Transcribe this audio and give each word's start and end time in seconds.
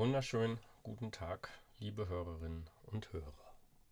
Wunderschönen 0.00 0.58
guten 0.82 1.12
Tag, 1.12 1.50
liebe 1.78 2.08
Hörerinnen 2.08 2.70
und 2.86 3.12
Hörer. 3.12 3.34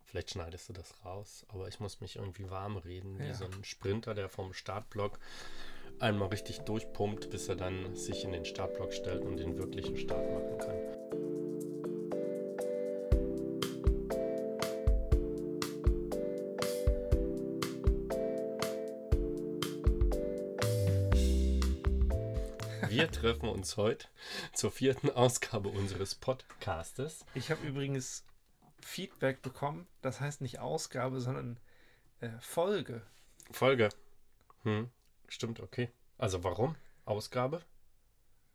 Vielleicht 0.05 0.31
schneidest 0.31 0.67
du 0.67 0.73
das 0.73 1.05
raus, 1.05 1.45
aber 1.49 1.67
ich 1.67 1.79
muss 1.79 2.01
mich 2.01 2.15
irgendwie 2.15 2.49
warm 2.49 2.77
reden, 2.77 3.19
wie 3.19 3.27
Ja. 3.27 3.35
so 3.35 3.45
ein 3.45 3.63
Sprinter, 3.63 4.15
der 4.15 4.27
vom 4.27 4.53
Startblock 4.53 5.19
einmal 5.99 6.29
richtig 6.29 6.61
durchpumpt, 6.61 7.29
bis 7.29 7.47
er 7.47 7.57
dann 7.57 7.95
sich 7.95 8.23
in 8.23 8.31
den 8.31 8.43
Startblock 8.43 8.91
stellt 8.91 9.21
und 9.21 9.37
den 9.37 9.59
wirklichen 9.59 9.97
Start 9.97 10.25
machen 10.33 10.57
kann. 10.57 11.18
Wir 23.09 23.21
treffen 23.21 23.49
uns 23.49 23.75
heute 23.75 24.07
zur 24.53 24.69
vierten 24.69 25.09
Ausgabe 25.09 25.69
unseres 25.69 26.13
Podcastes. 26.13 27.25
Ich 27.33 27.49
habe 27.49 27.65
übrigens 27.65 28.23
Feedback 28.81 29.41
bekommen, 29.41 29.87
das 30.03 30.21
heißt 30.21 30.41
nicht 30.41 30.59
Ausgabe, 30.59 31.19
sondern 31.19 31.59
äh, 32.19 32.29
Folge. 32.39 33.01
Folge. 33.49 33.89
Hm, 34.61 34.91
stimmt, 35.27 35.59
okay. 35.59 35.89
Also 36.19 36.43
warum? 36.43 36.75
Ausgabe? 37.05 37.63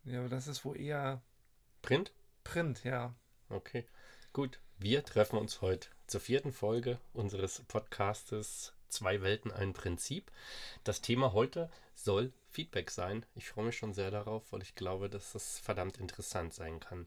Ja, 0.05 0.19
aber 0.19 0.29
das 0.29 0.47
ist 0.47 0.63
wohl 0.63 0.79
eher 0.79 1.21
Print? 1.81 2.13
Print, 2.45 2.85
ja. 2.85 3.13
Okay. 3.49 3.85
Gut. 4.31 4.61
Wir 4.77 5.03
treffen 5.03 5.37
uns 5.37 5.61
heute 5.61 5.89
zur 6.07 6.21
vierten 6.21 6.53
Folge 6.53 6.97
unseres 7.11 7.61
Podcastes 7.67 8.71
Zwei 8.87 9.21
Welten, 9.21 9.51
ein 9.51 9.73
Prinzip. 9.73 10.31
Das 10.85 11.01
Thema 11.01 11.33
heute 11.33 11.69
soll 11.95 12.31
Feedback 12.55 12.89
sein. 12.89 13.25
Ich 13.35 13.49
freue 13.49 13.65
mich 13.65 13.77
schon 13.77 13.93
sehr 13.93 14.11
darauf, 14.11 14.53
weil 14.53 14.61
ich 14.61 14.75
glaube, 14.75 15.09
dass 15.09 15.33
das 15.33 15.59
verdammt 15.59 15.97
interessant 15.97 16.53
sein 16.53 16.79
kann. 16.79 17.05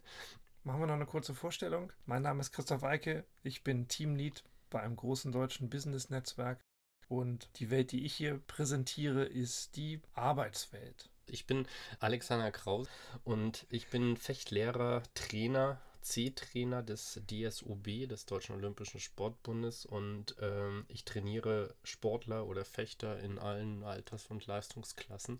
Machen 0.63 0.81
wir 0.81 0.87
noch 0.87 0.95
eine 0.95 1.07
kurze 1.07 1.35
Vorstellung. 1.35 1.91
Mein 2.05 2.21
Name 2.21 2.41
ist 2.41 2.53
Christoph 2.53 2.85
Eike. 2.85 3.25
Ich 3.43 3.65
bin 3.65 3.89
Teamlead 3.89 4.45
bei 4.69 4.81
einem 4.81 4.97
großen 4.97 5.33
deutschen 5.33 5.71
Business-Netzwerk. 5.71 6.61
Und 7.09 7.49
die 7.59 7.71
Welt, 7.71 7.93
die 7.93 8.05
ich 8.05 8.15
hier 8.15 8.39
präsentiere, 8.47 9.25
ist 9.25 9.77
die 9.77 10.03
Arbeitswelt. 10.13 11.09
Ich 11.25 11.47
bin 11.47 11.67
Alexander 11.99 12.51
Kraus 12.51 12.87
und 13.25 13.67
ich 13.71 13.89
bin 13.89 14.19
Fechtlehrer, 14.19 15.03
Trainer, 15.15 15.81
C-Trainer 16.09 16.83
des 16.83 17.21
DSOB, 17.31 18.09
des 18.09 18.25
Deutschen 18.25 18.55
Olympischen 18.55 18.99
Sportbundes 18.99 19.85
und 19.85 20.37
ähm, 20.41 20.87
ich 20.89 21.05
trainiere 21.05 21.75
Sportler 21.85 22.47
oder 22.47 22.65
Fechter 22.65 23.21
in 23.21 23.39
allen 23.39 23.85
Alters- 23.85 24.29
und 24.29 24.47
Leistungsklassen. 24.47 25.39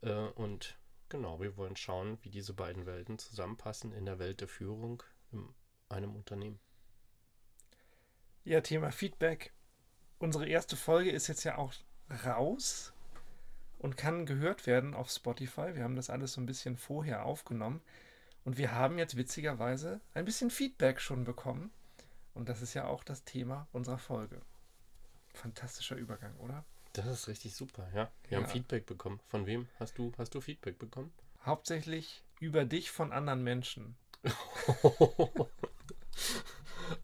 Äh, 0.00 0.12
und 0.12 0.76
genau, 1.08 1.40
wir 1.40 1.56
wollen 1.56 1.76
schauen, 1.76 2.18
wie 2.22 2.30
diese 2.30 2.52
beiden 2.52 2.84
Welten 2.84 3.18
zusammenpassen 3.18 3.92
in 3.92 4.04
der 4.04 4.18
Welt 4.18 4.40
der 4.40 4.48
Führung 4.48 5.04
in 5.30 5.48
einem 5.88 6.16
Unternehmen. 6.16 6.58
Ja, 8.44 8.60
Thema 8.60 8.90
Feedback. 8.90 9.52
Unsere 10.18 10.48
erste 10.48 10.76
Folge 10.76 11.10
ist 11.10 11.28
jetzt 11.28 11.44
ja 11.44 11.58
auch 11.58 11.72
raus 12.24 12.92
und 13.78 13.96
kann 13.96 14.26
gehört 14.26 14.66
werden 14.66 14.94
auf 14.94 15.10
Spotify. 15.10 15.76
Wir 15.76 15.84
haben 15.84 15.96
das 15.96 16.10
alles 16.10 16.32
so 16.32 16.40
ein 16.40 16.46
bisschen 16.46 16.76
vorher 16.76 17.24
aufgenommen 17.24 17.82
und 18.44 18.58
wir 18.58 18.72
haben 18.72 18.98
jetzt 18.98 19.16
witzigerweise 19.16 20.00
ein 20.14 20.24
bisschen 20.24 20.50
Feedback 20.50 21.00
schon 21.00 21.24
bekommen. 21.24 21.70
Und 22.34 22.48
das 22.48 22.62
ist 22.62 22.74
ja 22.74 22.86
auch 22.86 23.04
das 23.04 23.24
Thema 23.24 23.68
unserer 23.72 23.98
Folge. 23.98 24.40
Fantastischer 25.34 25.96
Übergang, 25.96 26.34
oder? 26.38 26.64
Das 26.94 27.06
ist 27.06 27.28
richtig 27.28 27.54
super, 27.54 27.88
ja. 27.94 28.10
Wir 28.28 28.38
Ja. 28.38 28.44
haben 28.44 28.50
Feedback 28.50 28.86
bekommen. 28.86 29.20
Von 29.28 29.46
wem 29.46 29.68
hast 29.78 29.98
du, 29.98 30.12
hast 30.18 30.34
du 30.34 30.40
Feedback 30.40 30.78
bekommen? 30.78 31.12
Hauptsächlich 31.44 32.22
über 32.40 32.64
dich 32.64 32.90
von 32.90 33.12
anderen 33.12 33.42
Menschen. 33.42 33.96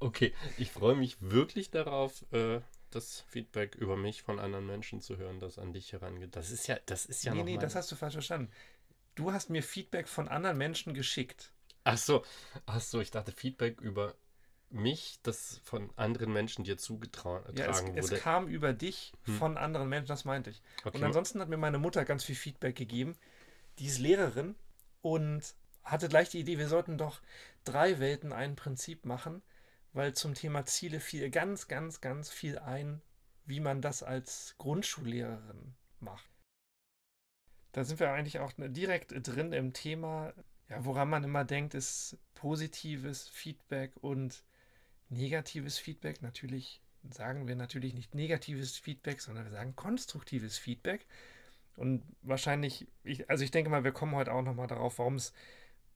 okay, 0.00 0.33
ich 0.56 0.70
freue 0.70 0.97
mich 0.97 1.17
wirklich 1.20 1.70
darauf, 1.70 2.25
äh, 2.33 2.61
das 2.91 3.20
Feedback 3.29 3.74
über 3.74 3.96
mich 3.96 4.23
von 4.23 4.39
anderen 4.39 4.67
Menschen 4.67 5.01
zu 5.01 5.17
hören, 5.18 5.41
das 5.41 5.58
an 5.58 5.73
dich 5.73 5.92
herangeht. 5.92 6.36
Das 6.36 6.51
ist 6.51 6.67
ja, 6.68 6.79
das 6.86 7.05
ist 7.07 7.24
ja 7.24 7.35
nee, 7.35 7.42
nee, 7.42 7.55
mal- 7.57 7.61
das 7.61 7.74
hast 7.74 7.91
du 7.92 7.96
falsch 7.96 8.14
verstanden. 8.14 8.51
Du 9.18 9.33
hast 9.33 9.51
mir 9.51 9.64
Feedback 9.64 10.06
von 10.06 10.29
anderen 10.29 10.56
Menschen 10.56 10.95
geschickt. 10.95 11.51
Ach 11.83 11.98
so, 11.98 12.24
ach 12.67 12.80
so, 12.80 13.01
ich 13.01 13.11
dachte 13.11 13.33
Feedback 13.33 13.80
über 13.80 14.14
mich, 14.70 15.18
das 15.24 15.61
von 15.64 15.90
anderen 15.96 16.33
Menschen 16.33 16.62
dir 16.62 16.79
zugetragen 16.79 17.56
Ja, 17.56 17.67
es, 17.67 17.83
es 17.96 18.11
wurde. 18.11 18.20
kam 18.20 18.46
über 18.46 18.73
dich 18.73 19.12
Hm. 19.24 19.36
von 19.36 19.56
anderen 19.58 19.89
Menschen, 19.89 20.06
das 20.06 20.24
meinte 20.24 20.51
ich. 20.51 20.62
Okay. 20.84 20.96
Und 20.98 21.02
ansonsten 21.02 21.40
hat 21.40 21.48
mir 21.48 21.56
meine 21.56 21.79
Mutter 21.79 22.05
ganz 22.05 22.23
viel 22.23 22.36
Feedback 22.36 22.77
gegeben. 22.77 23.18
Die 23.80 23.86
ist 23.86 23.98
Lehrerin 23.98 24.55
und 25.02 25.42
hatte 25.83 26.08
gleich 26.08 26.29
die 26.29 26.39
Idee, 26.39 26.58
wir 26.58 26.68
sollten 26.68 26.96
doch 26.96 27.20
drei 27.64 27.98
Welten 27.98 28.33
ein 28.33 28.55
Prinzip 28.55 29.05
machen, 29.05 29.42
weil 29.95 30.14
zum 30.14 30.35
Thema 30.35 30.64
Ziele 30.64 31.00
fiel 31.00 31.29
ganz, 31.30 31.67
ganz, 31.67 32.00
ganz 32.00 32.30
viel 32.30 32.61
ein, 32.61 33.02
wie 33.46 33.58
man 33.58 33.83
das 33.83 34.05
als 34.05 34.55
Grundschullehrerin 34.58 35.74
macht. 35.98 36.37
Da 37.78 37.84
sind 37.84 38.00
wir 38.00 38.11
eigentlich 38.11 38.40
auch 38.40 38.52
direkt 38.56 39.14
drin 39.28 39.52
im 39.52 39.72
Thema, 39.72 40.34
ja, 40.68 40.84
woran 40.84 41.08
man 41.08 41.22
immer 41.22 41.44
denkt, 41.44 41.74
ist 41.74 42.18
positives 42.34 43.28
Feedback 43.28 43.92
und 44.00 44.42
negatives 45.11 45.78
Feedback. 45.78 46.20
Natürlich 46.20 46.83
sagen 47.08 47.46
wir 47.46 47.55
natürlich 47.55 47.94
nicht 47.94 48.17
negatives 48.17 48.77
Feedback, 48.77 49.20
sondern 49.20 49.44
wir 49.44 49.52
sagen 49.52 49.77
konstruktives 49.77 50.58
Feedback. 50.58 51.06
Und 51.77 52.02
wahrscheinlich, 52.22 52.88
ich, 53.05 53.30
also 53.30 53.44
ich 53.44 53.52
denke 53.52 53.70
mal, 53.70 53.84
wir 53.84 53.92
kommen 53.92 54.17
heute 54.17 54.33
auch 54.33 54.42
nochmal 54.42 54.67
darauf, 54.67 54.98
warum 54.98 55.14
es, 55.14 55.33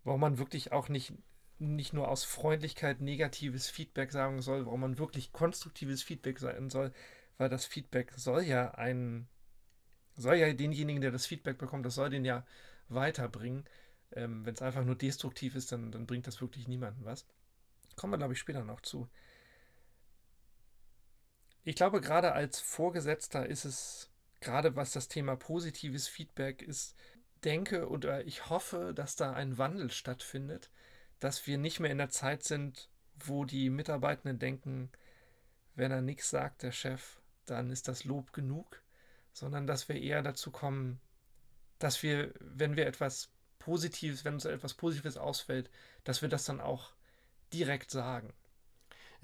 warum 0.05 0.21
man 0.21 0.39
wirklich 0.39 0.71
auch 0.71 0.89
nicht, 0.89 1.13
nicht 1.59 1.95
nur 1.95 2.07
aus 2.07 2.23
Freundlichkeit 2.23 3.01
negatives 3.01 3.69
Feedback 3.69 4.13
sagen 4.13 4.41
soll, 4.41 4.67
warum 4.67 4.83
man 4.83 4.99
wirklich 4.99 5.33
konstruktives 5.33 6.05
Feedback 6.05 6.39
sein 6.39 6.71
soll, 6.71 6.93
weil 7.39 7.49
das 7.49 7.67
Feedback 7.67 8.13
soll 8.13 8.43
ja 8.43 8.71
ein, 8.71 9.27
soll 10.17 10.37
ja 10.37 10.53
denjenigen, 10.53 11.01
der 11.01 11.11
das 11.11 11.27
Feedback 11.27 11.59
bekommt, 11.59 11.87
das 11.87 11.95
soll 11.95 12.11
den 12.11 12.25
ja 12.25 12.45
weiterbringen. 12.89 13.65
Ähm, 14.13 14.45
Wenn 14.45 14.55
es 14.55 14.63
einfach 14.63 14.85
nur 14.85 14.97
destruktiv 14.97 15.55
ist, 15.55 15.73
dann, 15.73 15.91
dann 15.93 16.07
bringt 16.07 16.27
das 16.27 16.41
wirklich 16.41 16.69
niemandem 16.69 17.05
was. 17.05 17.27
Kommen 17.97 18.13
wir, 18.13 18.19
glaube 18.19 18.35
ich, 18.35 18.39
später 18.39 18.65
noch 18.65 18.81
zu. 18.81 19.09
Ich 21.65 21.77
glaube, 21.77 22.01
gerade 22.01 22.33
als 22.33 22.61
Vorgesetzter 22.61 23.47
ist 23.47 23.65
es, 23.65 24.11
gerade 24.41 24.75
was 24.77 24.93
das 24.93 25.09
Thema 25.09 25.37
positives 25.37 26.09
Feedback 26.09 26.61
ist, 26.63 26.97
denke 27.45 27.89
oder 27.89 28.27
ich 28.27 28.49
hoffe, 28.51 28.93
dass 28.95 29.17
da 29.17 29.33
ein 29.33 29.59
Wandel 29.59 29.91
stattfindet, 29.91 30.71
dass 31.21 31.47
wir 31.47 31.59
nicht 31.59 31.81
mehr 31.81 31.91
in 31.91 31.99
der 31.99 32.11
Zeit 32.11 32.43
sind, 32.43 32.89
wo 33.15 33.45
die 33.45 33.71
Mitarbeitenden 33.71 34.39
denken, 34.39 34.91
wenn 35.75 35.93
er 35.93 36.03
nichts 36.03 36.31
sagt, 36.31 36.63
der 36.63 36.73
Chef, 36.73 37.21
dann 37.47 37.71
ist 37.71 37.89
das 37.89 38.05
Lob 38.05 38.33
genug, 38.33 38.82
sondern 39.33 39.67
dass 39.67 39.89
wir 39.89 39.97
eher 39.97 40.23
dazu 40.23 40.51
kommen, 40.51 41.01
dass 41.79 42.03
wir, 42.03 42.33
wenn 42.41 42.77
wir 42.77 42.87
etwas 42.87 43.31
Positives, 43.59 44.25
wenn 44.25 44.35
uns 44.35 44.45
etwas 44.45 44.75
Positives 44.75 45.17
ausfällt, 45.17 45.71
dass 46.05 46.23
wir 46.23 46.29
das 46.29 46.45
dann 46.45 46.61
auch 46.61 46.93
direkt 47.53 47.91
sagen. 47.91 48.33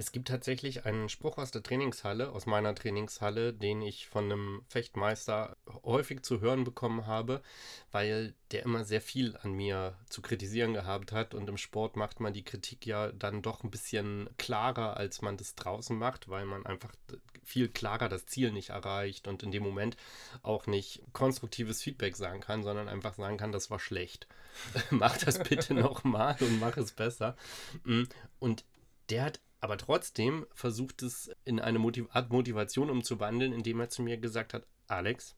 Es 0.00 0.12
gibt 0.12 0.28
tatsächlich 0.28 0.86
einen 0.86 1.08
Spruch 1.08 1.38
aus 1.38 1.50
der 1.50 1.64
Trainingshalle, 1.64 2.30
aus 2.30 2.46
meiner 2.46 2.72
Trainingshalle, 2.72 3.52
den 3.52 3.82
ich 3.82 4.06
von 4.06 4.26
einem 4.26 4.62
Fechtmeister 4.68 5.56
häufig 5.82 6.22
zu 6.22 6.40
hören 6.40 6.62
bekommen 6.62 7.08
habe, 7.08 7.42
weil 7.90 8.32
der 8.52 8.62
immer 8.62 8.84
sehr 8.84 9.00
viel 9.00 9.36
an 9.42 9.54
mir 9.54 9.96
zu 10.08 10.22
kritisieren 10.22 10.72
gehabt 10.72 11.10
hat. 11.10 11.34
Und 11.34 11.48
im 11.48 11.56
Sport 11.56 11.96
macht 11.96 12.20
man 12.20 12.32
die 12.32 12.44
Kritik 12.44 12.86
ja 12.86 13.10
dann 13.10 13.42
doch 13.42 13.64
ein 13.64 13.72
bisschen 13.72 14.30
klarer, 14.38 14.96
als 14.96 15.20
man 15.20 15.36
das 15.36 15.56
draußen 15.56 15.98
macht, 15.98 16.28
weil 16.28 16.46
man 16.46 16.64
einfach 16.64 16.94
viel 17.42 17.68
klarer 17.68 18.08
das 18.08 18.24
Ziel 18.26 18.52
nicht 18.52 18.68
erreicht 18.68 19.26
und 19.26 19.42
in 19.42 19.50
dem 19.50 19.64
Moment 19.64 19.96
auch 20.42 20.68
nicht 20.68 21.02
konstruktives 21.12 21.82
Feedback 21.82 22.14
sagen 22.14 22.40
kann, 22.40 22.62
sondern 22.62 22.88
einfach 22.88 23.14
sagen 23.14 23.36
kann, 23.36 23.50
das 23.50 23.68
war 23.68 23.80
schlecht. 23.80 24.28
mach 24.90 25.18
das 25.18 25.42
bitte 25.42 25.74
nochmal 25.74 26.36
und 26.38 26.60
mach 26.60 26.76
es 26.76 26.92
besser. 26.92 27.36
Mm, 27.82 28.04
Und 28.38 28.64
der 29.10 29.24
hat 29.24 29.40
aber 29.60 29.76
trotzdem 29.76 30.46
versucht 30.54 31.02
es 31.02 31.30
in 31.44 31.60
eine 31.60 31.78
Motiv 31.78 32.06
Art 32.10 32.30
Motivation 32.30 32.90
umzuwandeln, 32.90 33.52
indem 33.52 33.80
er 33.80 33.88
zu 33.88 34.02
mir 34.02 34.18
gesagt 34.18 34.54
hat, 34.54 34.66
Alex, 34.86 35.36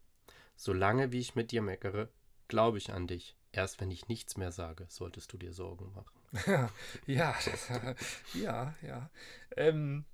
solange 0.57 1.13
wie 1.13 1.21
ich 1.21 1.35
mit 1.35 1.53
dir 1.53 1.63
meckere, 1.63 2.09
glaube 2.49 2.79
ich 2.79 2.93
an 2.93 3.07
dich. 3.07 3.37
Erst 3.53 3.81
wenn 3.81 3.91
ich 3.91 4.09
nichts 4.09 4.37
mehr 4.37 4.53
sage, 4.53 4.87
solltest 4.89 5.33
du 5.33 5.39
dir 5.39 5.53
Sorgen 5.53 5.93
machen. 5.95 6.71
ja, 7.07 7.35
ja, 8.35 8.75
ja. 8.83 9.11
Ähm, 9.57 10.05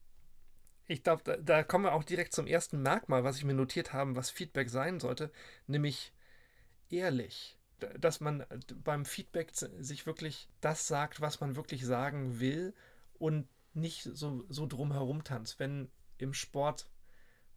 ich 0.87 1.03
glaube, 1.03 1.23
da, 1.25 1.37
da 1.37 1.63
kommen 1.63 1.85
wir 1.85 1.93
auch 1.93 2.05
direkt 2.05 2.33
zum 2.33 2.47
ersten 2.47 2.81
Merkmal, 2.81 3.25
was 3.25 3.37
ich 3.37 3.45
mir 3.45 3.55
notiert 3.55 3.93
habe, 3.93 4.17
was 4.17 4.31
Feedback 4.31 4.71
sein 4.71 5.01
sollte, 5.01 5.31
nämlich 5.67 6.13
ehrlich. 6.89 7.59
Dass 7.99 8.21
man 8.21 8.47
beim 8.85 9.05
Feedback 9.05 9.51
sich 9.53 10.07
wirklich 10.07 10.49
das 10.63 10.87
sagt, 10.87 11.21
was 11.21 11.41
man 11.41 11.57
wirklich 11.57 11.85
sagen 11.85 12.41
will 12.41 12.73
und 13.19 13.47
nicht 13.77 14.03
so, 14.03 14.45
so 14.49 14.67
drumherum 14.67 15.25
tanzt. 15.25 15.59
Wenn 15.59 15.91
im 16.19 16.35
Sport, 16.35 16.89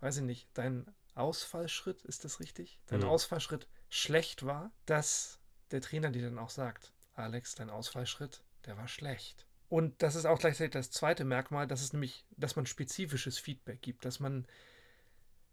weiß 0.01 0.17
ich 0.17 0.23
nicht, 0.23 0.49
dein 0.53 0.85
Ausfallschritt, 1.15 2.01
ist 2.03 2.25
das 2.25 2.39
richtig? 2.39 2.79
Dein 2.87 3.01
Mhm. 3.01 3.07
Ausfallschritt 3.07 3.67
schlecht 3.89 4.45
war, 4.45 4.71
dass 4.85 5.39
der 5.71 5.81
Trainer 5.81 6.11
dir 6.11 6.23
dann 6.23 6.39
auch 6.39 6.49
sagt, 6.49 6.93
Alex, 7.15 7.55
dein 7.55 7.69
Ausfallschritt 7.69 8.43
der 8.65 8.77
war 8.77 8.87
schlecht. 8.87 9.45
Und 9.69 10.01
das 10.01 10.15
ist 10.15 10.25
auch 10.25 10.39
gleichzeitig 10.39 10.73
das 10.73 10.91
zweite 10.91 11.23
Merkmal, 11.25 11.67
dass 11.67 11.81
es 11.81 11.93
nämlich, 11.93 12.25
dass 12.37 12.55
man 12.55 12.65
spezifisches 12.65 13.37
Feedback 13.37 13.81
gibt, 13.81 14.03
dass 14.03 14.19
man, 14.19 14.47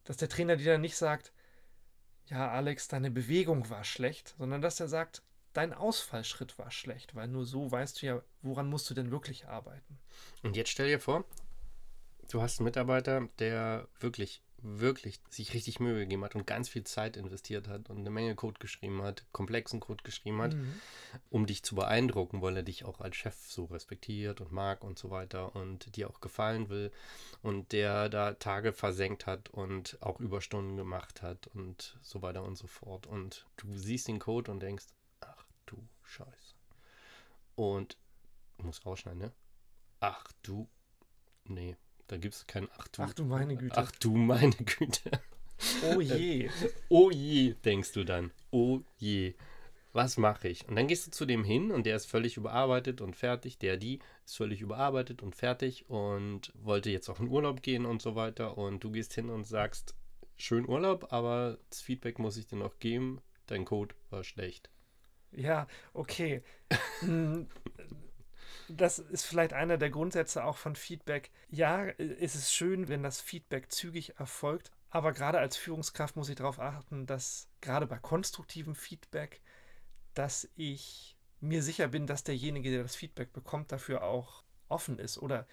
dass 0.05 0.17
der 0.17 0.29
Trainer 0.29 0.57
dir 0.57 0.73
dann 0.73 0.81
nicht 0.81 0.97
sagt, 0.97 1.33
ja, 2.27 2.51
Alex, 2.51 2.89
deine 2.89 3.11
Bewegung 3.11 3.71
war 3.71 3.85
schlecht, 3.85 4.35
sondern 4.39 4.61
dass 4.61 4.81
er 4.81 4.89
sagt, 4.89 5.23
dein 5.57 5.73
Ausfallschritt 5.73 6.59
war 6.59 6.71
schlecht, 6.71 7.15
weil 7.15 7.29
nur 7.29 7.47
so 7.47 7.71
weißt 7.71 8.03
du 8.03 8.07
ja, 8.07 8.23
woran 8.43 8.69
musst 8.69 8.89
du 8.91 8.95
denn 8.95 9.11
wirklich 9.11 9.47
arbeiten. 9.47 9.99
Und 10.43 10.57
jetzt 10.57 10.71
stell 10.71 10.89
dir 10.89 11.01
vor, 11.01 11.25
du 12.31 12.43
hast 12.43 12.61
einen 12.61 12.67
Mitarbeiter, 12.67 13.29
der 13.39 13.89
wirklich 13.99 14.43
wirklich 14.63 15.21
sich 15.29 15.55
richtig 15.55 15.81
Mühe 15.81 15.99
gegeben 16.01 16.25
hat 16.25 16.35
und 16.35 16.47
ganz 16.47 16.69
viel 16.69 16.85
Zeit 16.85 17.17
investiert 17.17 17.69
hat 17.69 17.89
und 17.91 17.99
eine 17.99 18.11
Menge 18.11 18.35
Code 18.35 18.59
geschrieben 18.59 19.03
hat, 19.03 19.25
komplexen 19.33 19.81
Code 19.81 20.03
geschrieben 20.03 20.41
hat, 20.41 20.55
mhm. 20.55 20.81
um 21.31 21.47
dich 21.47 21.63
zu 21.63 21.75
beeindrucken, 21.75 22.43
weil 22.43 22.57
er 22.57 22.63
dich 22.63 22.85
auch 22.85 23.01
als 23.01 23.17
Chef 23.17 23.37
so 23.47 23.67
respektiert 23.67 24.41
und 24.41 24.53
mag 24.53 24.83
und 24.83 24.99
so 24.99 25.11
weiter 25.11 25.55
und 25.55 25.95
dir 25.97 26.11
auch 26.11 26.21
gefallen 26.21 26.69
will 26.69 26.91
und 27.43 27.73
der 27.73 28.09
da 28.09 28.33
Tage 28.33 28.73
versenkt 28.73 29.27
hat 29.27 29.51
und 29.51 29.99
auch 30.01 30.21
Überstunden 30.21 30.77
gemacht 30.77 31.23
hat 31.23 31.47
und 31.49 31.99
so 32.03 32.23
weiter 32.23 32.43
und 32.43 32.57
so 32.57 32.67
fort. 32.67 33.07
Und 33.07 33.47
du 33.57 33.77
siehst 33.77 34.09
den 34.09 34.19
Code 34.19 34.51
und 34.51 34.61
denkst, 34.61 34.87
du 35.67 35.77
Scheiße. 36.03 36.57
Und 37.55 37.97
muss 38.59 38.85
rausschneiden, 38.85 39.21
ne? 39.21 39.33
Ach 40.01 40.31
du, 40.43 40.69
nee, 41.45 41.77
da 42.07 42.17
gibt 42.17 42.35
es 42.35 42.47
kein 42.47 42.69
Ach 42.77 42.89
du. 42.89 43.03
Ach 43.03 43.15
du 43.15 43.25
meine 43.25 43.57
Güte. 43.57 43.77
Ach 43.77 43.91
du 43.93 44.17
meine 44.17 44.55
Güte. 44.55 45.11
Oh 45.91 46.01
je. 46.01 46.51
oh 46.89 47.11
je, 47.11 47.55
denkst 47.65 47.93
du 47.93 48.05
dann. 48.05 48.33
Oh 48.51 48.81
je. 48.99 49.35
Was 49.93 50.19
mache 50.19 50.49
ich? 50.49 50.69
Und 50.69 50.77
dann 50.77 50.89
gehst 50.89 51.07
du 51.07 51.11
zu 51.11 51.25
dem 51.25 51.43
hin 51.43 51.71
und 51.71 51.87
der 51.87 51.97
ist 51.97 52.05
völlig 52.05 52.37
überarbeitet 52.37 53.01
und 53.01 53.17
fertig. 53.17 53.59
Der, 53.59 53.79
die 53.79 54.01
ist 54.27 54.37
völlig 54.37 54.61
überarbeitet 54.61 55.23
und 55.23 55.35
fertig 55.35 55.89
und 55.89 56.53
wollte 56.55 56.91
jetzt 56.91 57.09
auch 57.09 57.19
in 57.19 57.29
Urlaub 57.29 57.63
gehen 57.63 57.87
und 57.87 58.03
so 58.03 58.15
weiter. 58.15 58.59
Und 58.59 58.85
du 58.85 58.91
gehst 58.91 59.15
hin 59.15 59.31
und 59.31 59.45
sagst, 59.45 59.95
schön 60.37 60.69
Urlaub, 60.69 61.13
aber 61.15 61.59
das 61.71 61.81
Feedback 61.81 62.19
muss 62.19 62.37
ich 62.37 62.47
dir 62.47 62.57
noch 62.57 62.79
geben. 62.79 63.23
Dein 63.47 63.65
Code 63.65 63.95
war 64.11 64.23
schlecht. 64.23 64.71
Ja, 65.37 65.67
okay. 65.93 66.43
Hm, 67.01 67.47
das 68.69 68.99
ist 68.99 69.25
vielleicht 69.25 69.53
einer 69.53 69.79
der 69.79 69.91
Grundsätze 69.91 70.45
auch 70.45 70.57
von 70.57 70.77
Feedback. 70.77 71.31
Ja, 71.51 71.85
es 71.87 72.35
ist 72.35 72.53
schön, 72.53 72.89
wenn 72.89 73.03
das 73.03 73.21
Feedback 73.21 73.71
zügig 73.71 74.19
erfolgt, 74.19 74.73
aber 74.91 75.13
gerade 75.13 75.39
als 75.39 75.57
Führungskraft 75.57 76.17
muss 76.17 76.29
ich 76.29 76.37
darauf 76.37 76.59
achten, 76.59 77.07
dass 77.07 77.49
gerade 77.61 77.87
bei 77.87 77.99
konstruktivem 77.99 78.75
Feedback, 78.75 79.41
dass 80.15 80.49
ich 80.57 81.17
mir 81.41 81.63
sicher 81.63 81.89
bin, 81.89 82.07
dass 82.07 82.25
derjenige, 82.25 82.71
der 82.71 82.83
das 82.83 82.97
Feedback 82.97 83.33
bekommt, 83.33 83.73
dafür 83.73 84.03
auch 84.05 84.43
offen 84.69 84.99
ist 84.99 85.19
oder 85.19 85.47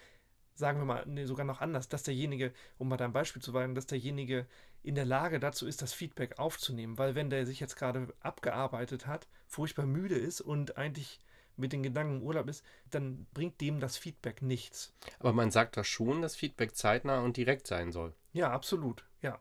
sagen 0.54 0.80
wir 0.80 0.84
mal, 0.86 1.04
nee, 1.06 1.26
sogar 1.26 1.44
noch 1.46 1.60
anders, 1.60 1.88
dass 1.88 2.04
derjenige, 2.04 2.52
um 2.78 2.88
mal 2.88 2.96
da 2.96 3.04
ein 3.06 3.12
Beispiel 3.12 3.42
zu 3.42 3.52
sagen, 3.52 3.74
dass 3.74 3.86
derjenige 3.86 4.46
in 4.84 4.94
der 4.94 5.06
Lage 5.06 5.40
dazu 5.40 5.66
ist, 5.66 5.82
das 5.82 5.92
Feedback 5.92 6.38
aufzunehmen. 6.38 6.98
Weil 6.98 7.14
wenn 7.14 7.30
der 7.30 7.46
sich 7.46 7.58
jetzt 7.58 7.76
gerade 7.76 8.12
abgearbeitet 8.20 9.06
hat, 9.06 9.26
furchtbar 9.46 9.86
müde 9.86 10.14
ist 10.14 10.40
und 10.40 10.76
eigentlich 10.76 11.20
mit 11.56 11.72
den 11.72 11.82
Gedanken 11.82 12.16
im 12.16 12.22
Urlaub 12.22 12.48
ist, 12.48 12.64
dann 12.90 13.26
bringt 13.32 13.60
dem 13.60 13.80
das 13.80 13.96
Feedback 13.96 14.42
nichts. 14.42 14.94
Aber 15.20 15.32
man 15.32 15.50
sagt 15.50 15.76
doch 15.76 15.84
schon, 15.84 16.20
dass 16.20 16.36
Feedback 16.36 16.76
zeitnah 16.76 17.20
und 17.20 17.36
direkt 17.36 17.66
sein 17.66 17.92
soll. 17.92 18.12
Ja, 18.32 18.50
absolut, 18.50 19.04
ja. 19.22 19.38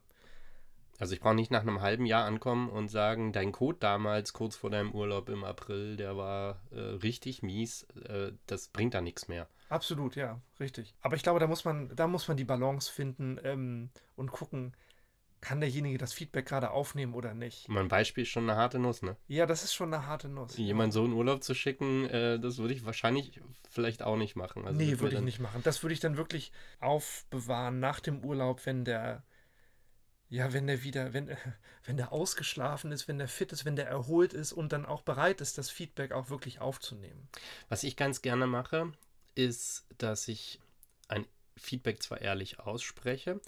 Also 1.00 1.16
ich 1.16 1.22
brauche 1.22 1.36
nicht 1.36 1.52
nach 1.52 1.64
einem 1.64 1.82
halben 1.82 2.06
Jahr 2.06 2.26
ankommen 2.26 2.70
und 2.70 2.88
sagen, 2.88 3.34
dein 3.34 3.52
Code 3.52 3.80
damals 3.80 4.32
kurz 4.32 4.56
vor 4.56 4.70
deinem 4.70 4.94
Urlaub 4.94 5.28
im 5.28 5.44
April, 5.44 5.98
der 5.98 6.16
war 6.16 6.62
äh, 6.72 6.80
richtig 6.80 7.42
mies, 7.42 7.84
äh, 8.08 8.32
das 8.46 8.68
bringt 8.68 8.94
da 8.94 9.02
nichts 9.02 9.28
mehr. 9.28 9.50
Absolut, 9.70 10.16
ja, 10.16 10.40
richtig. 10.60 10.94
Aber 11.02 11.16
ich 11.16 11.24
glaube, 11.24 11.40
da 11.40 11.48
muss 11.48 11.66
man, 11.66 11.94
da 11.96 12.08
muss 12.08 12.28
man 12.28 12.38
die 12.38 12.46
Balance 12.46 12.92
finden 12.92 13.40
ähm, 13.44 13.90
und 14.16 14.32
gucken, 14.32 14.76
kann 15.44 15.60
derjenige 15.60 15.98
das 15.98 16.14
Feedback 16.14 16.46
gerade 16.46 16.72
aufnehmen 16.72 17.14
oder 17.14 17.34
nicht. 17.34 17.68
Mein 17.68 17.90
Beispiel 17.90 18.24
ist 18.24 18.30
schon 18.30 18.50
eine 18.50 18.58
harte 18.58 18.80
Nuss, 18.80 19.02
ne? 19.02 19.18
Ja, 19.28 19.46
das 19.46 19.66
ist 19.66 19.74
schon 19.74 19.94
eine 19.94 20.08
harte 20.08 20.30
Nuss. 20.30 20.56
Jemand 20.58 20.94
so 20.94 21.04
in 21.04 21.12
Urlaub 21.12 21.44
zu 21.44 21.54
schicken, 21.54 22.10
äh, 22.10 22.40
das 22.40 22.60
würde 22.60 22.74
ich 22.74 22.86
wahrscheinlich 22.86 23.42
vielleicht 23.70 24.04
auch 24.04 24.16
nicht 24.16 24.38
machen. 24.38 24.66
Also 24.66 24.80
nee, 24.80 25.00
würde 25.00 25.18
ich 25.18 25.22
nicht 25.22 25.40
machen. 25.40 25.62
Das 25.62 25.84
würde 25.84 25.94
ich 25.94 26.00
dann 26.00 26.16
wirklich 26.16 26.54
aufbewahren 26.80 27.82
nach 27.82 28.00
dem 28.00 28.24
Urlaub, 28.24 28.66
wenn 28.66 28.86
der, 28.86 29.22
ja, 30.30 30.54
wenn 30.54 30.66
der 30.66 30.82
wieder, 30.84 31.12
wenn, 31.12 31.36
wenn 31.84 31.98
der 31.98 32.14
ausgeschlafen 32.14 32.94
ist, 32.94 33.10
wenn 33.10 33.18
der 33.18 33.28
fit 33.28 33.52
ist, 33.52 33.66
wenn 33.66 33.76
der 33.76 33.88
erholt 33.88 34.32
ist 34.32 34.54
und 34.54 34.72
dann 34.72 34.86
auch 34.86 35.02
bereit 35.02 35.42
ist, 35.42 35.58
das 35.58 35.70
Feedback 35.70 36.14
auch 36.14 36.30
wirklich 36.30 36.62
aufzunehmen. 36.62 37.28
Was 37.68 37.84
ich 37.84 37.98
ganz 37.98 38.22
gerne 38.22 38.48
mache, 38.48 38.94
ist, 39.36 39.86
dass 39.98 40.30
ich 40.30 40.62
Feedback 41.58 42.02
zwar 42.02 42.22
ehrlich 42.22 42.60
ausspreche, 42.60 43.40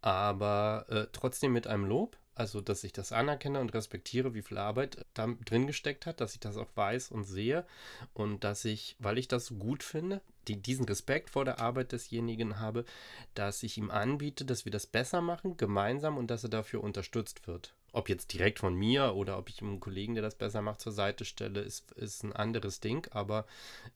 aber 0.00 0.86
äh, 0.88 1.06
trotzdem 1.12 1.52
mit 1.52 1.66
einem 1.66 1.84
Lob. 1.84 2.16
Also, 2.36 2.62
dass 2.62 2.84
ich 2.84 2.94
das 2.94 3.12
anerkenne 3.12 3.60
und 3.60 3.74
respektiere, 3.74 4.32
wie 4.32 4.40
viel 4.40 4.56
Arbeit 4.56 5.04
da 5.12 5.26
drin 5.44 5.66
gesteckt 5.66 6.06
hat, 6.06 6.22
dass 6.22 6.32
ich 6.32 6.40
das 6.40 6.56
auch 6.56 6.74
weiß 6.74 7.10
und 7.10 7.24
sehe 7.24 7.66
und 8.14 8.44
dass 8.44 8.64
ich, 8.64 8.96
weil 8.98 9.18
ich 9.18 9.28
das 9.28 9.46
so 9.46 9.56
gut 9.56 9.82
finde, 9.82 10.22
die, 10.48 10.56
diesen 10.56 10.86
Respekt 10.86 11.28
vor 11.28 11.44
der 11.44 11.60
Arbeit 11.60 11.92
desjenigen 11.92 12.58
habe, 12.58 12.86
dass 13.34 13.62
ich 13.62 13.76
ihm 13.76 13.90
anbiete, 13.90 14.46
dass 14.46 14.64
wir 14.64 14.72
das 14.72 14.86
besser 14.86 15.20
machen, 15.20 15.58
gemeinsam 15.58 16.16
und 16.16 16.30
dass 16.30 16.42
er 16.42 16.48
dafür 16.48 16.82
unterstützt 16.82 17.46
wird. 17.46 17.74
Ob 17.92 18.08
jetzt 18.08 18.32
direkt 18.32 18.60
von 18.60 18.74
mir 18.74 19.14
oder 19.16 19.36
ob 19.36 19.50
ich 19.50 19.60
einen 19.60 19.80
Kollegen, 19.80 20.14
der 20.14 20.22
das 20.22 20.36
besser 20.36 20.62
macht, 20.62 20.80
zur 20.80 20.92
Seite 20.92 21.26
stelle, 21.26 21.60
ist, 21.60 21.92
ist 21.92 22.22
ein 22.22 22.32
anderes 22.32 22.80
Ding. 22.80 23.06
Aber 23.10 23.46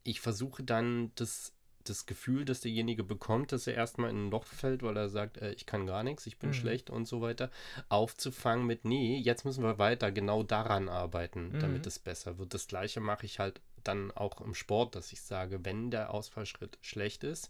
ich 0.02 0.20
versuche 0.20 0.64
dann, 0.64 1.12
das 1.14 1.53
das 1.84 2.06
Gefühl, 2.06 2.44
dass 2.44 2.60
derjenige 2.60 3.04
bekommt, 3.04 3.52
dass 3.52 3.66
er 3.66 3.74
erstmal 3.74 4.10
in 4.10 4.26
ein 4.26 4.30
Loch 4.30 4.44
fällt, 4.44 4.82
weil 4.82 4.96
er 4.96 5.08
sagt, 5.08 5.38
äh, 5.38 5.52
ich 5.52 5.66
kann 5.66 5.86
gar 5.86 6.02
nichts, 6.02 6.26
ich 6.26 6.38
bin 6.38 6.50
mhm. 6.50 6.54
schlecht 6.54 6.90
und 6.90 7.06
so 7.06 7.20
weiter, 7.20 7.50
aufzufangen 7.88 8.66
mit, 8.66 8.84
nee, 8.84 9.18
jetzt 9.18 9.44
müssen 9.44 9.62
wir 9.64 9.78
weiter 9.78 10.12
genau 10.12 10.42
daran 10.42 10.88
arbeiten, 10.88 11.52
mhm. 11.52 11.60
damit 11.60 11.86
es 11.86 11.98
besser 11.98 12.38
wird. 12.38 12.54
Das 12.54 12.66
gleiche 12.66 13.00
mache 13.00 13.26
ich 13.26 13.38
halt 13.38 13.60
dann 13.84 14.10
auch 14.12 14.40
im 14.40 14.54
Sport, 14.54 14.94
dass 14.94 15.12
ich 15.12 15.20
sage, 15.20 15.64
wenn 15.64 15.90
der 15.90 16.12
Ausfallschritt 16.12 16.78
schlecht 16.80 17.22
ist, 17.22 17.48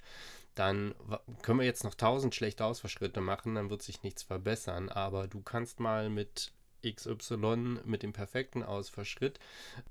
dann 0.54 0.94
können 1.42 1.58
wir 1.58 1.66
jetzt 1.66 1.84
noch 1.84 1.94
tausend 1.94 2.34
schlechte 2.34 2.64
Ausfallschritte 2.64 3.20
machen, 3.20 3.54
dann 3.54 3.70
wird 3.70 3.82
sich 3.82 4.02
nichts 4.02 4.22
verbessern. 4.22 4.88
Aber 4.88 5.26
du 5.26 5.40
kannst 5.40 5.80
mal 5.80 6.10
mit 6.10 6.52
XY 6.84 7.80
mit 7.84 8.02
dem 8.02 8.12
perfekten 8.12 8.62
Ausfallschritt 8.62 9.38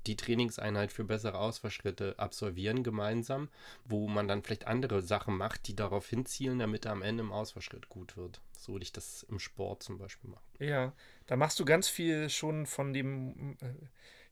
die 0.06 0.16
Trainingseinheit 0.16 0.92
für 0.92 1.04
bessere 1.04 1.38
Ausfallschritte 1.38 2.14
absolvieren 2.18 2.82
gemeinsam, 2.82 3.48
wo 3.84 4.08
man 4.08 4.28
dann 4.28 4.42
vielleicht 4.42 4.66
andere 4.66 5.02
Sachen 5.02 5.36
macht, 5.36 5.66
die 5.68 5.76
darauf 5.76 6.08
hinzielen, 6.08 6.58
damit 6.58 6.86
er 6.86 6.92
am 6.92 7.02
Ende 7.02 7.22
im 7.22 7.32
Ausfallschritt 7.32 7.88
gut 7.88 8.16
wird. 8.16 8.40
So 8.56 8.72
würde 8.72 8.84
ich 8.84 8.92
das 8.92 9.24
im 9.24 9.38
Sport 9.38 9.82
zum 9.82 9.98
Beispiel 9.98 10.30
machen. 10.30 10.44
Ja, 10.58 10.92
da 11.26 11.36
machst 11.36 11.60
du 11.60 11.64
ganz 11.64 11.88
viel 11.88 12.30
schon 12.30 12.66
von 12.66 12.92
dem. 12.92 13.56
Äh, 13.60 13.74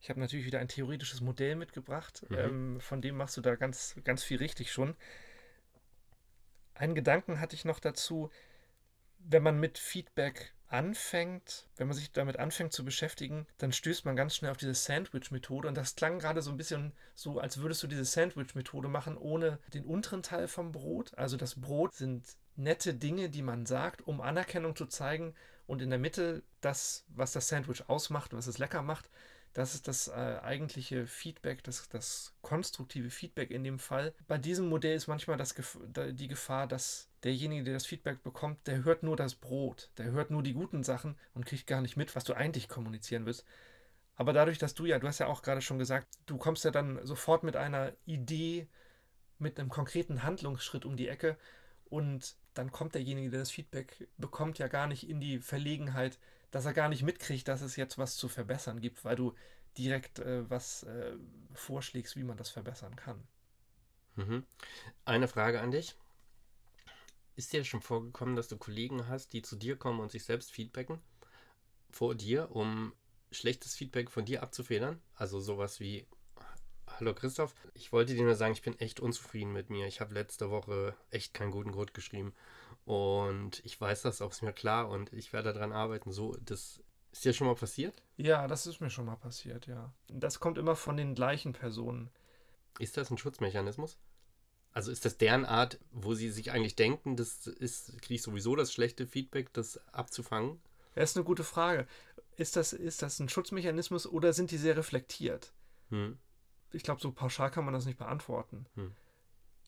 ich 0.00 0.10
habe 0.10 0.18
natürlich 0.18 0.46
wieder 0.46 0.58
ein 0.58 0.68
theoretisches 0.68 1.20
Modell 1.20 1.54
mitgebracht. 1.54 2.24
Mhm. 2.28 2.36
Ähm, 2.38 2.80
von 2.80 3.00
dem 3.00 3.16
machst 3.16 3.36
du 3.36 3.40
da 3.40 3.54
ganz, 3.54 3.94
ganz 4.04 4.24
viel 4.24 4.38
richtig 4.38 4.72
schon. 4.72 4.96
Einen 6.74 6.94
Gedanken 6.94 7.38
hatte 7.38 7.54
ich 7.54 7.64
noch 7.64 7.78
dazu, 7.78 8.30
wenn 9.18 9.42
man 9.42 9.60
mit 9.60 9.78
Feedback 9.78 10.54
anfängt, 10.72 11.66
wenn 11.76 11.86
man 11.86 11.96
sich 11.96 12.12
damit 12.12 12.38
anfängt 12.38 12.72
zu 12.72 12.84
beschäftigen, 12.84 13.46
dann 13.58 13.72
stößt 13.72 14.04
man 14.04 14.16
ganz 14.16 14.34
schnell 14.34 14.50
auf 14.50 14.56
diese 14.56 14.74
Sandwich-Methode. 14.74 15.68
Und 15.68 15.76
das 15.76 15.94
klang 15.94 16.18
gerade 16.18 16.42
so 16.42 16.50
ein 16.50 16.56
bisschen 16.56 16.92
so, 17.14 17.38
als 17.38 17.58
würdest 17.58 17.82
du 17.82 17.86
diese 17.86 18.04
Sandwich-Methode 18.04 18.88
machen 18.88 19.16
ohne 19.16 19.58
den 19.74 19.84
unteren 19.84 20.22
Teil 20.22 20.48
vom 20.48 20.72
Brot. 20.72 21.12
Also 21.16 21.36
das 21.36 21.60
Brot 21.60 21.94
sind 21.94 22.24
nette 22.56 22.94
Dinge, 22.94 23.28
die 23.28 23.42
man 23.42 23.66
sagt, 23.66 24.06
um 24.06 24.20
Anerkennung 24.20 24.74
zu 24.74 24.86
zeigen. 24.86 25.34
Und 25.66 25.82
in 25.82 25.90
der 25.90 25.98
Mitte 25.98 26.42
das, 26.60 27.04
was 27.08 27.32
das 27.32 27.48
Sandwich 27.48 27.88
ausmacht, 27.88 28.32
was 28.32 28.46
es 28.46 28.58
lecker 28.58 28.82
macht, 28.82 29.10
das 29.54 29.74
ist 29.74 29.86
das 29.86 30.08
äh, 30.08 30.38
eigentliche 30.42 31.06
Feedback, 31.06 31.62
das, 31.62 31.88
das 31.88 32.34
konstruktive 32.40 33.10
Feedback 33.10 33.50
in 33.50 33.64
dem 33.64 33.78
Fall. 33.78 34.14
Bei 34.26 34.38
diesem 34.38 34.68
Modell 34.68 34.96
ist 34.96 35.08
manchmal 35.08 35.36
das, 35.36 35.54
die 35.54 36.28
Gefahr, 36.28 36.66
dass 36.66 37.08
derjenige, 37.22 37.64
der 37.64 37.74
das 37.74 37.86
Feedback 37.86 38.22
bekommt, 38.22 38.66
der 38.66 38.84
hört 38.84 39.02
nur 39.02 39.16
das 39.16 39.34
Brot, 39.34 39.90
der 39.98 40.12
hört 40.12 40.30
nur 40.30 40.42
die 40.42 40.54
guten 40.54 40.82
Sachen 40.82 41.16
und 41.34 41.46
kriegt 41.46 41.66
gar 41.66 41.82
nicht 41.82 41.96
mit, 41.96 42.16
was 42.16 42.24
du 42.24 42.34
eigentlich 42.34 42.68
kommunizieren 42.68 43.26
willst. 43.26 43.44
Aber 44.14 44.32
dadurch, 44.32 44.58
dass 44.58 44.74
du 44.74 44.86
ja, 44.86 44.98
du 44.98 45.06
hast 45.06 45.18
ja 45.18 45.26
auch 45.26 45.42
gerade 45.42 45.62
schon 45.62 45.78
gesagt, 45.78 46.06
du 46.26 46.36
kommst 46.36 46.64
ja 46.64 46.70
dann 46.70 47.04
sofort 47.04 47.42
mit 47.42 47.56
einer 47.56 47.92
Idee, 48.06 48.68
mit 49.38 49.58
einem 49.58 49.68
konkreten 49.68 50.22
Handlungsschritt 50.22 50.84
um 50.84 50.96
die 50.96 51.08
Ecke 51.08 51.36
und 51.86 52.36
dann 52.54 52.72
kommt 52.72 52.94
derjenige, 52.94 53.30
der 53.30 53.40
das 53.40 53.50
Feedback 53.50 54.08
bekommt, 54.16 54.58
ja 54.58 54.68
gar 54.68 54.86
nicht 54.86 55.08
in 55.08 55.20
die 55.20 55.40
Verlegenheit, 55.40 56.18
dass 56.52 56.66
er 56.66 56.74
gar 56.74 56.88
nicht 56.88 57.02
mitkriegt, 57.02 57.48
dass 57.48 57.62
es 57.62 57.74
jetzt 57.74 57.98
was 57.98 58.16
zu 58.16 58.28
verbessern 58.28 58.80
gibt, 58.80 59.04
weil 59.04 59.16
du 59.16 59.34
direkt 59.76 60.20
äh, 60.20 60.48
was 60.48 60.84
äh, 60.84 61.16
vorschlägst, 61.54 62.14
wie 62.14 62.22
man 62.22 62.36
das 62.36 62.50
verbessern 62.50 62.94
kann. 62.94 63.26
Mhm. 64.14 64.44
Eine 65.04 65.28
Frage 65.28 65.60
an 65.60 65.70
dich. 65.70 65.96
Ist 67.34 67.52
dir 67.54 67.64
schon 67.64 67.80
vorgekommen, 67.80 68.36
dass 68.36 68.48
du 68.48 68.58
Kollegen 68.58 69.08
hast, 69.08 69.32
die 69.32 69.40
zu 69.40 69.56
dir 69.56 69.76
kommen 69.76 70.00
und 70.00 70.12
sich 70.12 70.24
selbst 70.24 70.52
feedbacken 70.52 71.00
vor 71.90 72.14
dir, 72.14 72.50
um 72.54 72.92
schlechtes 73.30 73.74
Feedback 73.74 74.10
von 74.10 74.26
dir 74.26 74.42
abzufedern? 74.42 75.00
Also 75.14 75.40
sowas 75.40 75.80
wie, 75.80 76.06
Hallo 76.86 77.14
Christoph, 77.14 77.54
ich 77.72 77.92
wollte 77.92 78.14
dir 78.14 78.24
nur 78.24 78.34
sagen, 78.34 78.52
ich 78.52 78.60
bin 78.60 78.78
echt 78.78 79.00
unzufrieden 79.00 79.54
mit 79.54 79.70
mir. 79.70 79.86
Ich 79.86 80.02
habe 80.02 80.12
letzte 80.12 80.50
Woche 80.50 80.94
echt 81.10 81.32
keinen 81.32 81.50
guten 81.50 81.72
Code 81.72 81.94
geschrieben 81.94 82.34
und 82.84 83.64
ich 83.64 83.80
weiß 83.80 84.02
das 84.02 84.20
auch, 84.20 84.32
ist 84.32 84.42
mir 84.42 84.52
klar 84.52 84.88
und 84.88 85.12
ich 85.12 85.32
werde 85.32 85.52
daran 85.52 85.72
arbeiten. 85.72 86.10
So, 86.12 86.36
das 86.44 86.82
ist 87.12 87.24
dir 87.24 87.32
schon 87.32 87.46
mal 87.46 87.54
passiert? 87.54 88.02
Ja, 88.16 88.46
das 88.48 88.66
ist 88.66 88.80
mir 88.80 88.90
schon 88.90 89.06
mal 89.06 89.16
passiert, 89.16 89.66
ja. 89.66 89.92
Das 90.08 90.40
kommt 90.40 90.58
immer 90.58 90.74
von 90.74 90.96
den 90.96 91.14
gleichen 91.14 91.52
Personen. 91.52 92.10
Ist 92.78 92.96
das 92.96 93.10
ein 93.10 93.18
Schutzmechanismus? 93.18 93.98
Also 94.72 94.90
ist 94.90 95.04
das 95.04 95.18
deren 95.18 95.44
Art, 95.44 95.78
wo 95.90 96.14
sie 96.14 96.30
sich 96.30 96.50
eigentlich 96.50 96.76
denken, 96.76 97.16
das 97.16 97.46
ist, 97.46 98.00
kriege 98.00 98.14
ich 98.14 98.22
sowieso 98.22 98.56
das 98.56 98.72
schlechte 98.72 99.06
Feedback, 99.06 99.52
das 99.52 99.78
abzufangen? 99.92 100.60
Das 100.94 101.10
ist 101.10 101.16
eine 101.16 101.24
gute 101.24 101.44
Frage. 101.44 101.86
Ist 102.36 102.56
das, 102.56 102.72
ist 102.72 103.02
das 103.02 103.20
ein 103.20 103.28
Schutzmechanismus 103.28 104.06
oder 104.06 104.32
sind 104.32 104.50
die 104.50 104.56
sehr 104.56 104.76
reflektiert? 104.76 105.52
Hm. 105.90 106.18
Ich 106.72 106.82
glaube, 106.82 107.02
so 107.02 107.12
pauschal 107.12 107.50
kann 107.50 107.66
man 107.66 107.74
das 107.74 107.84
nicht 107.84 107.98
beantworten. 107.98 108.64
Hm. 108.74 108.92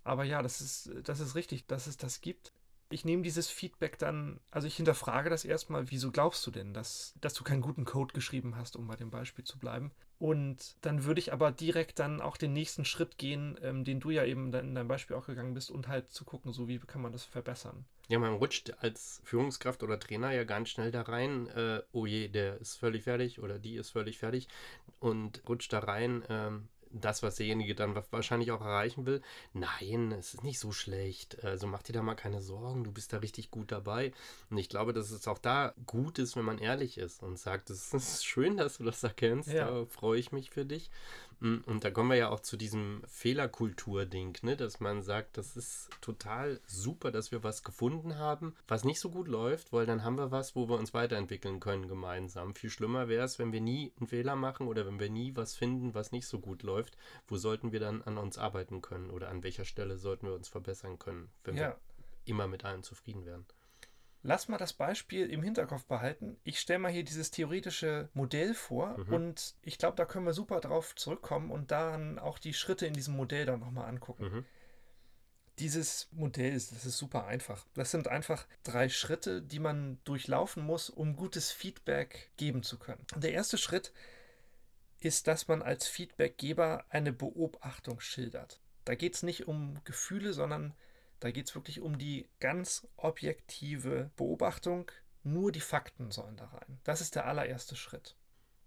Aber 0.04 0.25
ja, 0.25 0.42
das 0.42 0.62
ist, 0.62 0.90
das 1.04 1.21
ist 1.21 1.35
richtig, 1.35 1.66
dass 1.66 1.87
es 1.87 1.99
das 1.99 2.23
gibt 2.23 2.54
ich 2.91 3.05
nehme 3.05 3.23
dieses 3.23 3.49
Feedback 3.49 3.99
dann, 3.99 4.41
also 4.50 4.67
ich 4.67 4.76
hinterfrage 4.76 5.31
das 5.31 5.45
erstmal, 5.45 5.91
wieso 5.91 6.11
glaubst 6.11 6.47
du 6.47 6.50
denn, 6.50 6.75
dass, 6.75 7.14
dass 7.21 7.35
du 7.35 7.45
keinen 7.45 7.62
guten 7.62 7.85
Code 7.85 8.14
geschrieben 8.14 8.57
hast, 8.57 8.76
um 8.76 8.87
bei 8.87 8.97
dem 8.97 9.11
Beispiel 9.11 9.45
zu 9.45 9.59
bleiben. 9.59 9.91
Und 10.19 10.76
dann 10.83 11.05
würde 11.05 11.19
ich 11.19 11.33
aber 11.33 11.50
direkt 11.50 11.99
dann 11.99 12.21
auch 12.21 12.37
den 12.37 12.53
nächsten 12.53 12.85
Schritt 12.85 13.19
gehen, 13.19 13.59
ähm, 13.62 13.85
den 13.85 14.00
du 14.00 14.11
ja 14.11 14.25
eben 14.25 14.53
in 14.55 14.75
deinem 14.75 14.88
Beispiel 14.88 15.17
auch 15.17 15.26
gegangen 15.26 15.55
bist, 15.55 15.71
und 15.71 15.88
halt 15.88 16.11
zu 16.12 16.25
gucken, 16.25 16.53
so 16.53 16.69
wie 16.69 16.79
kann 16.79 17.03
man 17.03 17.12
das 17.12 17.25
verbessern. 17.25 17.85
Ja, 18.09 18.19
man 18.19 18.35
rutscht 18.35 18.73
als 18.81 19.21
Führungskraft 19.25 19.83
oder 19.83 19.99
Trainer 19.99 20.31
ja 20.31 20.45
ganz 20.45 20.69
schnell 20.69 20.91
da 20.91 21.03
rein, 21.03 21.49
äh, 21.49 21.83
oh 21.93 22.07
je, 22.07 22.29
der 22.29 22.61
ist 22.61 22.76
völlig 22.76 23.05
fertig 23.05 23.41
oder 23.41 23.59
die 23.59 23.76
ist 23.76 23.91
völlig 23.91 24.19
fertig 24.19 24.49
und 25.00 25.43
rutscht 25.49 25.73
da 25.73 25.81
rein, 25.81 26.23
ähm, 26.29 26.69
das, 27.00 27.22
was 27.22 27.36
derjenige 27.36 27.74
dann 27.74 27.94
wahrscheinlich 28.10 28.50
auch 28.52 28.60
erreichen 28.60 29.06
will. 29.06 29.20
Nein, 29.52 30.12
es 30.12 30.34
ist 30.34 30.44
nicht 30.44 30.58
so 30.58 30.72
schlecht. 30.72 31.44
Also 31.44 31.66
mach 31.66 31.82
dir 31.82 31.92
da 31.92 32.02
mal 32.02 32.14
keine 32.14 32.40
Sorgen, 32.40 32.84
du 32.84 32.92
bist 32.92 33.12
da 33.12 33.18
richtig 33.18 33.50
gut 33.50 33.72
dabei. 33.72 34.12
Und 34.50 34.58
ich 34.58 34.68
glaube, 34.68 34.92
dass 34.92 35.10
es 35.10 35.26
auch 35.28 35.38
da 35.38 35.74
gut 35.86 36.18
ist, 36.18 36.36
wenn 36.36 36.44
man 36.44 36.58
ehrlich 36.58 36.98
ist 36.98 37.22
und 37.22 37.38
sagt, 37.38 37.70
es 37.70 37.92
ist 37.92 38.24
schön, 38.24 38.56
dass 38.56 38.78
du 38.78 38.84
das 38.84 39.02
erkennst, 39.02 39.48
ja. 39.48 39.66
da 39.66 39.86
freue 39.86 40.18
ich 40.18 40.32
mich 40.32 40.50
für 40.50 40.64
dich. 40.64 40.90
Mm, 41.41 41.59
und 41.67 41.85
da 41.85 41.91
kommen 41.91 42.11
wir 42.11 42.17
ja 42.17 42.29
auch 42.31 42.41
zu 42.41 42.57
diesem 42.57 43.03
Fehlerkultur-Ding, 43.07 44.38
ne? 44.43 44.57
dass 44.57 44.81
man 44.81 45.03
sagt, 45.03 45.37
das 45.37 45.57
ist 45.57 45.91
total 46.00 46.61
super, 46.67 47.11
dass 47.11 47.33
wir 47.33 47.43
was 47.43 47.62
gefunden 47.62 48.19
haben, 48.19 48.55
was 48.69 48.85
nicht 48.85 49.00
so 49.00 49.11
gut 49.11 49.29
läuft, 49.29 49.73
weil 49.73 49.87
dann 49.87 50.05
haben 50.05 50.17
wir 50.17 50.31
was, 50.31 50.55
wo 50.57 50.69
wir 50.69 50.79
uns 50.79 50.95
weiterentwickeln 50.95 51.61
können 51.61 51.88
gemeinsam. 51.88 52.55
Viel 52.55 52.71
schlimmer 52.71 53.09
wäre 53.09 53.25
es, 53.25 53.38
wenn 53.38 53.53
wir 53.53 53.61
nie 53.61 53.93
einen 53.99 54.09
Fehler 54.09 54.37
machen 54.37 54.69
oder 54.69 54.87
wenn 54.87 55.00
wir 55.00 55.11
nie 55.11 55.35
was 55.37 55.55
finden, 55.55 55.95
was 55.95 56.12
nicht 56.12 56.26
so 56.26 56.38
gut 56.38 56.62
läuft. 56.62 56.97
Wo 57.26 57.37
sollten 57.37 57.73
wir 57.73 57.81
dann 57.81 58.03
an 58.03 58.19
uns 58.19 58.38
arbeiten 58.38 58.83
können 58.83 59.11
oder 59.11 59.29
an 59.29 59.43
welcher 59.43 59.64
Stelle 59.64 59.99
sollten 59.99 60.26
wir 60.26 60.35
uns 60.35 60.49
verbessern 60.49 60.99
können, 60.99 61.31
wenn 61.45 61.57
ja. 61.57 61.69
wir 61.69 61.79
immer 62.25 62.47
mit 62.47 62.64
allem 62.64 62.83
zufrieden 62.83 63.25
wären? 63.25 63.45
Lass 64.25 64.49
mal 64.49 64.59
das 64.59 64.73
Beispiel 64.73 65.31
im 65.31 65.43
Hinterkopf 65.43 65.85
behalten. 65.85 66.37
Ich 66.43 66.59
stelle 66.59 66.81
mal 66.81 66.90
hier 66.90 67.04
dieses 67.04 67.31
theoretische 67.31 68.09
Modell 68.14 68.54
vor 68.54 68.99
mhm. 68.99 69.12
und 69.12 69.54
ich 69.62 69.78
glaube, 69.78 69.97
da 69.97 70.07
können 70.07 70.26
wir 70.26 70.33
super 70.33 70.61
drauf 70.61 70.97
zurückkommen 70.97 71.50
und 71.50 71.71
dann 71.71 72.19
auch 72.19 72.38
die 72.38 72.54
Schritte 72.54 72.87
in 72.87 72.95
diesem 72.95 73.14
Modell 73.14 73.47
dann 73.47 73.61
nochmal 73.61 73.88
angucken. 73.88 74.25
Mhm. 74.25 74.45
Dieses 75.61 76.09
Modell 76.11 76.52
ist, 76.52 76.73
das 76.73 76.85
ist 76.85 76.99
super 76.99 77.26
einfach. 77.26 77.64
Das 77.75 77.93
sind 77.93 78.09
einfach 78.09 78.47
drei 78.64 78.88
Schritte, 78.88 79.40
die 79.40 79.61
man 79.61 79.99
durchlaufen 80.02 80.64
muss, 80.64 80.90
um 80.90 81.14
gutes 81.14 81.52
Feedback 81.52 82.31
geben 82.37 82.64
zu 82.64 82.76
können. 82.78 83.07
Der 83.14 83.33
erste 83.33 83.57
Schritt 83.57 83.93
ist, 84.99 85.28
dass 85.28 85.47
man 85.47 85.62
als 85.62 85.87
Feedbackgeber 85.87 86.87
eine 86.88 87.12
Beobachtung 87.12 88.00
schildert. 88.00 88.59
Da 88.85 88.95
geht 88.97 89.14
es 89.14 89.23
nicht 89.23 89.47
um 89.47 89.78
Gefühle, 89.85 90.33
sondern 90.33 90.75
da 91.25 91.31
geht 91.31 91.49
es 91.49 91.54
wirklich 91.54 91.81
um 91.81 91.97
die 91.97 92.28
ganz 92.38 92.87
objektive 92.97 94.11
Beobachtung. 94.14 94.90
Nur 95.23 95.52
die 95.52 95.61
Fakten 95.61 96.11
sollen 96.11 96.37
da 96.37 96.45
rein. 96.45 96.78
Das 96.85 97.00
ist 97.00 97.14
der 97.14 97.26
allererste 97.26 97.76
Schritt. 97.76 98.14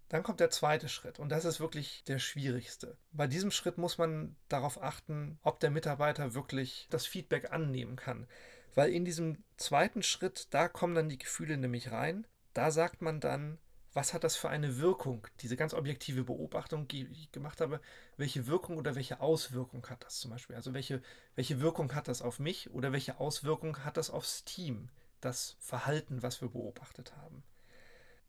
Dann 0.08 0.24
kommt 0.24 0.40
der 0.40 0.50
zweite 0.50 0.88
Schritt 0.88 1.20
und 1.20 1.28
das 1.28 1.44
ist 1.44 1.60
wirklich 1.60 2.02
der 2.08 2.18
schwierigste. 2.18 2.96
Bei 3.12 3.28
diesem 3.28 3.52
Schritt 3.52 3.78
muss 3.78 3.96
man 3.96 4.34
darauf 4.48 4.82
achten, 4.82 5.38
ob 5.42 5.60
der 5.60 5.70
Mitarbeiter 5.70 6.34
wirklich 6.34 6.88
das 6.90 7.06
Feedback 7.06 7.52
annehmen 7.52 7.94
kann. 7.94 8.26
Weil 8.74 8.90
in 8.90 9.04
diesem 9.04 9.44
zweiten 9.56 10.02
Schritt, 10.02 10.48
da 10.50 10.68
kommen 10.68 10.96
dann 10.96 11.08
die 11.08 11.18
Gefühle 11.18 11.58
nämlich 11.58 11.92
rein. 11.92 12.26
Da 12.54 12.72
sagt 12.72 13.02
man 13.02 13.20
dann, 13.20 13.58
was 13.94 14.12
hat 14.14 14.24
das 14.24 14.36
für 14.36 14.48
eine 14.48 14.78
Wirkung, 14.78 15.26
diese 15.40 15.56
ganz 15.56 15.74
objektive 15.74 16.24
Beobachtung, 16.24 16.88
die 16.88 17.06
ich 17.06 17.32
gemacht 17.32 17.60
habe, 17.60 17.80
welche 18.16 18.46
Wirkung 18.46 18.76
oder 18.76 18.94
welche 18.94 19.20
Auswirkung 19.20 19.86
hat 19.88 20.04
das 20.04 20.20
zum 20.20 20.30
Beispiel? 20.30 20.56
Also 20.56 20.74
welche, 20.74 21.02
welche 21.34 21.60
Wirkung 21.60 21.94
hat 21.94 22.08
das 22.08 22.22
auf 22.22 22.38
mich 22.38 22.70
oder 22.70 22.92
welche 22.92 23.18
Auswirkung 23.18 23.84
hat 23.84 23.96
das 23.96 24.10
aufs 24.10 24.44
Team, 24.44 24.88
das 25.20 25.56
Verhalten, 25.58 26.22
was 26.22 26.40
wir 26.40 26.48
beobachtet 26.48 27.16
haben? 27.16 27.42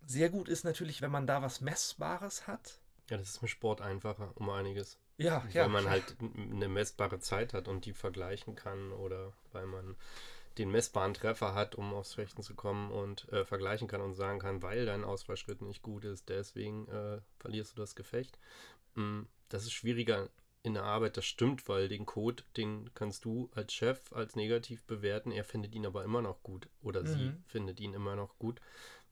Sehr 0.05 0.29
gut 0.29 0.47
ist 0.47 0.63
natürlich, 0.63 1.01
wenn 1.01 1.11
man 1.11 1.27
da 1.27 1.41
was 1.41 1.61
Messbares 1.61 2.47
hat. 2.47 2.79
Ja, 3.09 3.17
das 3.17 3.29
ist 3.29 3.41
im 3.41 3.47
Sport 3.47 3.81
einfacher 3.81 4.31
um 4.35 4.49
einiges. 4.49 4.97
Ja, 5.17 5.43
weil 5.43 5.51
ja. 5.51 5.63
Weil 5.63 5.69
man 5.69 5.89
halt 5.89 6.15
eine 6.21 6.69
messbare 6.69 7.19
Zeit 7.19 7.53
hat 7.53 7.67
und 7.67 7.85
die 7.85 7.93
vergleichen 7.93 8.55
kann 8.55 8.93
oder 8.93 9.33
weil 9.51 9.65
man 9.65 9.95
den 10.59 10.71
messbaren 10.71 11.13
Treffer 11.13 11.55
hat, 11.55 11.75
um 11.75 11.93
aufs 11.93 12.13
Fechten 12.13 12.43
zu 12.43 12.53
kommen 12.53 12.91
und 12.91 13.27
äh, 13.31 13.45
vergleichen 13.45 13.87
kann 13.87 14.01
und 14.01 14.13
sagen 14.13 14.39
kann, 14.39 14.61
weil 14.61 14.85
dein 14.85 15.03
Ausfallschritt 15.03 15.61
nicht 15.61 15.81
gut 15.81 16.03
ist, 16.05 16.29
deswegen 16.29 16.87
äh, 16.89 17.21
verlierst 17.39 17.73
du 17.73 17.81
das 17.81 17.95
Gefecht. 17.95 18.37
Mm, 18.95 19.21
das 19.47 19.63
ist 19.63 19.71
schwieriger 19.71 20.29
in 20.61 20.73
der 20.73 20.83
Arbeit, 20.83 21.15
das 21.15 21.25
stimmt, 21.25 21.69
weil 21.69 21.87
den 21.87 22.05
Code, 22.05 22.43
den 22.57 22.93
kannst 22.93 23.23
du 23.23 23.49
als 23.55 23.73
Chef 23.73 24.11
als 24.11 24.35
negativ 24.35 24.83
bewerten, 24.83 25.31
er 25.31 25.45
findet 25.45 25.73
ihn 25.73 25.85
aber 25.85 26.03
immer 26.03 26.21
noch 26.21 26.43
gut 26.43 26.67
oder 26.81 27.01
mhm. 27.01 27.07
sie 27.07 27.33
findet 27.47 27.79
ihn 27.79 27.93
immer 27.93 28.17
noch 28.17 28.37
gut, 28.37 28.59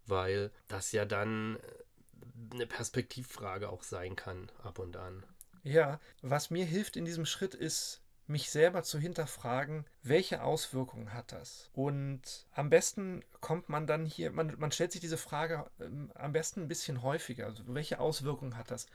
weil 0.06 0.51
das 0.68 0.92
ja 0.92 1.06
dann 1.06 1.56
äh, 1.56 2.54
eine 2.54 2.68
Perspektivfrage 2.68 3.70
auch 3.70 3.84
sein 3.84 4.18
kann, 4.18 4.51
ab 4.63 4.80
und 4.80 4.98
an. 4.98 5.25
Ja, 5.63 6.00
was 6.22 6.50
mir 6.50 6.66
hilft 6.66 6.98
in 6.98 7.06
diesem 7.06 7.25
Schritt 7.25 7.56
ist, 7.56 8.01
mich 8.28 8.52
selber 8.52 8.84
zu 8.84 9.00
hinterfragen, 9.00 9.86
welche 10.04 10.44
Auswirkungen 10.44 11.14
hat 11.14 11.32
das? 11.32 11.70
Und 11.74 12.46
am 12.52 12.70
besten 12.70 13.24
kommt 13.40 13.70
man 13.70 13.88
dann 13.88 14.06
hier, 14.06 14.32
man, 14.32 14.54
man 14.60 14.72
stellt 14.72 14.92
sich 14.92 15.02
diese 15.02 15.18
Frage 15.18 15.70
ähm, 15.80 16.12
am 16.16 16.34
besten 16.34 16.62
ein 16.62 16.68
bisschen 16.68 17.02
häufiger. 17.02 17.46
Also 17.46 17.64
welche 17.68 18.00
Auswirkungen 18.00 18.58
hat 18.58 18.72
das? 18.72 18.88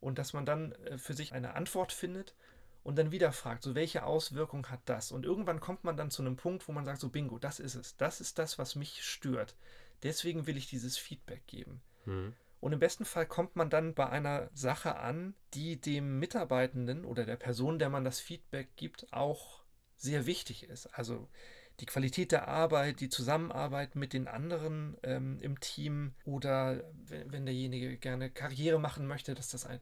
Und 0.00 0.18
dass 0.18 0.32
man 0.32 0.44
dann 0.44 0.72
äh, 0.72 0.98
für 0.98 1.14
sich 1.14 1.32
eine 1.32 1.54
Antwort 1.54 1.92
findet 1.92 2.34
und 2.82 2.98
dann 2.98 3.12
wieder 3.12 3.32
fragt, 3.32 3.62
so 3.62 3.74
welche 3.74 4.04
Auswirkungen 4.04 4.68
hat 4.68 4.80
das? 4.86 5.12
Und 5.12 5.24
irgendwann 5.24 5.60
kommt 5.60 5.84
man 5.84 5.96
dann 5.96 6.10
zu 6.10 6.22
einem 6.22 6.36
Punkt, 6.36 6.66
wo 6.66 6.72
man 6.72 6.84
sagt, 6.84 7.00
so 7.00 7.08
bingo, 7.08 7.38
das 7.38 7.60
ist 7.60 7.76
es. 7.76 7.96
Das 7.96 8.20
ist 8.20 8.38
das, 8.38 8.58
was 8.58 8.74
mich 8.74 9.04
stört. 9.04 9.54
Deswegen 10.02 10.46
will 10.46 10.56
ich 10.56 10.66
dieses 10.66 10.98
Feedback 10.98 11.46
geben. 11.46 11.80
Mhm. 12.04 12.34
Und 12.62 12.72
im 12.72 12.78
besten 12.78 13.04
Fall 13.04 13.26
kommt 13.26 13.56
man 13.56 13.70
dann 13.70 13.92
bei 13.92 14.08
einer 14.08 14.48
Sache 14.54 14.94
an, 14.94 15.34
die 15.52 15.80
dem 15.80 16.20
Mitarbeitenden 16.20 17.04
oder 17.04 17.24
der 17.24 17.34
Person, 17.34 17.80
der 17.80 17.90
man 17.90 18.04
das 18.04 18.20
Feedback 18.20 18.76
gibt, 18.76 19.12
auch 19.12 19.64
sehr 19.96 20.26
wichtig 20.26 20.62
ist. 20.68 20.86
Also 20.86 21.28
die 21.80 21.86
Qualität 21.86 22.30
der 22.30 22.46
Arbeit, 22.46 23.00
die 23.00 23.08
Zusammenarbeit 23.08 23.96
mit 23.96 24.12
den 24.12 24.28
anderen 24.28 24.96
ähm, 25.02 25.40
im 25.40 25.58
Team 25.58 26.14
oder 26.24 26.84
wenn, 26.94 27.32
wenn, 27.32 27.46
derjenige 27.46 27.96
gerne 27.96 28.30
Karriere 28.30 28.78
machen 28.78 29.08
möchte, 29.08 29.34
dass 29.34 29.48
das 29.48 29.66
eine, 29.66 29.80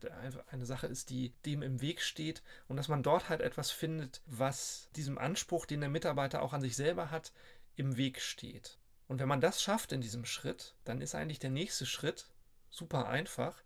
eine 0.50 0.64
Sache 0.64 0.87
ist, 0.87 1.10
die 1.10 1.34
dem 1.44 1.60
im 1.60 1.82
Weg 1.82 2.00
steht 2.00 2.42
und 2.66 2.78
dass 2.78 2.88
man 2.88 3.02
dort 3.02 3.28
halt 3.28 3.42
etwas 3.42 3.70
findet, 3.70 4.22
was 4.25 4.88
diesem 4.96 5.18
Anspruch, 5.18 5.66
den 5.66 5.80
der 5.80 5.90
Mitarbeiter 5.90 6.40
auch 6.40 6.54
an 6.54 6.62
sich 6.62 6.76
selber 6.76 7.10
hat, 7.10 7.34
im 7.76 7.99
Weg 7.99 8.22
steht. 8.22 8.78
Und 9.06 9.20
wenn 9.20 9.28
man 9.28 9.42
das 9.42 9.62
schafft 9.62 9.92
in 9.92 10.00
diesem 10.00 10.25
Schritt, 10.25 10.75
dann 10.84 11.02
ist 11.02 11.14
eigentlich 11.14 11.40
der 11.40 11.50
nächste 11.50 11.84
Schritt, 11.84 12.30
super 12.70 13.08
einfach, 13.08 13.62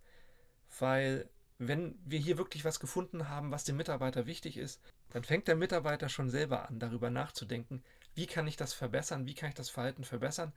weil 0.79 1.29
wenn 1.59 1.99
wir 2.05 2.19
hier 2.19 2.39
wirklich 2.39 2.65
was 2.65 2.81
gefunden 2.81 3.29
haben, 3.29 3.53
was 3.53 3.65
dem 3.65 3.77
Mitarbeiter 3.77 4.27
wichtig 4.27 4.57
ist, 4.57 4.81
dann 5.11 5.23
fängt 5.23 5.47
der 5.47 5.57
Mitarbeiter 5.57 6.09
schon 6.09 6.31
selber 6.31 6.69
an, 6.69 6.81
darüber 6.81 7.11
nachzudenken, 7.11 7.85
wie 8.15 8.27
kann 8.27 8.47
ich 8.47 8.57
das 8.57 8.73
verbessern, 8.73 9.27
wie 9.27 9.35
kann 9.35 9.49
ich 9.49 9.55
das 9.55 9.71
Verhalten 9.71 10.05
verbessern. 10.05 10.53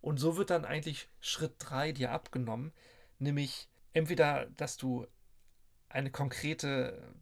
Und 0.00 0.18
so 0.18 0.36
wird 0.36 0.50
dann 0.50 0.64
eigentlich 0.64 1.08
Schritt 1.20 1.54
3 1.58 1.92
dir 1.92 2.12
abgenommen, 2.12 2.72
nämlich 3.18 3.68
entweder, 3.92 4.46
dass 4.56 4.76
du 4.76 5.06
eine 5.88 6.10
konkrete, 6.10 7.14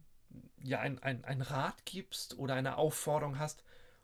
ja, 0.61 0.79
ein, 0.79 1.01
ein, 1.01 1.23
ein 1.23 1.41
Rat 1.41 1.85
gibst 1.85 2.37
oder 2.37 2.55
eine 2.55 2.77
Aufforderung 2.77 3.39
hast, 3.39 3.63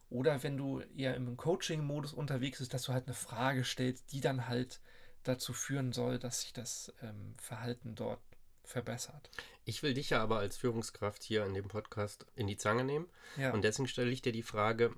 oder 0.10 0.44
wenn 0.44 0.58
du 0.58 0.82
eher 0.82 1.16
im 1.16 1.38
Coaching-Modus 1.38 2.14
unterwegs 2.14 2.60
bist, 2.60 2.74
dass 2.74 2.84
du 2.84 2.94
halt 2.94 3.08
eine 3.08 3.16
Frage 3.16 3.64
stellst, 3.64 4.12
die 4.12 4.20
dann 4.20 4.48
halt 4.50 4.82
dazu 5.24 5.54
führen 5.54 5.94
soll, 5.94 6.20
dass 6.20 6.42
sich 6.42 6.54
das 6.54 6.94
ähm, 7.02 7.36
Verhalten 7.38 7.96
dort 7.96 8.22
verbessert. 8.64 9.30
Ich 9.66 9.84
will 9.84 9.94
dich 9.94 10.12
ja 10.12 10.22
aber 10.22 10.40
als 10.40 10.58
Führungskraft 10.58 11.24
hier 11.24 11.46
in 11.46 11.54
dem 11.54 11.68
Podcast 11.68 12.26
in 12.36 12.48
die 12.48 12.58
Zange 12.58 12.84
nehmen. 12.84 13.08
Ja. 13.38 13.54
Und 13.54 13.64
deswegen 13.64 13.88
stelle 13.88 14.12
ich 14.12 14.22
dir 14.22 14.32
die 14.32 14.44
Frage, 14.44 14.94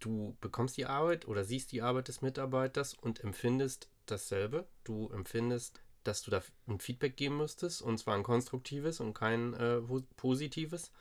du 0.00 0.36
bekommst 0.40 0.76
die 0.76 0.86
Arbeit 0.86 1.26
oder 1.26 1.44
siehst 1.44 1.72
die 1.72 1.82
Arbeit 1.82 2.08
des 2.08 2.22
Mitarbeiters 2.22 2.94
und 2.94 3.22
empfindest 3.24 3.88
dasselbe. 4.06 4.66
Du 4.84 5.08
empfindest, 5.10 5.80
dass 6.04 6.22
du 6.22 6.30
da 6.30 6.42
ein 6.66 6.80
Feedback 6.80 7.16
geben 7.16 7.36
müsstest, 7.36 7.82
und 7.82 7.98
zwar 7.98 8.14
ein 8.14 8.22
konstruktives 8.22 9.00
und 9.00 9.14
kein 9.14 9.54
äh, 9.54 9.80
positives. 10.16 10.92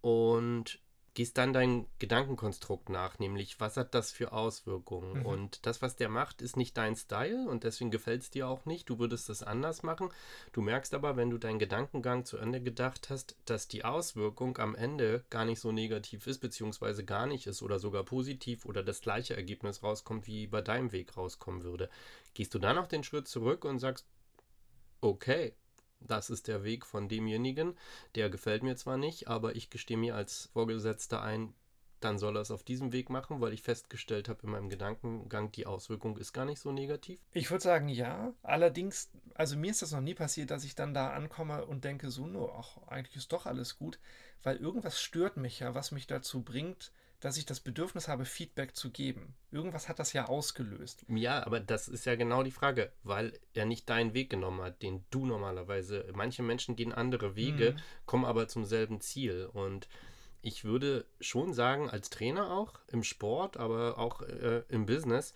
Und 0.00 0.80
gehst 1.16 1.38
dann 1.38 1.54
dein 1.54 1.86
Gedankenkonstrukt 1.98 2.90
nach, 2.90 3.18
nämlich 3.18 3.58
was 3.58 3.78
hat 3.78 3.94
das 3.94 4.12
für 4.12 4.32
Auswirkungen? 4.32 5.20
Mhm. 5.20 5.26
Und 5.26 5.64
das, 5.64 5.80
was 5.80 5.96
der 5.96 6.10
macht, 6.10 6.42
ist 6.42 6.58
nicht 6.58 6.76
dein 6.76 6.94
Style 6.94 7.48
und 7.48 7.64
deswegen 7.64 7.90
gefällt 7.90 8.20
es 8.20 8.30
dir 8.30 8.46
auch 8.46 8.66
nicht. 8.66 8.90
Du 8.90 8.98
würdest 8.98 9.30
es 9.30 9.42
anders 9.42 9.82
machen. 9.82 10.10
Du 10.52 10.60
merkst 10.60 10.92
aber, 10.92 11.16
wenn 11.16 11.30
du 11.30 11.38
deinen 11.38 11.58
Gedankengang 11.58 12.26
zu 12.26 12.36
Ende 12.36 12.60
gedacht 12.60 13.08
hast, 13.08 13.34
dass 13.46 13.66
die 13.66 13.82
Auswirkung 13.82 14.58
am 14.58 14.74
Ende 14.74 15.24
gar 15.30 15.46
nicht 15.46 15.58
so 15.58 15.72
negativ 15.72 16.26
ist, 16.26 16.40
beziehungsweise 16.40 17.02
gar 17.02 17.26
nicht 17.26 17.46
ist 17.46 17.62
oder 17.62 17.78
sogar 17.78 18.04
positiv 18.04 18.66
oder 18.66 18.82
das 18.82 19.00
gleiche 19.00 19.34
Ergebnis 19.34 19.82
rauskommt, 19.82 20.26
wie 20.26 20.46
bei 20.46 20.60
deinem 20.60 20.92
Weg 20.92 21.16
rauskommen 21.16 21.64
würde. 21.64 21.88
Gehst 22.34 22.52
du 22.52 22.58
dann 22.58 22.76
noch 22.76 22.88
den 22.88 23.04
Schritt 23.04 23.26
zurück 23.26 23.64
und 23.64 23.78
sagst, 23.78 24.04
okay, 25.00 25.54
das 26.00 26.30
ist 26.30 26.48
der 26.48 26.64
Weg 26.64 26.86
von 26.86 27.08
demjenigen. 27.08 27.76
Der 28.14 28.30
gefällt 28.30 28.62
mir 28.62 28.76
zwar 28.76 28.96
nicht, 28.96 29.28
aber 29.28 29.56
ich 29.56 29.70
gestehe 29.70 29.96
mir 29.96 30.14
als 30.14 30.50
Vorgesetzter 30.52 31.22
ein, 31.22 31.54
dann 32.00 32.18
soll 32.18 32.36
er 32.36 32.42
es 32.42 32.50
auf 32.50 32.62
diesem 32.62 32.92
Weg 32.92 33.10
machen, 33.10 33.40
weil 33.40 33.52
ich 33.52 33.62
festgestellt 33.62 34.28
habe 34.28 34.42
in 34.42 34.50
meinem 34.50 34.68
Gedankengang, 34.68 35.50
die 35.52 35.66
Auswirkung 35.66 36.16
ist 36.18 36.32
gar 36.32 36.44
nicht 36.44 36.60
so 36.60 36.70
negativ. 36.70 37.18
Ich 37.32 37.50
würde 37.50 37.64
sagen, 37.64 37.88
ja. 37.88 38.32
Allerdings, 38.42 39.10
also 39.34 39.56
mir 39.56 39.70
ist 39.70 39.82
das 39.82 39.92
noch 39.92 40.00
nie 40.00 40.14
passiert, 40.14 40.50
dass 40.50 40.64
ich 40.64 40.74
dann 40.74 40.94
da 40.94 41.10
ankomme 41.10 41.64
und 41.64 41.84
denke, 41.84 42.10
so, 42.10 42.26
no, 42.26 42.52
ach, 42.56 42.76
eigentlich 42.88 43.16
ist 43.16 43.32
doch 43.32 43.46
alles 43.46 43.78
gut, 43.78 43.98
weil 44.42 44.56
irgendwas 44.56 45.00
stört 45.00 45.36
mich 45.36 45.60
ja, 45.60 45.74
was 45.74 45.90
mich 45.90 46.06
dazu 46.06 46.42
bringt, 46.42 46.92
dass 47.20 47.36
ich 47.36 47.46
das 47.46 47.60
Bedürfnis 47.60 48.08
habe, 48.08 48.24
Feedback 48.24 48.76
zu 48.76 48.90
geben. 48.90 49.34
Irgendwas 49.50 49.88
hat 49.88 49.98
das 49.98 50.12
ja 50.12 50.26
ausgelöst. 50.26 51.04
Ja, 51.08 51.44
aber 51.46 51.60
das 51.60 51.88
ist 51.88 52.06
ja 52.06 52.14
genau 52.14 52.42
die 52.42 52.50
Frage, 52.50 52.92
weil 53.02 53.38
er 53.54 53.64
nicht 53.64 53.88
deinen 53.88 54.14
Weg 54.14 54.30
genommen 54.30 54.60
hat, 54.62 54.82
den 54.82 55.04
du 55.10 55.26
normalerweise. 55.26 56.06
Manche 56.14 56.42
Menschen 56.42 56.76
gehen 56.76 56.92
andere 56.92 57.36
Wege, 57.36 57.72
mhm. 57.72 57.80
kommen 58.06 58.24
aber 58.24 58.48
zum 58.48 58.64
selben 58.64 59.00
Ziel. 59.00 59.48
Und 59.52 59.88
ich 60.42 60.64
würde 60.64 61.06
schon 61.20 61.54
sagen, 61.54 61.90
als 61.90 62.10
Trainer 62.10 62.52
auch, 62.52 62.74
im 62.88 63.02
Sport, 63.02 63.56
aber 63.56 63.98
auch 63.98 64.22
äh, 64.22 64.62
im 64.68 64.86
Business, 64.86 65.34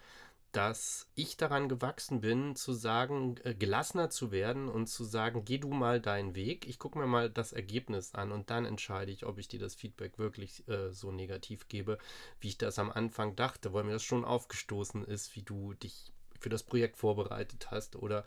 dass 0.52 1.08
ich 1.14 1.36
daran 1.36 1.68
gewachsen 1.68 2.20
bin, 2.20 2.56
zu 2.56 2.72
sagen, 2.72 3.36
äh, 3.44 3.54
gelassener 3.54 4.10
zu 4.10 4.32
werden 4.32 4.68
und 4.68 4.88
zu 4.88 5.04
sagen, 5.04 5.44
geh 5.44 5.58
du 5.58 5.70
mal 5.70 6.00
deinen 6.00 6.34
Weg, 6.34 6.66
ich 6.66 6.78
gucke 6.78 6.98
mir 6.98 7.06
mal 7.06 7.30
das 7.30 7.52
Ergebnis 7.52 8.14
an 8.14 8.32
und 8.32 8.50
dann 8.50 8.64
entscheide 8.64 9.12
ich, 9.12 9.26
ob 9.26 9.38
ich 9.38 9.48
dir 9.48 9.60
das 9.60 9.74
Feedback 9.74 10.18
wirklich 10.18 10.66
äh, 10.68 10.90
so 10.90 11.12
negativ 11.12 11.68
gebe, 11.68 11.98
wie 12.40 12.48
ich 12.48 12.58
das 12.58 12.78
am 12.78 12.90
Anfang 12.90 13.36
dachte, 13.36 13.72
weil 13.72 13.84
mir 13.84 13.92
das 13.92 14.02
schon 14.02 14.24
aufgestoßen 14.24 15.04
ist, 15.04 15.36
wie 15.36 15.42
du 15.42 15.74
dich 15.74 16.12
für 16.40 16.48
das 16.48 16.62
Projekt 16.62 16.96
vorbereitet 16.96 17.70
hast 17.70 17.96
oder 17.96 18.24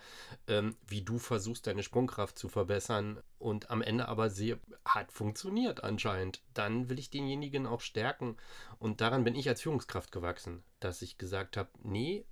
ähm, 0.48 0.76
wie 0.88 1.02
du 1.02 1.18
versuchst, 1.18 1.68
deine 1.68 1.84
Sprungkraft 1.84 2.38
zu 2.38 2.48
verbessern 2.48 3.22
und 3.40 3.70
am 3.70 3.82
Ende 3.82 4.08
aber 4.08 4.30
sehr 4.30 4.60
hat 4.86 5.12
funktioniert 5.12 5.84
anscheinend, 5.84 6.42
dann 6.54 6.90
will 6.90 7.00
ich 7.00 7.10
denjenigen 7.10 7.66
auch 7.68 7.82
stärken 7.82 8.38
und 8.80 9.02
daran 9.02 9.24
bin 9.24 9.36
ich 9.36 9.50
als 9.50 9.62
Führungskraft 9.62 10.12
gewachsen, 10.12 10.64
dass 10.80 11.02
ich 11.02 11.18
gesagt 11.18 11.58
habe, 11.58 11.70
nee, 11.84 12.26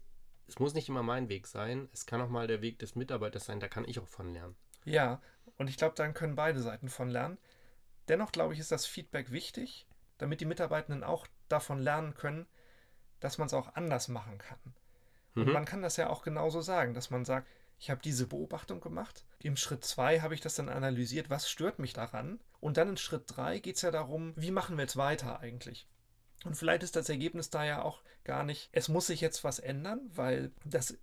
es 0.47 0.59
muss 0.59 0.73
nicht 0.73 0.89
immer 0.89 1.03
mein 1.03 1.29
Weg 1.29 1.47
sein, 1.47 1.89
es 1.93 2.05
kann 2.05 2.21
auch 2.21 2.29
mal 2.29 2.47
der 2.47 2.61
Weg 2.61 2.79
des 2.79 2.95
Mitarbeiters 2.95 3.45
sein, 3.45 3.59
da 3.59 3.67
kann 3.67 3.87
ich 3.87 3.99
auch 3.99 4.07
von 4.07 4.33
lernen. 4.33 4.55
Ja, 4.83 5.21
und 5.57 5.69
ich 5.69 5.77
glaube, 5.77 5.95
dann 5.95 6.13
können 6.13 6.35
beide 6.35 6.59
Seiten 6.59 6.89
von 6.89 7.09
lernen. 7.09 7.37
Dennoch 8.07 8.31
glaube 8.31 8.53
ich, 8.53 8.59
ist 8.59 8.71
das 8.71 8.85
Feedback 8.85 9.31
wichtig, 9.31 9.87
damit 10.17 10.41
die 10.41 10.45
Mitarbeitenden 10.45 11.03
auch 11.03 11.27
davon 11.47 11.79
lernen 11.79 12.13
können, 12.15 12.47
dass 13.19 13.37
man 13.37 13.47
es 13.47 13.53
auch 13.53 13.75
anders 13.75 14.07
machen 14.07 14.37
kann. 14.37 14.59
Und 15.35 15.47
mhm. 15.47 15.53
man 15.53 15.65
kann 15.65 15.81
das 15.81 15.97
ja 15.97 16.09
auch 16.09 16.23
genauso 16.23 16.61
sagen, 16.61 16.93
dass 16.93 17.09
man 17.09 17.25
sagt, 17.25 17.47
ich 17.79 17.89
habe 17.89 18.01
diese 18.03 18.27
Beobachtung 18.27 18.79
gemacht. 18.79 19.25
Im 19.39 19.57
Schritt 19.57 19.83
2 19.83 20.21
habe 20.21 20.35
ich 20.35 20.41
das 20.41 20.55
dann 20.55 20.69
analysiert, 20.69 21.29
was 21.29 21.49
stört 21.49 21.79
mich 21.79 21.93
daran. 21.93 22.39
Und 22.59 22.77
dann 22.77 22.89
in 22.89 22.97
Schritt 22.97 23.23
3 23.27 23.59
geht 23.59 23.77
es 23.77 23.81
ja 23.81 23.89
darum, 23.89 24.33
wie 24.35 24.51
machen 24.51 24.77
wir 24.77 24.83
jetzt 24.83 24.97
weiter 24.97 25.39
eigentlich. 25.39 25.87
Und 26.45 26.55
vielleicht 26.55 26.83
ist 26.83 26.95
das 26.95 27.09
Ergebnis 27.09 27.49
da 27.49 27.63
ja 27.63 27.81
auch 27.81 28.01
gar 28.23 28.43
nicht, 28.43 28.69
es 28.71 28.87
muss 28.87 29.07
sich 29.07 29.21
jetzt 29.21 29.43
was 29.43 29.59
ändern, 29.59 29.99
weil 30.13 30.51
das 30.63 30.97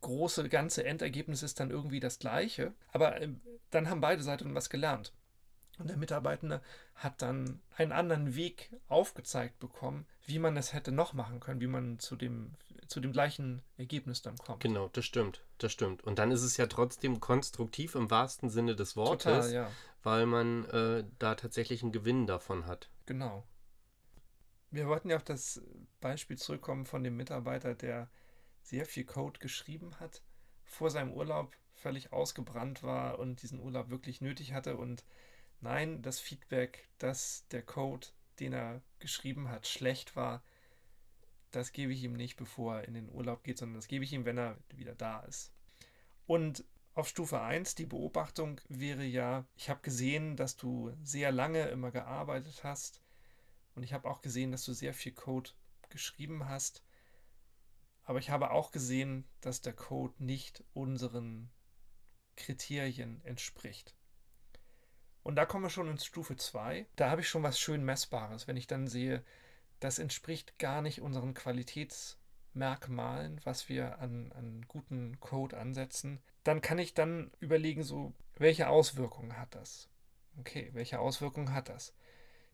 große 0.00 0.48
ganze 0.48 0.84
Endergebnis 0.84 1.42
ist 1.42 1.60
dann 1.60 1.70
irgendwie 1.70 2.00
das 2.00 2.18
gleiche. 2.18 2.74
Aber 2.92 3.20
ähm, 3.20 3.40
dann 3.70 3.88
haben 3.88 4.00
beide 4.00 4.22
Seiten 4.22 4.54
was 4.54 4.70
gelernt. 4.70 5.12
Und 5.78 5.88
der 5.88 5.96
Mitarbeitende 5.96 6.62
hat 6.94 7.20
dann 7.22 7.60
einen 7.76 7.92
anderen 7.92 8.36
Weg 8.36 8.70
aufgezeigt 8.88 9.58
bekommen, 9.58 10.06
wie 10.26 10.38
man 10.38 10.56
es 10.56 10.72
hätte 10.72 10.92
noch 10.92 11.12
machen 11.12 11.40
können, 11.40 11.60
wie 11.60 11.66
man 11.66 11.98
zu 11.98 12.16
dem, 12.16 12.52
zu 12.86 13.00
dem 13.00 13.12
gleichen 13.12 13.62
Ergebnis 13.76 14.22
dann 14.22 14.36
kommt. 14.38 14.60
Genau, 14.60 14.88
das 14.92 15.04
stimmt, 15.04 15.44
das 15.58 15.72
stimmt. 15.72 16.04
Und 16.04 16.18
dann 16.18 16.30
ist 16.30 16.42
es 16.42 16.56
ja 16.56 16.66
trotzdem 16.66 17.20
konstruktiv 17.20 17.94
im 17.94 18.10
wahrsten 18.10 18.50
Sinne 18.50 18.76
des 18.76 18.96
Wortes, 18.96 19.24
Total, 19.24 19.52
ja. 19.52 19.70
weil 20.02 20.26
man 20.26 20.64
äh, 20.66 21.04
da 21.18 21.34
tatsächlich 21.34 21.82
einen 21.82 21.92
Gewinn 21.92 22.26
davon 22.26 22.66
hat. 22.66 22.90
Genau. 23.06 23.44
Wir 24.70 24.86
wollten 24.88 25.10
ja 25.10 25.16
auf 25.16 25.24
das 25.24 25.62
Beispiel 26.00 26.36
zurückkommen 26.36 26.84
von 26.84 27.04
dem 27.04 27.16
Mitarbeiter, 27.16 27.74
der 27.74 28.10
sehr 28.62 28.86
viel 28.86 29.04
Code 29.04 29.38
geschrieben 29.38 29.98
hat, 30.00 30.22
vor 30.64 30.90
seinem 30.90 31.12
Urlaub 31.12 31.54
völlig 31.74 32.12
ausgebrannt 32.12 32.82
war 32.82 33.18
und 33.18 33.42
diesen 33.42 33.60
Urlaub 33.60 33.90
wirklich 33.90 34.20
nötig 34.20 34.52
hatte 34.52 34.76
und 34.76 35.04
nein, 35.64 36.02
das 36.02 36.20
Feedback, 36.20 36.88
dass 36.98 37.48
der 37.48 37.62
Code, 37.62 38.06
den 38.38 38.52
er 38.52 38.82
geschrieben 39.00 39.48
hat, 39.48 39.66
schlecht 39.66 40.14
war, 40.14 40.44
das 41.50 41.72
gebe 41.72 41.92
ich 41.92 42.02
ihm 42.02 42.12
nicht, 42.12 42.36
bevor 42.36 42.76
er 42.76 42.88
in 42.88 42.94
den 42.94 43.08
Urlaub 43.08 43.42
geht, 43.42 43.58
sondern 43.58 43.76
das 43.76 43.88
gebe 43.88 44.04
ich 44.04 44.12
ihm, 44.12 44.24
wenn 44.24 44.38
er 44.38 44.58
wieder 44.68 44.94
da 44.94 45.20
ist. 45.20 45.52
Und 46.26 46.64
auf 46.94 47.08
Stufe 47.08 47.40
1, 47.40 47.74
die 47.74 47.86
Beobachtung 47.86 48.60
wäre 48.68 49.04
ja, 49.04 49.46
ich 49.56 49.68
habe 49.70 49.80
gesehen, 49.80 50.36
dass 50.36 50.56
du 50.56 50.92
sehr 51.02 51.32
lange 51.32 51.66
immer 51.68 51.90
gearbeitet 51.90 52.62
hast 52.62 53.02
und 53.74 53.82
ich 53.82 53.92
habe 53.92 54.08
auch 54.08 54.20
gesehen, 54.20 54.52
dass 54.52 54.64
du 54.64 54.72
sehr 54.72 54.94
viel 54.94 55.12
Code 55.12 55.50
geschrieben 55.88 56.48
hast, 56.48 56.84
aber 58.04 58.18
ich 58.18 58.30
habe 58.30 58.50
auch 58.50 58.70
gesehen, 58.70 59.24
dass 59.40 59.60
der 59.60 59.72
Code 59.72 60.14
nicht 60.22 60.62
unseren 60.74 61.50
Kriterien 62.36 63.24
entspricht. 63.24 63.96
Und 65.24 65.36
da 65.36 65.46
kommen 65.46 65.64
wir 65.64 65.70
schon 65.70 65.90
in 65.90 65.98
Stufe 65.98 66.36
2. 66.36 66.86
Da 66.96 67.10
habe 67.10 67.22
ich 67.22 67.28
schon 67.28 67.42
was 67.42 67.58
schön 67.58 67.82
Messbares, 67.82 68.46
wenn 68.46 68.58
ich 68.58 68.66
dann 68.66 68.86
sehe, 68.86 69.24
das 69.80 69.98
entspricht 69.98 70.58
gar 70.58 70.82
nicht 70.82 71.00
unseren 71.00 71.32
Qualitätsmerkmalen, 71.32 73.40
was 73.42 73.70
wir 73.70 73.98
an, 73.98 74.32
an 74.32 74.66
guten 74.68 75.18
Code 75.20 75.56
ansetzen. 75.56 76.20
Dann 76.44 76.60
kann 76.60 76.78
ich 76.78 76.92
dann 76.92 77.30
überlegen, 77.40 77.82
so, 77.82 78.12
welche 78.36 78.68
Auswirkungen 78.68 79.38
hat 79.38 79.54
das? 79.54 79.88
Okay, 80.38 80.68
welche 80.74 81.00
Auswirkungen 81.00 81.54
hat 81.54 81.70
das? 81.70 81.94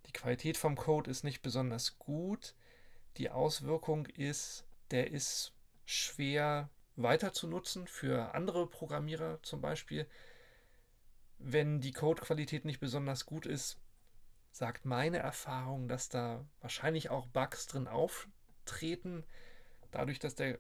Die 0.07 0.13
Qualität 0.13 0.57
vom 0.57 0.77
Code 0.77 1.11
ist 1.11 1.25
nicht 1.25 1.43
besonders 1.43 1.99
gut. 1.99 2.55
Die 3.17 3.31
Auswirkung 3.31 4.07
ist, 4.07 4.65
der 4.93 5.11
ist 5.11 5.53
schwer 5.87 6.71
weiter 6.95 7.33
zu 7.33 7.49
nutzen 7.49 7.89
für 7.89 8.33
andere 8.35 8.69
Programmierer 8.69 9.43
zum 9.43 9.61
Beispiel 9.61 10.07
wenn 11.41 11.81
die 11.81 11.93
Codequalität 11.93 12.65
nicht 12.65 12.81
besonders 12.81 13.27
gut 13.27 13.47
ist, 13.47 13.79
sagt 14.53 14.85
meine 14.85 15.19
Erfahrung, 15.19 15.89
dass 15.89 16.09
da 16.09 16.47
wahrscheinlich 16.61 17.11
auch 17.11 17.27
Bugs 17.27 17.67
drin 17.67 17.89
auftreten. 17.89 19.25
Dadurch, 19.91 20.19
dass 20.19 20.35
der 20.35 20.59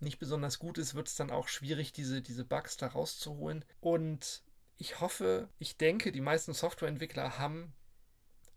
nicht 0.00 0.18
besonders 0.18 0.58
gut 0.58 0.78
ist, 0.78 0.94
wird 0.94 1.08
es 1.08 1.16
dann 1.16 1.30
auch 1.30 1.48
schwierig, 1.48 1.92
diese, 1.92 2.22
diese 2.22 2.44
Bugs 2.44 2.76
da 2.76 2.88
rauszuholen. 2.88 3.64
Und 3.80 4.42
ich 4.76 5.00
hoffe, 5.00 5.48
ich 5.58 5.76
denke, 5.76 6.12
die 6.12 6.20
meisten 6.20 6.52
Softwareentwickler 6.52 7.38
haben 7.38 7.72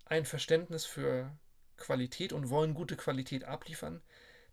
ein 0.05 0.25
Verständnis 0.25 0.85
für 0.85 1.35
Qualität 1.77 2.33
und 2.33 2.49
wollen 2.49 2.73
gute 2.73 2.97
Qualität 2.97 3.45
abliefern. 3.45 4.01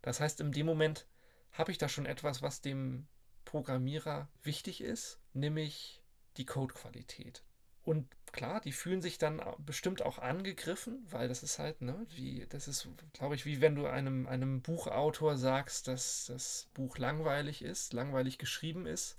Das 0.00 0.20
heißt, 0.20 0.40
in 0.40 0.52
dem 0.52 0.64
Moment 0.64 1.06
habe 1.52 1.72
ich 1.72 1.78
da 1.78 1.88
schon 1.88 2.06
etwas, 2.06 2.40
was 2.40 2.60
dem 2.60 3.06
Programmierer 3.44 4.28
wichtig 4.42 4.80
ist, 4.80 5.18
nämlich 5.32 5.97
die 6.38 6.46
Codequalität. 6.46 7.42
Und 7.84 8.06
klar, 8.32 8.60
die 8.60 8.72
fühlen 8.72 9.00
sich 9.00 9.16
dann 9.16 9.40
bestimmt 9.64 10.02
auch 10.02 10.18
angegriffen, 10.18 11.06
weil 11.10 11.26
das 11.26 11.42
ist 11.42 11.58
halt, 11.58 11.80
ne, 11.80 12.06
wie, 12.10 12.46
das 12.50 12.68
ist, 12.68 12.86
glaube 13.14 13.34
ich, 13.34 13.46
wie 13.46 13.62
wenn 13.62 13.74
du 13.74 13.86
einem, 13.86 14.26
einem 14.26 14.60
Buchautor 14.60 15.38
sagst, 15.38 15.88
dass 15.88 16.26
das 16.26 16.68
Buch 16.74 16.98
langweilig 16.98 17.62
ist, 17.62 17.94
langweilig 17.94 18.36
geschrieben 18.36 18.84
ist, 18.84 19.16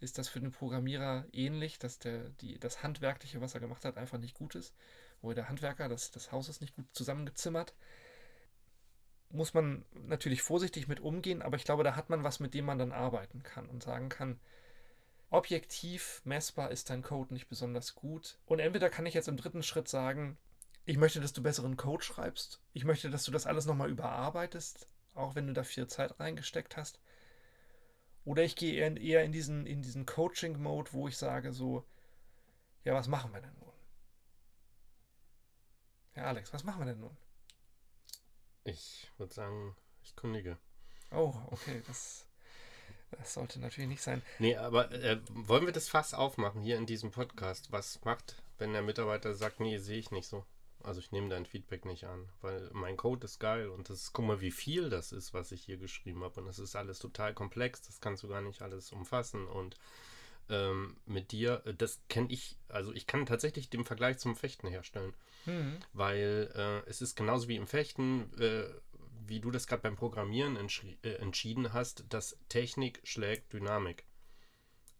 ist 0.00 0.18
das 0.18 0.28
für 0.28 0.40
den 0.40 0.50
Programmierer 0.52 1.24
ähnlich, 1.32 1.78
dass 1.78 1.98
der, 1.98 2.28
die, 2.40 2.58
das 2.58 2.82
Handwerkliche, 2.82 3.40
was 3.40 3.54
er 3.54 3.60
gemacht 3.60 3.84
hat, 3.84 3.96
einfach 3.96 4.18
nicht 4.18 4.34
gut 4.34 4.54
ist. 4.54 4.74
Oder 5.22 5.36
der 5.36 5.48
Handwerker, 5.48 5.88
das, 5.88 6.10
das 6.10 6.32
Haus 6.32 6.48
ist 6.48 6.60
nicht 6.60 6.74
gut 6.74 6.86
zusammengezimmert. 6.92 7.74
Muss 9.30 9.54
man 9.54 9.84
natürlich 9.94 10.42
vorsichtig 10.42 10.88
mit 10.88 11.00
umgehen, 11.00 11.40
aber 11.40 11.56
ich 11.56 11.64
glaube, 11.64 11.84
da 11.84 11.96
hat 11.96 12.10
man 12.10 12.24
was, 12.24 12.40
mit 12.40 12.54
dem 12.54 12.64
man 12.64 12.78
dann 12.78 12.92
arbeiten 12.92 13.42
kann 13.42 13.66
und 13.66 13.82
sagen 13.82 14.08
kann, 14.08 14.40
objektiv 15.30 16.20
messbar 16.24 16.70
ist 16.70 16.90
dein 16.90 17.02
Code 17.02 17.32
nicht 17.32 17.48
besonders 17.48 17.94
gut. 17.94 18.38
Und 18.46 18.58
entweder 18.58 18.90
kann 18.90 19.06
ich 19.06 19.14
jetzt 19.14 19.28
im 19.28 19.36
dritten 19.36 19.62
Schritt 19.62 19.88
sagen, 19.88 20.36
ich 20.84 20.96
möchte, 20.96 21.20
dass 21.20 21.32
du 21.32 21.42
besseren 21.42 21.76
Code 21.76 22.02
schreibst. 22.02 22.60
Ich 22.72 22.84
möchte, 22.84 23.10
dass 23.10 23.24
du 23.24 23.30
das 23.30 23.46
alles 23.46 23.66
nochmal 23.66 23.90
überarbeitest, 23.90 24.88
auch 25.14 25.34
wenn 25.34 25.46
du 25.46 25.52
da 25.52 25.62
viel 25.62 25.86
Zeit 25.86 26.18
reingesteckt 26.18 26.76
hast. 26.76 27.00
Oder 28.24 28.42
ich 28.42 28.56
gehe 28.56 28.74
eher, 28.74 29.24
in 29.24 29.32
diesen, 29.32 29.66
in 29.66 29.82
diesen 29.82 30.04
Coaching-Mode, 30.04 30.92
wo 30.92 31.08
ich 31.08 31.16
sage 31.16 31.52
so, 31.52 31.84
ja, 32.84 32.94
was 32.94 33.08
machen 33.08 33.32
wir 33.32 33.40
denn 33.40 33.54
nun? 33.58 33.72
Ja, 36.16 36.24
Alex, 36.24 36.52
was 36.52 36.64
machen 36.64 36.80
wir 36.80 36.86
denn 36.86 37.00
nun? 37.00 37.16
Ich 38.64 39.10
würde 39.16 39.32
sagen, 39.32 39.76
ich 40.02 40.16
kundige. 40.16 40.58
Oh, 41.12 41.34
okay, 41.50 41.82
das, 41.86 42.26
das 43.20 43.34
sollte 43.34 43.60
natürlich 43.60 43.88
nicht 43.88 44.02
sein. 44.02 44.22
Nee, 44.38 44.56
aber 44.56 44.90
äh, 44.92 45.18
wollen 45.30 45.66
wir 45.66 45.72
das 45.72 45.88
Fass 45.88 46.14
aufmachen 46.14 46.62
hier 46.62 46.76
in 46.76 46.86
diesem 46.86 47.10
Podcast? 47.10 47.70
Was 47.70 48.02
macht, 48.04 48.36
wenn 48.58 48.72
der 48.72 48.82
Mitarbeiter 48.82 49.34
sagt, 49.34 49.60
nee, 49.60 49.78
sehe 49.78 49.98
ich 49.98 50.10
nicht 50.10 50.26
so? 50.26 50.44
Also 50.82 51.00
ich 51.00 51.12
nehme 51.12 51.28
dein 51.28 51.44
Feedback 51.44 51.84
nicht 51.84 52.04
an, 52.04 52.28
weil 52.40 52.70
mein 52.72 52.96
Code 52.96 53.26
ist 53.26 53.38
geil 53.38 53.68
und 53.68 53.90
das 53.90 54.14
guck 54.14 54.24
mal, 54.24 54.40
wie 54.40 54.50
viel 54.50 54.88
das 54.88 55.12
ist, 55.12 55.34
was 55.34 55.52
ich 55.52 55.62
hier 55.62 55.76
geschrieben 55.76 56.24
habe. 56.24 56.40
Und 56.40 56.46
das 56.46 56.58
ist 56.58 56.74
alles 56.74 56.98
total 56.98 57.34
komplex, 57.34 57.82
das 57.82 58.00
kannst 58.00 58.22
du 58.22 58.28
gar 58.28 58.40
nicht 58.40 58.62
alles 58.62 58.90
umfassen. 58.90 59.46
Und 59.46 59.76
ähm, 60.48 60.96
mit 61.04 61.32
dir, 61.32 61.62
äh, 61.66 61.74
das 61.74 62.00
kenne 62.08 62.28
ich, 62.30 62.56
also 62.68 62.92
ich 62.94 63.06
kann 63.06 63.26
tatsächlich 63.26 63.68
den 63.68 63.84
Vergleich 63.84 64.18
zum 64.18 64.34
Fechten 64.34 64.68
herstellen. 64.68 65.14
Mhm. 65.44 65.78
Weil 65.92 66.50
äh, 66.54 66.88
es 66.88 67.02
ist 67.02 67.14
genauso 67.14 67.48
wie 67.48 67.56
im 67.56 67.66
Fechten, 67.66 68.32
äh, 68.38 68.64
wie 69.26 69.40
du 69.40 69.50
das 69.50 69.66
gerade 69.66 69.82
beim 69.82 69.96
Programmieren 69.96 70.56
äh, 70.56 71.08
entschieden 71.14 71.72
hast, 71.72 72.04
dass 72.08 72.38
Technik 72.48 73.00
schlägt 73.04 73.52
Dynamik. 73.52 74.04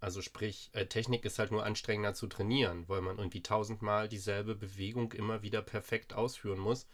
Also 0.01 0.23
sprich, 0.23 0.71
äh, 0.73 0.87
Technik 0.87 1.25
ist 1.25 1.39
halt 1.39 1.51
nur 1.51 1.65
anstrengender 1.65 2.15
zu 2.15 2.27
trainieren, 2.27 2.89
weil 2.89 3.03
man 3.03 3.19
irgendwie 3.19 3.43
tausendmal 3.43 4.09
dieselbe 4.09 4.55
Bewegung 4.55 5.13
immer 5.13 5.43
wieder 5.43 5.61
perfekt 5.61 6.15
ausführen 6.15 6.59
muss, 6.59 6.87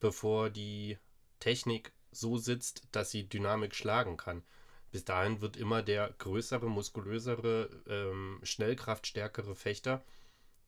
bevor 0.00 0.50
die 0.50 0.98
Technik 1.38 1.92
so 2.10 2.36
sitzt, 2.36 2.82
dass 2.92 3.10
sie 3.10 3.28
Dynamik 3.28 3.74
schlagen 3.74 4.16
kann. 4.16 4.42
Bis 4.90 5.04
dahin 5.04 5.40
wird 5.40 5.56
immer 5.56 5.82
der 5.82 6.14
größere, 6.18 6.68
muskulösere, 6.68 7.68
ähm, 7.88 8.40
schnellkraftstärkere 8.42 9.54
Fechter 9.54 10.04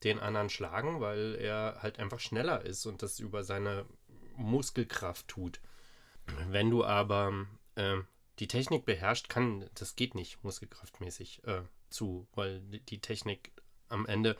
den 0.04 0.18
anderen 0.18 0.50
schlagen, 0.50 1.00
weil 1.00 1.36
er 1.36 1.78
halt 1.80 1.98
einfach 1.98 2.20
schneller 2.20 2.64
ist 2.64 2.86
und 2.86 3.02
das 3.02 3.18
über 3.18 3.44
seine 3.44 3.86
Muskelkraft 4.36 5.28
tut. 5.28 5.60
Wenn 6.48 6.70
du 6.70 6.84
aber 6.84 7.46
äh, 7.74 7.98
die 8.38 8.48
Technik 8.48 8.84
beherrscht, 8.84 9.28
kann, 9.28 9.68
das 9.74 9.96
geht 9.96 10.14
nicht 10.14 10.42
muskelkraftmäßig 10.42 11.42
äh, 11.44 11.62
zu, 11.90 12.26
weil 12.34 12.60
die 12.60 13.00
Technik 13.00 13.52
am 13.88 14.06
Ende 14.06 14.36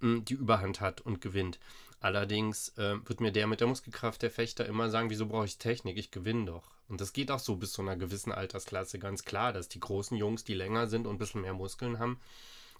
mh, 0.00 0.16
hm, 0.16 0.24
die 0.24 0.34
Überhand 0.34 0.80
hat 0.80 1.00
und 1.00 1.20
gewinnt. 1.20 1.58
Allerdings 2.00 2.70
äh, 2.78 2.96
wird 3.08 3.20
mir 3.20 3.32
der 3.32 3.46
mit 3.48 3.60
der 3.60 3.66
Muskelkraft 3.66 4.22
der 4.22 4.30
Fechter 4.30 4.66
immer 4.66 4.88
sagen, 4.88 5.10
wieso 5.10 5.26
brauche 5.26 5.46
ich 5.46 5.58
Technik? 5.58 5.98
Ich 5.98 6.10
gewinne 6.10 6.46
doch. 6.46 6.70
Und 6.88 7.00
das 7.00 7.12
geht 7.12 7.30
auch 7.30 7.40
so 7.40 7.56
bis 7.56 7.72
zu 7.72 7.82
einer 7.82 7.96
gewissen 7.96 8.32
Altersklasse 8.32 8.98
ganz 8.98 9.24
klar, 9.24 9.52
dass 9.52 9.68
die 9.68 9.80
großen 9.80 10.16
Jungs, 10.16 10.44
die 10.44 10.54
länger 10.54 10.86
sind 10.86 11.06
und 11.06 11.16
ein 11.16 11.18
bisschen 11.18 11.42
mehr 11.42 11.54
Muskeln 11.54 11.98
haben, 11.98 12.20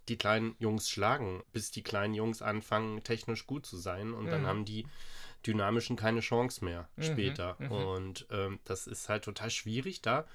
die 0.08 0.16
kleinen 0.16 0.54
Jungs 0.58 0.88
schlagen, 0.88 1.42
bis 1.52 1.70
die 1.72 1.82
kleinen 1.82 2.14
Jungs 2.14 2.42
anfangen, 2.42 3.02
technisch 3.02 3.46
gut 3.46 3.66
zu 3.66 3.76
sein. 3.76 4.14
Und 4.14 4.26
mhm. 4.26 4.30
dann 4.30 4.46
haben 4.46 4.64
die 4.64 4.86
Dynamischen 5.46 5.96
keine 5.96 6.20
Chance 6.20 6.64
mehr 6.64 6.88
mhm. 6.96 7.02
später. 7.02 7.56
Mhm. 7.58 7.70
Und 7.72 8.26
ähm, 8.30 8.58
das 8.64 8.86
ist 8.86 9.08
halt 9.08 9.24
total 9.24 9.50
schwierig, 9.50 10.02
da 10.02 10.26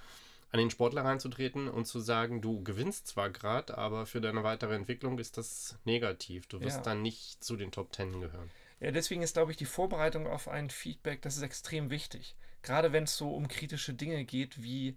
an 0.52 0.60
den 0.60 0.70
Sportler 0.70 1.04
reinzutreten 1.04 1.68
und 1.68 1.86
zu 1.86 2.00
sagen, 2.00 2.40
du 2.40 2.64
gewinnst 2.64 3.08
zwar 3.08 3.32
gerade, 3.32 3.76
aber 3.76 4.06
für 4.06 4.22
deine 4.22 4.44
weitere 4.44 4.76
Entwicklung 4.76 5.18
ist 5.18 5.38
das 5.38 5.78
negativ. 5.84 6.46
Du 6.46 6.62
wirst 6.62 6.78
ja. 6.78 6.84
dann 6.84 7.02
nicht 7.02 7.44
zu 7.44 7.56
den 7.56 7.72
Top 7.72 7.92
Ten 7.92 8.22
gehören. 8.22 8.52
Ja, 8.80 8.92
deswegen 8.92 9.24
ist, 9.24 9.34
glaube 9.34 9.52
ich, 9.52 9.58
die 9.58 9.66
Vorbereitung 9.66 10.28
auf 10.28 10.48
ein 10.48 10.70
Feedback, 10.70 11.24
das 11.24 11.38
ist 11.38 11.42
extrem 11.42 11.90
wichtig. 11.90 12.36
Gerade 12.62 12.94
wenn 12.94 13.06
es 13.06 13.18
so 13.18 13.34
um 13.34 13.48
kritische 13.48 13.94
Dinge 13.94 14.26
geht, 14.26 14.62
wie 14.62 14.96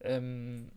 ähm, 0.00 0.70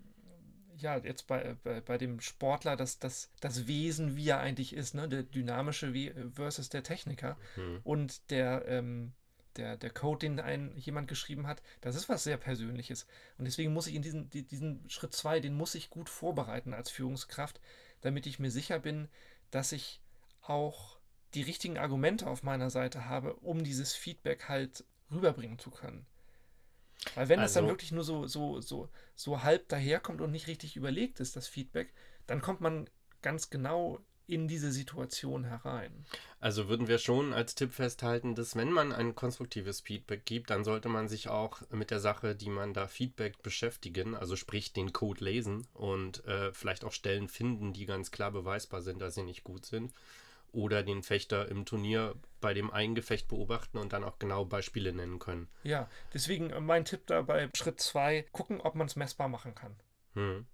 ja, 0.82 0.98
jetzt 0.98 1.28
bei, 1.28 1.56
bei, 1.63 1.82
bei 1.82 1.98
dem 1.98 2.20
Sportler 2.20 2.76
das, 2.76 3.00
das, 3.00 3.30
das 3.39 3.67
Wesen, 3.67 4.15
wie 4.15 4.30
er 4.30 4.39
eigentlich 4.39 4.74
ist, 4.74 4.94
ne? 4.94 5.08
der 5.08 5.24
dynamische 5.24 5.94
versus 6.34 6.70
der 6.70 6.84
Techniker. 6.84 7.38
Mhm. 7.56 7.80
Und 7.84 8.30
der, 8.32 8.65
ähm, 8.67 9.13
der, 9.58 9.78
der 9.78 9.89
Code, 9.89 10.20
den 10.20 10.39
ein, 10.39 10.76
jemand 10.78 11.08
geschrieben 11.08 11.48
hat, 11.48 11.62
das 11.82 11.96
ist 11.96 12.10
was 12.10 12.24
sehr 12.24 12.38
Persönliches. 12.38 13.06
Und 13.38 13.46
deswegen 13.46 13.74
muss 13.74 13.88
ich 13.88 13.96
in 13.96 14.02
diesen, 14.02 14.30
diesen 14.30 14.89
Schritt 14.89 15.13
2, 15.13 15.39
den 15.39 15.56
muss 15.56 15.76
ich 15.76 15.89
gut 15.89 16.10
vorbereiten 16.10 16.74
als 16.74 16.89
Führungskraft, 16.89 17.60
damit 18.02 18.26
ich 18.26 18.39
mir 18.39 18.52
sicher 18.52 18.80
bin, 18.80 19.08
dass 19.52 19.72
ich 19.72 20.02
auch 20.41 20.98
die 21.34 21.44
richtigen 21.44 21.78
Argumente 21.78 22.28
auf 22.28 22.44
meiner 22.44 22.70
Seite 22.70 23.06
habe, 23.06 23.36
um 23.36 23.63
dieses 23.63 23.94
Feedback 23.94 24.50
halt 24.50 24.84
rüberbringen 25.12 25.60
zu 25.60 25.72
können. 25.72 26.06
Weil 27.16 27.30
wenn 27.30 27.40
also, 27.40 27.46
das 27.46 27.54
dann 27.54 27.64
also 27.66 27.74
wirklich 27.74 27.92
nur 27.92 28.04
so, 28.04 28.28
so, 28.28 28.62
so, 28.62 28.90
so 29.16 29.44
halb 29.44 29.68
daherkommt 29.70 30.22
und 30.22 30.32
nicht 30.32 30.48
richtig 30.48 30.76
überlegt 30.76 31.20
ist, 31.20 31.36
das 31.36 31.48
Feedback, 31.48 31.94
dann 32.28 32.42
kommt 32.42 32.62
man 32.62 32.90
ganz 33.22 33.50
genau 33.50 34.00
in 34.28 34.48
diese 34.48 34.72
Situation 34.72 35.44
herein. 35.44 36.06
Also 36.40 36.70
würden 36.70 36.88
wir 36.88 37.00
schon 37.00 37.34
als 37.34 37.54
Tipp 37.54 37.74
festhalten, 37.74 38.34
dass 38.34 38.56
wenn 38.56 38.72
man 38.72 38.94
ein 38.94 39.14
konstruktives 39.14 39.82
Feedback 39.82 40.26
gibt, 40.26 40.50
dann 40.52 40.64
sollte 40.64 40.88
man 40.88 41.10
sich 41.10 41.28
auch 41.28 41.62
mit 41.70 41.92
der 41.92 42.00
Sache, 42.00 42.36
die 42.36 42.50
man 42.50 42.74
da 42.74 42.88
Feedback 42.88 43.44
beschäftigen, 43.44 44.16
also 44.16 44.38
sprich 44.38 44.72
den 44.72 44.94
Code 44.94 45.26
lesen 45.26 45.68
und 45.74 46.24
äh, 46.26 46.54
vielleicht 46.54 46.86
auch 46.86 46.94
Stellen 46.94 47.28
finden, 47.28 47.74
die 47.74 47.86
ganz 47.86 48.12
klar 48.12 48.32
beweisbar 48.32 48.82
sind, 48.82 49.02
dass 49.02 49.16
sie 49.16 49.24
nicht 49.24 49.44
gut 49.44 49.66
sind 49.66 49.92
oder 50.52 50.84
den 50.84 51.04
Fechter 51.04 51.48
im 51.50 51.66
Turnier 51.66 52.16
bei 52.40 52.54
dem 52.54 52.72
einen 52.72 52.96
Gefecht 52.96 53.28
beobachten 53.28 53.78
und 53.78 53.94
dann 53.94 54.04
auch 54.04 54.20
genau 54.20 54.46
Beispiele 54.46 54.94
nennen 54.94 55.20
können. 55.20 55.48
Ja, 55.64 55.90
deswegen 56.14 56.52
mein 56.66 56.86
Tipp 56.86 57.08
dabei, 57.08 57.50
Schritt 57.56 57.80
2, 57.80 58.26
gucken, 58.32 58.62
ob 58.62 58.76
man 58.76 58.88
es 58.88 58.96
messbar 58.96 59.28
machen 59.28 59.56
kann. 59.56 59.76
Hm. 60.14 60.46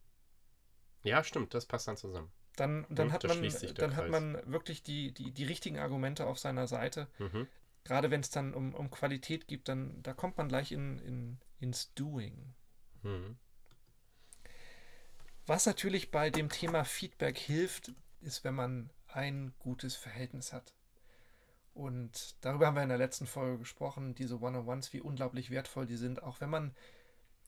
Ja, 1.03 1.23
stimmt, 1.23 1.53
das 1.53 1.65
passt 1.65 1.87
dann 1.87 1.97
zusammen. 1.97 2.31
Dann, 2.57 2.85
dann, 2.89 3.07
hm, 3.07 3.13
hat, 3.13 3.23
man, 3.27 3.49
dann 3.75 3.95
hat 3.95 4.09
man 4.09 4.51
wirklich 4.51 4.81
die, 4.83 5.13
die, 5.13 5.31
die 5.31 5.43
richtigen 5.43 5.77
Argumente 5.77 6.25
auf 6.25 6.39
seiner 6.39 6.67
Seite. 6.67 7.07
Mhm. 7.19 7.47
Gerade 7.83 8.11
wenn 8.11 8.21
es 8.21 8.31
dann 8.31 8.53
um, 8.53 8.73
um 8.73 8.89
Qualität 8.89 9.47
geht, 9.47 9.69
dann 9.69 10.01
da 10.03 10.13
kommt 10.13 10.37
man 10.37 10.49
gleich 10.49 10.71
in, 10.71 10.99
in, 10.99 11.39
ins 11.59 11.93
Doing. 11.93 12.53
Mhm. 13.03 13.37
Was 15.45 15.65
natürlich 15.65 16.11
bei 16.11 16.29
dem 16.29 16.49
Thema 16.49 16.83
Feedback 16.83 17.37
hilft, 17.37 17.93
ist, 18.19 18.43
wenn 18.43 18.55
man 18.55 18.89
ein 19.09 19.53
gutes 19.59 19.95
Verhältnis 19.95 20.53
hat. 20.53 20.73
Und 21.73 22.35
darüber 22.41 22.67
haben 22.67 22.75
wir 22.75 22.83
in 22.83 22.89
der 22.89 22.97
letzten 22.97 23.27
Folge 23.27 23.59
gesprochen, 23.59 24.15
diese 24.15 24.41
One-on-Ones, 24.41 24.93
wie 24.93 25.01
unglaublich 25.01 25.51
wertvoll 25.51 25.85
die 25.85 25.97
sind, 25.97 26.23
auch 26.23 26.41
wenn 26.41 26.49
man 26.49 26.75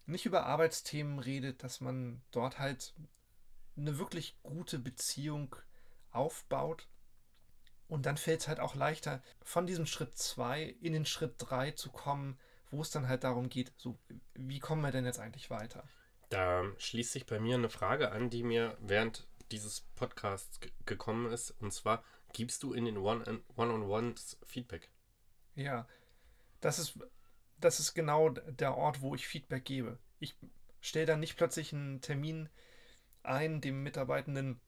nicht 0.05 0.25
über 0.25 0.45
Arbeitsthemen 0.45 1.19
redet, 1.19 1.63
dass 1.63 1.81
man 1.81 2.21
dort 2.31 2.59
halt 2.59 2.93
eine 3.75 3.97
wirklich 3.97 4.37
gute 4.43 4.77
Beziehung 4.77 5.55
aufbaut. 6.11 6.87
Und 7.87 8.05
dann 8.05 8.17
fällt 8.17 8.41
es 8.41 8.47
halt 8.47 8.59
auch 8.59 8.75
leichter, 8.75 9.23
von 9.41 9.65
diesem 9.65 9.87
Schritt 9.87 10.15
2 10.15 10.63
in 10.81 10.93
den 10.93 11.05
Schritt 11.05 11.35
3 11.39 11.71
zu 11.71 11.89
kommen, 11.89 12.37
wo 12.69 12.81
es 12.81 12.91
dann 12.91 13.07
halt 13.07 13.23
darum 13.23 13.49
geht, 13.49 13.71
so, 13.77 13.97
wie 14.35 14.59
kommen 14.59 14.83
wir 14.83 14.91
denn 14.91 15.05
jetzt 15.05 15.19
eigentlich 15.19 15.49
weiter? 15.49 15.83
Da 16.29 16.63
schließt 16.77 17.11
sich 17.11 17.25
bei 17.25 17.39
mir 17.39 17.55
eine 17.55 17.71
Frage 17.71 18.11
an, 18.11 18.29
die 18.29 18.43
mir 18.43 18.77
während 18.79 19.27
dieses 19.51 19.81
Podcasts 19.95 20.59
gekommen 20.85 21.31
ist. 21.31 21.51
Und 21.59 21.71
zwar, 21.73 22.03
gibst 22.33 22.63
du 22.63 22.73
in 22.73 22.85
den 22.85 22.97
One-on-Ones 22.97 24.37
Feedback? 24.45 24.89
Ja, 25.55 25.87
das 26.61 26.79
ist, 26.79 26.99
das 27.59 27.79
ist 27.79 27.93
genau 27.93 28.29
der 28.29 28.75
Ort, 28.75 29.01
wo 29.01 29.15
ich 29.15 29.27
Feedback 29.27 29.65
gebe. 29.65 29.97
Ich 30.19 30.35
stelle 30.81 31.05
dann 31.05 31.19
nicht 31.19 31.37
plötzlich 31.37 31.73
einen 31.73 32.01
Termin 32.01 32.49
ein, 33.23 33.61
dem 33.61 33.83
Mitarbeitenden 33.83 34.59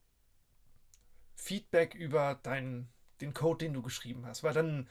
Feedback 1.35 1.95
über 1.95 2.35
deinen, 2.43 2.89
den 3.21 3.33
Code, 3.33 3.65
den 3.65 3.73
du 3.73 3.81
geschrieben 3.81 4.25
hast, 4.25 4.43
weil 4.43 4.53
dann 4.53 4.87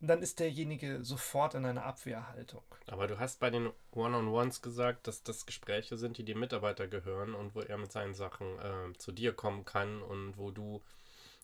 dann 0.00 0.22
ist 0.22 0.38
derjenige 0.38 1.04
sofort 1.04 1.54
in 1.54 1.64
einer 1.64 1.84
Abwehrhaltung. 1.84 2.62
Aber 2.86 3.06
du 3.06 3.18
hast 3.18 3.40
bei 3.40 3.50
den 3.50 3.70
One-on-Ones 3.92 4.62
gesagt, 4.62 5.06
dass 5.08 5.22
das 5.22 5.44
Gespräche 5.44 5.96
sind, 5.96 6.18
die 6.18 6.24
dem 6.24 6.38
Mitarbeiter 6.38 6.86
gehören 6.86 7.34
und 7.34 7.54
wo 7.54 7.60
er 7.60 7.78
mit 7.78 7.90
seinen 7.90 8.14
Sachen 8.14 8.58
äh, 8.58 8.96
zu 8.98 9.10
dir 9.10 9.32
kommen 9.32 9.64
kann 9.64 10.02
und 10.02 10.36
wo 10.36 10.50
du 10.50 10.82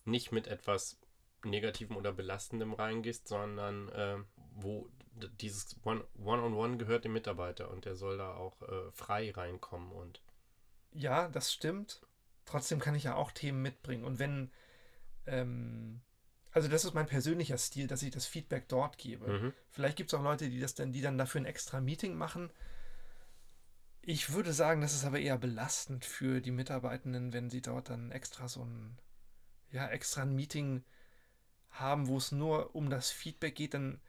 nicht 0.05 0.31
mit 0.31 0.47
etwas 0.47 0.99
Negativem 1.43 1.97
oder 1.97 2.13
Belastendem 2.13 2.73
reingehst, 2.73 3.27
sondern 3.27 3.89
äh, 3.89 4.17
wo 4.55 4.87
dieses 5.39 5.75
One-on-One 5.83 6.77
gehört 6.77 7.05
dem 7.05 7.13
Mitarbeiter 7.13 7.69
und 7.71 7.85
der 7.85 7.95
soll 7.95 8.17
da 8.17 8.35
auch 8.35 8.61
äh, 8.61 8.91
frei 8.91 9.31
reinkommen 9.31 9.91
und. 9.91 10.21
Ja, 10.93 11.27
das 11.27 11.51
stimmt. 11.51 12.01
Trotzdem 12.45 12.79
kann 12.79 12.95
ich 12.95 13.03
ja 13.03 13.15
auch 13.15 13.31
Themen 13.31 13.61
mitbringen. 13.61 14.05
Und 14.05 14.19
wenn 14.19 14.51
ähm, 15.25 16.01
also 16.55 16.69
das 16.69 16.85
ist 16.85 16.93
mein 16.93 17.05
persönlicher 17.05 17.57
Stil, 17.57 17.85
dass 17.85 18.01
ich 18.01 18.11
das 18.11 18.25
Feedback 18.25 18.69
dort 18.69 18.97
gebe. 18.97 19.27
Mhm. 19.27 19.53
Vielleicht 19.71 19.97
gibt 19.97 20.09
es 20.09 20.13
auch 20.17 20.23
Leute, 20.23 20.49
die 20.49 20.61
das 20.61 20.73
dann, 20.73 20.93
die 20.93 21.01
dann 21.01 21.17
dafür 21.17 21.41
ein 21.41 21.45
extra 21.45 21.81
Meeting 21.81 22.15
machen. 22.15 22.49
Ich 24.01 24.31
würde 24.31 24.53
sagen, 24.53 24.79
das 24.79 24.93
ist 24.93 25.03
aber 25.03 25.19
eher 25.19 25.37
belastend 25.37 26.05
für 26.05 26.39
die 26.39 26.51
Mitarbeitenden, 26.51 27.33
wenn 27.33 27.49
sie 27.49 27.61
dort 27.61 27.89
dann 27.89 28.09
extra 28.09 28.47
so 28.47 28.63
ein, 28.63 28.97
ja, 29.69 29.89
extra 29.89 30.21
ein 30.21 30.33
Meeting 30.33 30.85
haben, 31.71 32.07
wo 32.07 32.15
es 32.15 32.31
nur 32.31 32.73
um 32.73 32.89
das 32.89 33.11
Feedback 33.11 33.55
geht, 33.55 33.73
dann, 33.73 33.99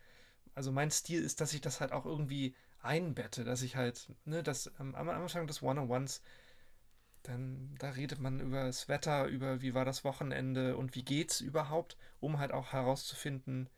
also 0.55 0.71
mein 0.71 0.93
Stil 0.93 1.25
ist, 1.25 1.41
dass 1.41 1.53
ich 1.53 1.63
das 1.63 1.81
halt 1.81 1.91
auch 1.91 2.07
irgendwie 2.07 2.55
einbette, 2.81 3.43
dass 3.43 3.63
ich 3.63 3.75
halt, 3.75 4.09
ne, 4.25 4.45
das 4.45 4.71
ähm, 4.79 4.95
am 4.95 5.09
Anfang 5.09 5.49
des 5.49 5.63
One-on-Ones, 5.63 6.23
dann 7.29 7.75
da 7.79 7.91
redet 7.91 8.21
man 8.21 8.41
über 8.41 8.65
das 8.65 8.89
Wetter, 8.89 9.27
über 9.27 9.61
wie 9.63 9.75
war 9.75 9.85
das 9.85 10.05
Wochenende 10.05 10.77
und 10.77 10.95
wie 10.95 11.05
geht's 11.05 11.41
überhaupt, 11.41 11.97
um 12.21 12.39
halt 12.39 12.53
auch 12.53 12.73
herauszufinden, 12.73 13.69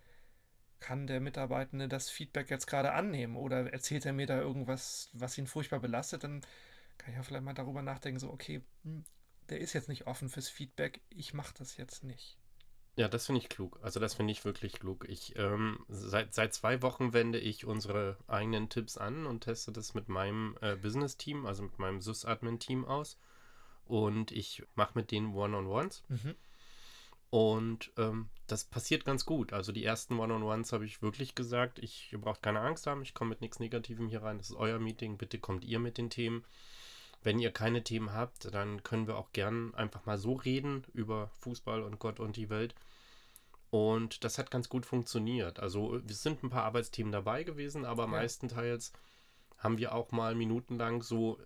kann 0.80 1.06
der 1.06 1.20
Mitarbeitende 1.20 1.88
das 1.88 2.11
Feedback 2.11 2.50
jetzt 2.50 2.66
gerade 2.66 2.92
annehmen 2.92 3.37
oder 3.37 3.72
erzählt 3.72 4.06
er 4.06 4.12
mir 4.12 4.26
da 4.26 4.40
irgendwas, 4.40 5.11
was 5.12 5.37
ihn 5.38 5.46
furchtbar 5.46 5.80
belastet, 5.80 6.24
dann 6.24 6.42
kann 6.98 7.11
ich 7.11 7.16
ja 7.16 7.22
vielleicht 7.22 7.44
mal 7.44 7.54
darüber 7.54 7.82
nachdenken, 7.82 8.20
so, 8.20 8.30
okay, 8.30 8.62
hm, 8.84 9.04
der 9.48 9.61
ist 9.61 9.72
jetzt 9.72 9.88
nicht 9.88 10.06
offen 10.06 10.28
fürs 10.28 10.48
Feedback, 10.48 11.00
ich 11.11 11.34
mache 11.34 11.54
das 11.58 11.76
jetzt 11.76 12.04
nicht. 12.04 12.38
Ja, 12.96 13.06
das 13.06 13.26
finde 13.26 13.40
ich 13.40 13.48
klug. 13.48 13.78
Also 13.80 14.00
das 14.00 14.14
finde 14.14 14.32
ich 14.32 14.44
wirklich 14.44 14.72
klug. 14.72 15.08
Ich 15.08 15.37
ähm, 15.37 15.78
seit, 15.88 16.34
seit 16.34 16.52
zwei 16.52 16.82
Wochen 16.82 17.12
wende 17.12 17.38
ich 17.38 17.64
unsere 17.64 18.16
eigenen 18.26 18.70
Tipps 18.70 18.98
an 18.98 19.24
und 19.24 19.44
teste 19.44 19.70
das 19.70 19.94
mit 19.94 20.08
meinem 20.08 20.56
äh, 20.62 20.74
Business-Team, 20.74 21.46
also 21.46 21.62
mit 21.62 21.78
meinem 21.78 22.00
SysAdmin-Team 22.00 22.84
aus. 22.84 23.16
Und 23.88 24.31
ich 24.31 24.62
mache 24.74 24.92
mit 24.94 25.11
denen 25.11 25.35
One-on-Ones. 25.35 26.05
Mhm. 26.09 26.35
Und 27.31 27.92
ähm, 27.98 28.31
das 28.46 28.64
passiert 28.64 29.05
ganz 29.05 29.27
gut. 29.27 29.53
Also 29.53 29.72
die 29.72 29.85
ersten 29.85 30.18
One-on-Ones 30.18 30.72
habe 30.72 30.87
ich 30.87 31.03
wirklich 31.03 31.35
gesagt, 31.35 31.79
ich, 31.79 32.12
ihr 32.12 32.20
braucht 32.20 32.42
keine 32.42 32.61
Angst 32.61 32.87
haben, 32.87 33.03
ich 33.03 33.12
komme 33.12 33.31
mit 33.31 33.40
nichts 33.40 33.61
Negativem 33.61 34.09
hier 34.09 34.22
rein. 34.22 34.38
Das 34.38 34.51
ist 34.51 34.57
euer 34.57 34.79
Meeting, 34.79 35.18
bitte 35.18 35.38
kommt 35.38 35.64
ihr 35.64 35.79
mit 35.79 35.98
den 35.98 36.09
Themen. 36.09 36.44
Wenn 37.22 37.38
ihr 37.38 37.51
keine 37.51 37.83
Themen 37.83 38.12
habt, 38.12 38.55
dann 38.55 38.83
können 38.83 39.07
wir 39.07 39.18
auch 39.18 39.33
gern 39.33 39.74
einfach 39.74 40.07
mal 40.07 40.18
so 40.18 40.35
reden 40.35 40.85
über 40.94 41.31
Fußball 41.40 41.83
und 41.83 41.98
Gott 41.98 42.20
und 42.20 42.37
die 42.37 42.48
Welt. 42.48 42.74
Und 43.70 44.24
das 44.24 44.38
hat 44.38 44.51
ganz 44.51 44.68
gut 44.68 44.87
funktioniert. 44.87 45.59
Also 45.59 46.01
wir 46.03 46.14
sind 46.14 46.42
ein 46.42 46.51
paar 46.51 46.64
Arbeitsthemen 46.64 47.12
dabei 47.12 47.42
gewesen, 47.42 47.85
aber 47.85 48.05
ja. 48.05 48.09
meistenteils 48.09 48.92
haben 49.59 49.77
wir 49.77 49.94
auch 49.94 50.12
mal 50.12 50.35
minutenlang 50.35 51.03
so 51.03 51.38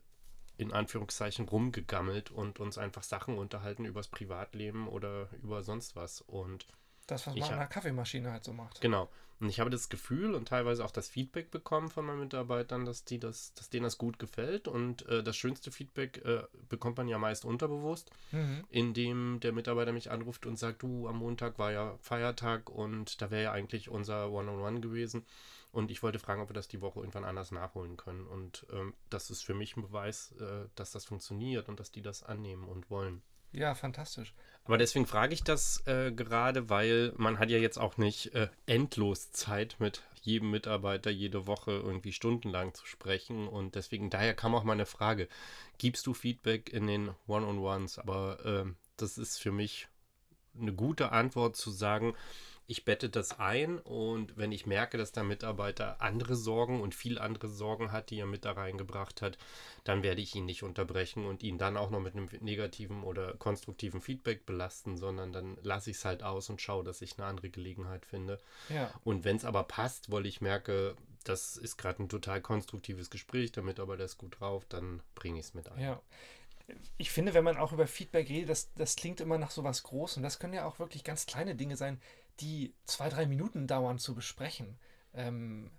in 0.62 0.72
Anführungszeichen 0.72 1.48
rumgegammelt 1.48 2.30
und 2.30 2.60
uns 2.60 2.78
einfach 2.78 3.02
Sachen 3.02 3.36
unterhalten 3.36 3.84
übers 3.84 4.08
Privatleben 4.08 4.88
oder 4.88 5.28
über 5.42 5.62
sonst 5.62 5.96
was. 5.96 6.20
Und 6.20 6.66
das, 7.12 7.26
was 7.26 7.36
man 7.36 7.50
an 7.50 7.58
der 7.58 7.66
Kaffeemaschine 7.66 8.32
halt 8.32 8.44
so 8.44 8.52
macht. 8.52 8.80
Genau. 8.80 9.08
Und 9.42 9.48
ich 9.48 9.58
habe 9.58 9.70
das 9.70 9.88
Gefühl 9.88 10.36
und 10.36 10.46
teilweise 10.46 10.84
auch 10.84 10.92
das 10.92 11.08
Feedback 11.08 11.50
bekommen 11.50 11.88
von 11.88 12.06
meinen 12.06 12.20
Mitarbeitern, 12.20 12.84
dass 12.84 13.04
die 13.04 13.18
das, 13.18 13.52
dass 13.54 13.68
denen 13.68 13.82
das 13.82 13.98
gut 13.98 14.20
gefällt. 14.20 14.68
Und 14.68 15.04
äh, 15.08 15.24
das 15.24 15.36
schönste 15.36 15.72
Feedback 15.72 16.24
äh, 16.24 16.44
bekommt 16.68 16.96
man 16.96 17.08
ja 17.08 17.18
meist 17.18 17.44
unterbewusst, 17.44 18.12
mhm. 18.30 18.64
indem 18.70 19.40
der 19.40 19.52
Mitarbeiter 19.52 19.92
mich 19.92 20.12
anruft 20.12 20.46
und 20.46 20.60
sagt, 20.60 20.84
du, 20.84 21.08
am 21.08 21.16
Montag 21.16 21.58
war 21.58 21.72
ja 21.72 21.98
Feiertag 22.00 22.70
und 22.70 23.20
da 23.20 23.32
wäre 23.32 23.42
ja 23.42 23.52
eigentlich 23.52 23.88
unser 23.88 24.30
One-on-One 24.30 24.62
-on 24.62 24.76
-One 24.76 24.80
gewesen. 24.80 25.26
Und 25.72 25.90
ich 25.90 26.04
wollte 26.04 26.20
fragen, 26.20 26.42
ob 26.42 26.50
wir 26.50 26.54
das 26.54 26.68
die 26.68 26.80
Woche 26.80 27.00
irgendwann 27.00 27.24
anders 27.24 27.50
nachholen 27.50 27.96
können. 27.96 28.28
Und 28.28 28.64
ähm, 28.72 28.94
das 29.10 29.28
ist 29.28 29.42
für 29.42 29.54
mich 29.54 29.76
ein 29.76 29.82
Beweis, 29.82 30.32
äh, 30.38 30.68
dass 30.76 30.92
das 30.92 31.06
funktioniert 31.06 31.68
und 31.68 31.80
dass 31.80 31.90
die 31.90 32.02
das 32.02 32.22
annehmen 32.22 32.68
und 32.68 32.90
wollen. 32.90 33.22
Ja, 33.52 33.74
fantastisch. 33.74 34.34
Aber 34.64 34.78
deswegen 34.78 35.06
frage 35.06 35.34
ich 35.34 35.42
das 35.42 35.86
äh, 35.86 36.12
gerade, 36.12 36.70
weil 36.70 37.12
man 37.16 37.38
hat 37.38 37.50
ja 37.50 37.58
jetzt 37.58 37.78
auch 37.78 37.96
nicht 37.98 38.34
äh, 38.34 38.48
endlos 38.66 39.32
Zeit 39.32 39.76
mit 39.78 40.02
jedem 40.22 40.50
Mitarbeiter 40.50 41.10
jede 41.10 41.46
Woche 41.46 41.72
irgendwie 41.72 42.12
stundenlang 42.12 42.72
zu 42.74 42.86
sprechen. 42.86 43.48
Und 43.48 43.74
deswegen, 43.74 44.08
daher 44.08 44.34
kam 44.34 44.54
auch 44.54 44.62
meine 44.62 44.86
Frage, 44.86 45.28
gibst 45.78 46.06
du 46.06 46.14
Feedback 46.14 46.72
in 46.72 46.86
den 46.86 47.10
One-on-Ones? 47.26 47.98
Aber 47.98 48.44
äh, 48.44 48.72
das 48.96 49.18
ist 49.18 49.38
für 49.38 49.52
mich 49.52 49.88
eine 50.58 50.72
gute 50.72 51.12
Antwort 51.12 51.56
zu 51.56 51.70
sagen, 51.70 52.14
ich 52.72 52.86
bette 52.86 53.10
das 53.10 53.38
ein 53.38 53.78
und 53.78 54.38
wenn 54.38 54.50
ich 54.50 54.64
merke, 54.64 54.96
dass 54.96 55.12
der 55.12 55.24
Mitarbeiter 55.24 56.00
andere 56.00 56.36
Sorgen 56.36 56.80
und 56.80 56.94
viel 56.94 57.18
andere 57.18 57.48
Sorgen 57.48 57.92
hat, 57.92 58.08
die 58.08 58.18
er 58.18 58.24
mit 58.24 58.46
da 58.46 58.52
reingebracht 58.52 59.20
hat, 59.20 59.36
dann 59.84 60.02
werde 60.02 60.22
ich 60.22 60.34
ihn 60.34 60.46
nicht 60.46 60.62
unterbrechen 60.62 61.26
und 61.26 61.42
ihn 61.42 61.58
dann 61.58 61.76
auch 61.76 61.90
noch 61.90 62.00
mit 62.00 62.16
einem 62.16 62.30
negativen 62.40 63.04
oder 63.04 63.34
konstruktiven 63.34 64.00
Feedback 64.00 64.46
belasten, 64.46 64.96
sondern 64.96 65.34
dann 65.34 65.58
lasse 65.62 65.90
ich 65.90 65.98
es 65.98 66.06
halt 66.06 66.22
aus 66.22 66.48
und 66.48 66.62
schaue, 66.62 66.82
dass 66.82 67.02
ich 67.02 67.18
eine 67.18 67.26
andere 67.26 67.50
Gelegenheit 67.50 68.06
finde. 68.06 68.38
Ja. 68.70 68.90
Und 69.04 69.24
wenn 69.24 69.36
es 69.36 69.44
aber 69.44 69.64
passt, 69.64 70.10
weil 70.10 70.24
ich 70.24 70.40
merke, 70.40 70.96
das 71.24 71.58
ist 71.58 71.76
gerade 71.76 72.02
ein 72.02 72.08
total 72.08 72.40
konstruktives 72.40 73.10
Gespräch, 73.10 73.52
der 73.52 73.64
Mitarbeiter 73.64 74.04
ist 74.04 74.16
gut 74.16 74.40
drauf, 74.40 74.64
dann 74.66 75.02
bringe 75.14 75.38
ich 75.38 75.44
es 75.44 75.54
mit 75.54 75.70
ein. 75.70 75.78
Ja 75.78 76.00
ich 76.96 77.10
finde, 77.10 77.34
wenn 77.34 77.44
man 77.44 77.56
auch 77.56 77.72
über 77.72 77.86
Feedback 77.86 78.28
redet, 78.28 78.48
das, 78.48 78.72
das 78.74 78.96
klingt 78.96 79.20
immer 79.20 79.38
nach 79.38 79.50
so 79.50 79.64
was 79.64 79.82
Großem. 79.82 80.22
Das 80.22 80.38
können 80.38 80.54
ja 80.54 80.64
auch 80.64 80.78
wirklich 80.78 81.04
ganz 81.04 81.26
kleine 81.26 81.54
Dinge 81.54 81.76
sein, 81.76 82.00
die 82.42 82.74
zwei, 82.84 83.08
drei 83.08 83.26
Minuten 83.26 83.66
dauern 83.66 83.98
zu 83.98 84.14
besprechen. 84.14 84.78
Ähm, 85.14 85.70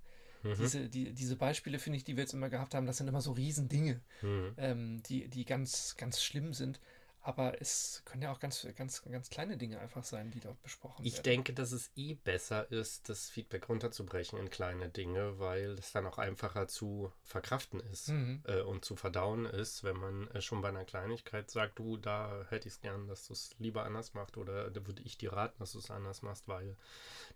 mhm. 0.44 0.56
diese, 0.58 0.90
die, 0.90 1.14
diese 1.14 1.36
Beispiele, 1.36 1.80
finde 1.80 1.98
ich, 1.98 2.04
die 2.04 2.16
wir 2.16 2.24
jetzt 2.24 2.34
immer 2.34 2.50
gehabt 2.50 2.74
haben, 2.74 2.86
das 2.86 2.98
sind 2.98 3.08
immer 3.08 3.22
so 3.22 3.34
Riesendinge, 3.34 4.02
mhm. 4.22 4.54
ähm, 4.58 5.04
die, 5.04 5.28
die 5.28 5.46
ganz, 5.46 5.96
ganz 5.98 6.24
schlimm 6.24 6.54
sind. 6.54 6.80
Aber 7.26 7.62
es 7.62 8.02
können 8.04 8.22
ja 8.22 8.34
auch 8.34 8.40
ganz, 8.40 8.68
ganz, 8.76 9.02
ganz 9.04 9.30
kleine 9.30 9.56
Dinge 9.56 9.80
einfach 9.80 10.04
sein, 10.04 10.30
die 10.32 10.42
dort 10.42 10.62
besprochen 10.62 11.06
ich 11.06 11.14
werden. 11.14 11.16
Ich 11.16 11.22
denke, 11.22 11.54
dass 11.54 11.72
es 11.72 11.90
eh 11.96 12.16
besser 12.16 12.70
ist, 12.70 13.08
das 13.08 13.30
Feedback 13.30 13.70
runterzubrechen 13.70 14.38
in 14.38 14.50
kleine 14.50 14.90
Dinge, 14.90 15.40
weil 15.40 15.72
es 15.80 15.94
dann 15.94 16.06
auch 16.06 16.18
einfacher 16.18 16.68
zu 16.68 17.14
verkraften 17.24 17.80
ist 17.92 18.10
mhm. 18.10 18.44
äh, 18.46 18.60
und 18.60 18.84
zu 18.84 18.98
verdauen 18.98 19.46
ist, 19.46 19.86
wenn 19.86 19.96
man 19.96 20.28
äh, 20.32 20.42
schon 20.42 20.62
bei 20.62 20.68
einer 20.68 20.84
Kleinigkeit 20.84 21.50
sagt, 21.50 21.80
du, 21.80 21.96
da 21.96 22.46
hätte 22.50 22.68
ich 22.68 22.74
es 22.74 22.82
gern, 22.82 23.08
dass 23.08 23.28
du 23.28 23.34
es 23.34 23.56
lieber 23.58 23.86
anders 23.86 24.14
machst 24.14 24.36
oder 24.36 24.70
da 24.70 24.86
würde 24.86 25.02
ich 25.04 25.18
dir 25.18 25.32
raten, 25.32 25.60
dass 25.60 25.72
du 25.72 25.80
es 25.80 25.92
anders 25.92 26.24
machst, 26.24 26.50
weil 26.50 26.76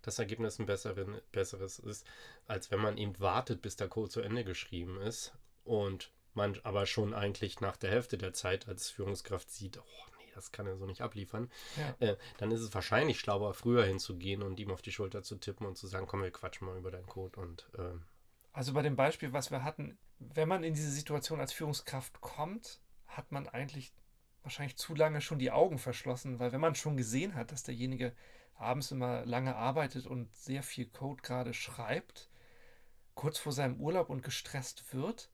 das 0.02 0.18
Ergebnis 0.18 0.58
ein 0.58 0.66
besseren, 0.66 1.18
besseres 1.32 1.78
ist, 1.78 2.06
als 2.46 2.70
wenn 2.70 2.80
man 2.80 2.98
eben 2.98 3.18
wartet, 3.20 3.62
bis 3.62 3.76
der 3.76 3.88
Code 3.88 4.10
zu 4.10 4.20
Ende 4.20 4.44
geschrieben 4.44 5.00
ist 5.00 5.32
und 5.64 6.10
man 6.38 6.58
aber 6.62 6.86
schon 6.86 7.12
eigentlich 7.12 7.60
nach 7.60 7.76
der 7.76 7.90
Hälfte 7.90 8.16
der 8.16 8.32
Zeit 8.32 8.66
als 8.68 8.88
Führungskraft 8.88 9.50
sieht, 9.50 9.78
oh 9.78 10.10
nee, 10.18 10.32
das 10.34 10.52
kann 10.52 10.66
er 10.66 10.76
so 10.76 10.86
nicht 10.86 11.02
abliefern, 11.02 11.50
ja. 11.76 12.08
äh, 12.08 12.16
dann 12.38 12.50
ist 12.50 12.60
es 12.60 12.72
wahrscheinlich 12.72 13.20
schlauer, 13.20 13.52
früher 13.52 13.84
hinzugehen 13.84 14.42
und 14.42 14.58
ihm 14.58 14.70
auf 14.70 14.82
die 14.82 14.92
Schulter 14.92 15.22
zu 15.22 15.36
tippen 15.36 15.66
und 15.66 15.76
zu 15.76 15.86
sagen, 15.86 16.06
komm, 16.06 16.22
wir 16.22 16.30
quatschen 16.30 16.66
mal 16.66 16.78
über 16.78 16.90
deinen 16.90 17.06
Code 17.06 17.38
und 17.38 17.68
äh, 17.76 17.98
also 18.52 18.72
bei 18.72 18.82
dem 18.82 18.96
Beispiel, 18.96 19.32
was 19.32 19.50
wir 19.52 19.62
hatten, 19.62 19.98
wenn 20.18 20.48
man 20.48 20.64
in 20.64 20.74
diese 20.74 20.90
Situation 20.90 21.38
als 21.38 21.52
Führungskraft 21.52 22.20
kommt, 22.20 22.80
hat 23.06 23.30
man 23.30 23.46
eigentlich 23.46 23.92
wahrscheinlich 24.42 24.76
zu 24.76 24.94
lange 24.94 25.20
schon 25.20 25.38
die 25.38 25.52
Augen 25.52 25.78
verschlossen, 25.78 26.38
weil 26.38 26.52
wenn 26.52 26.60
man 26.60 26.74
schon 26.74 26.96
gesehen 26.96 27.34
hat, 27.34 27.52
dass 27.52 27.62
derjenige 27.62 28.14
abends 28.54 28.90
immer 28.90 29.24
lange 29.24 29.54
arbeitet 29.54 30.06
und 30.06 30.34
sehr 30.34 30.62
viel 30.62 30.86
Code 30.86 31.22
gerade 31.22 31.54
schreibt, 31.54 32.30
kurz 33.14 33.38
vor 33.38 33.52
seinem 33.52 33.80
Urlaub 33.80 34.10
und 34.10 34.22
gestresst 34.22 34.92
wird, 34.92 35.30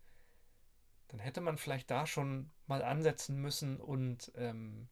dann 1.09 1.21
hätte 1.21 1.41
man 1.41 1.59
vielleicht 1.59 1.91
da 1.91 2.07
schon 2.07 2.51
mal 2.67 2.83
ansetzen 2.83 3.37
müssen 3.41 3.81
und 3.81 4.33
ähm, 4.37 4.89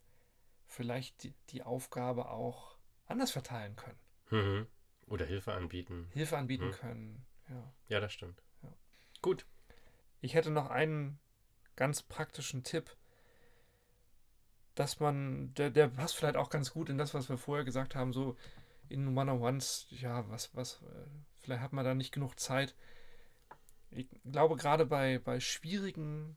vielleicht 0.66 1.22
die, 1.22 1.34
die, 1.50 1.62
Aufgabe 1.62 2.30
auch 2.30 2.76
anders 3.06 3.30
verteilen 3.30 3.76
können. 3.76 3.98
Mhm. 4.30 4.66
Oder 5.06 5.26
Hilfe 5.26 5.52
anbieten. 5.52 6.08
Hilfe 6.12 6.36
anbieten 6.38 6.68
mhm. 6.68 6.72
können, 6.72 7.26
ja. 7.48 7.72
Ja, 7.88 8.00
das 8.00 8.12
stimmt. 8.12 8.42
Ja. 8.62 8.72
Gut. 9.20 9.46
Ich 10.20 10.34
hätte 10.34 10.50
noch 10.50 10.70
einen 10.70 11.18
ganz 11.76 12.02
praktischen 12.02 12.62
Tipp, 12.62 12.96
dass 14.74 15.00
man, 15.00 15.52
der, 15.54 15.70
der 15.70 15.88
passt 15.88 16.16
vielleicht 16.16 16.36
auch 16.36 16.50
ganz 16.50 16.72
gut 16.72 16.88
in 16.88 16.98
das, 16.98 17.12
was 17.14 17.28
wir 17.28 17.36
vorher 17.36 17.64
gesagt 17.64 17.94
haben, 17.94 18.12
so 18.12 18.36
in 18.88 19.16
One-on-Ones, 19.16 19.86
ja, 19.90 20.28
was, 20.30 20.54
was, 20.54 20.82
äh, 20.82 21.06
vielleicht 21.38 21.62
hat 21.62 21.72
man 21.72 21.84
da 21.84 21.94
nicht 21.94 22.12
genug 22.12 22.38
Zeit 22.38 22.74
ich 23.94 24.08
glaube, 24.30 24.56
gerade 24.56 24.86
bei, 24.86 25.18
bei 25.18 25.40
schwierigen 25.40 26.36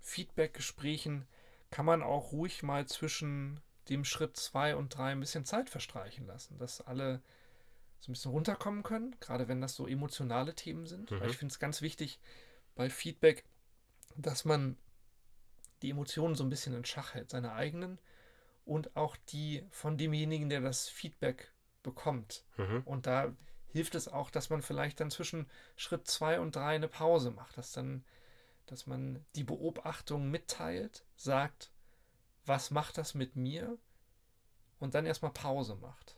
Feedback-Gesprächen 0.00 1.26
kann 1.70 1.86
man 1.86 2.02
auch 2.02 2.32
ruhig 2.32 2.62
mal 2.62 2.86
zwischen 2.86 3.60
dem 3.88 4.04
Schritt 4.04 4.36
2 4.36 4.76
und 4.76 4.96
3 4.96 5.12
ein 5.12 5.20
bisschen 5.20 5.44
Zeit 5.44 5.70
verstreichen 5.70 6.26
lassen, 6.26 6.58
dass 6.58 6.80
alle 6.80 7.22
so 7.98 8.10
ein 8.10 8.14
bisschen 8.14 8.32
runterkommen 8.32 8.82
können, 8.82 9.16
gerade 9.20 9.48
wenn 9.48 9.60
das 9.60 9.74
so 9.74 9.86
emotionale 9.86 10.54
Themen 10.54 10.86
sind. 10.86 11.10
Mhm. 11.10 11.20
Weil 11.20 11.30
ich 11.30 11.36
finde 11.36 11.52
es 11.52 11.58
ganz 11.58 11.82
wichtig 11.82 12.20
bei 12.74 12.90
Feedback, 12.90 13.44
dass 14.16 14.44
man 14.44 14.76
die 15.82 15.90
Emotionen 15.90 16.34
so 16.34 16.44
ein 16.44 16.50
bisschen 16.50 16.74
in 16.74 16.84
Schach 16.84 17.14
hält, 17.14 17.30
seine 17.30 17.52
eigenen 17.52 17.98
und 18.64 18.96
auch 18.96 19.16
die 19.28 19.64
von 19.70 19.98
demjenigen, 19.98 20.48
der 20.48 20.60
das 20.60 20.88
Feedback 20.88 21.52
bekommt. 21.82 22.44
Mhm. 22.56 22.82
Und 22.84 23.06
da 23.06 23.34
hilft 23.72 23.94
es 23.94 24.08
auch, 24.08 24.30
dass 24.30 24.50
man 24.50 24.62
vielleicht 24.62 25.00
dann 25.00 25.10
zwischen 25.10 25.48
Schritt 25.76 26.06
2 26.06 26.40
und 26.40 26.54
3 26.54 26.76
eine 26.76 26.88
Pause 26.88 27.30
macht, 27.30 27.56
dass 27.56 27.72
dann, 27.72 28.04
dass 28.66 28.86
man 28.86 29.24
die 29.34 29.44
Beobachtung 29.44 30.30
mitteilt, 30.30 31.04
sagt, 31.16 31.70
was 32.44 32.70
macht 32.70 32.98
das 32.98 33.14
mit 33.14 33.34
mir 33.34 33.78
und 34.78 34.94
dann 34.94 35.06
erstmal 35.06 35.32
Pause 35.32 35.76
macht. 35.76 36.16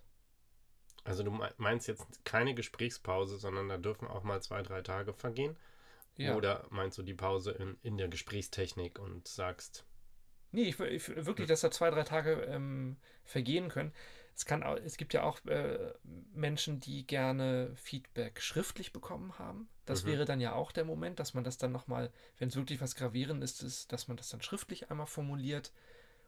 Also 1.05 1.23
du 1.23 1.39
meinst 1.59 1.87
jetzt 1.87 2.25
keine 2.25 2.55
Gesprächspause, 2.55 3.37
sondern 3.37 3.69
da 3.69 3.77
dürfen 3.77 4.09
auch 4.09 4.23
mal 4.23 4.41
zwei, 4.41 4.63
drei 4.63 4.81
Tage 4.81 5.13
vergehen? 5.13 5.57
Ja. 6.17 6.35
Oder 6.35 6.67
meinst 6.71 6.97
du 6.97 7.03
die 7.03 7.15
Pause 7.15 7.53
in, 7.53 7.77
in 7.83 7.99
der 7.99 8.09
Gesprächstechnik 8.09 8.99
und 8.99 9.29
sagst. 9.29 9.85
Nee, 10.53 10.63
ich, 10.63 10.81
ich 10.81 11.27
wirklich, 11.27 11.49
dass 11.49 11.61
da 11.61 11.71
zwei, 11.71 11.91
drei 11.91 12.05
Tage 12.05 12.33
ähm, 12.43 12.97
vergehen 13.25 13.69
können. 13.69 13.93
Es, 14.37 14.45
kann, 14.47 14.63
es 14.63 14.97
gibt 14.97 15.15
ja 15.15 15.23
auch 15.23 15.45
äh, 15.47 15.93
Menschen, 16.35 16.81
die 16.81 17.07
gerne 17.07 17.73
Feedback 17.77 18.41
schriftlich 18.41 18.93
bekommen 18.93 19.39
haben. 19.39 19.69
Das 19.85 20.05
Mhm. 20.05 20.09
wäre 20.09 20.25
dann 20.25 20.41
ja 20.41 20.55
auch 20.55 20.73
der 20.73 20.85
Moment, 20.85 21.21
dass 21.21 21.35
man 21.35 21.45
das 21.45 21.57
dann 21.59 21.73
nochmal, 21.73 22.11
wenn 22.39 22.49
es 22.49 22.57
wirklich 22.57 22.81
was 22.81 22.97
Gravierendes 22.97 23.63
ist, 23.63 23.93
dass 23.93 24.09
man 24.09 24.17
das 24.17 24.31
dann 24.31 24.43
schriftlich 24.43 24.91
einmal 24.91 25.07
formuliert 25.07 25.73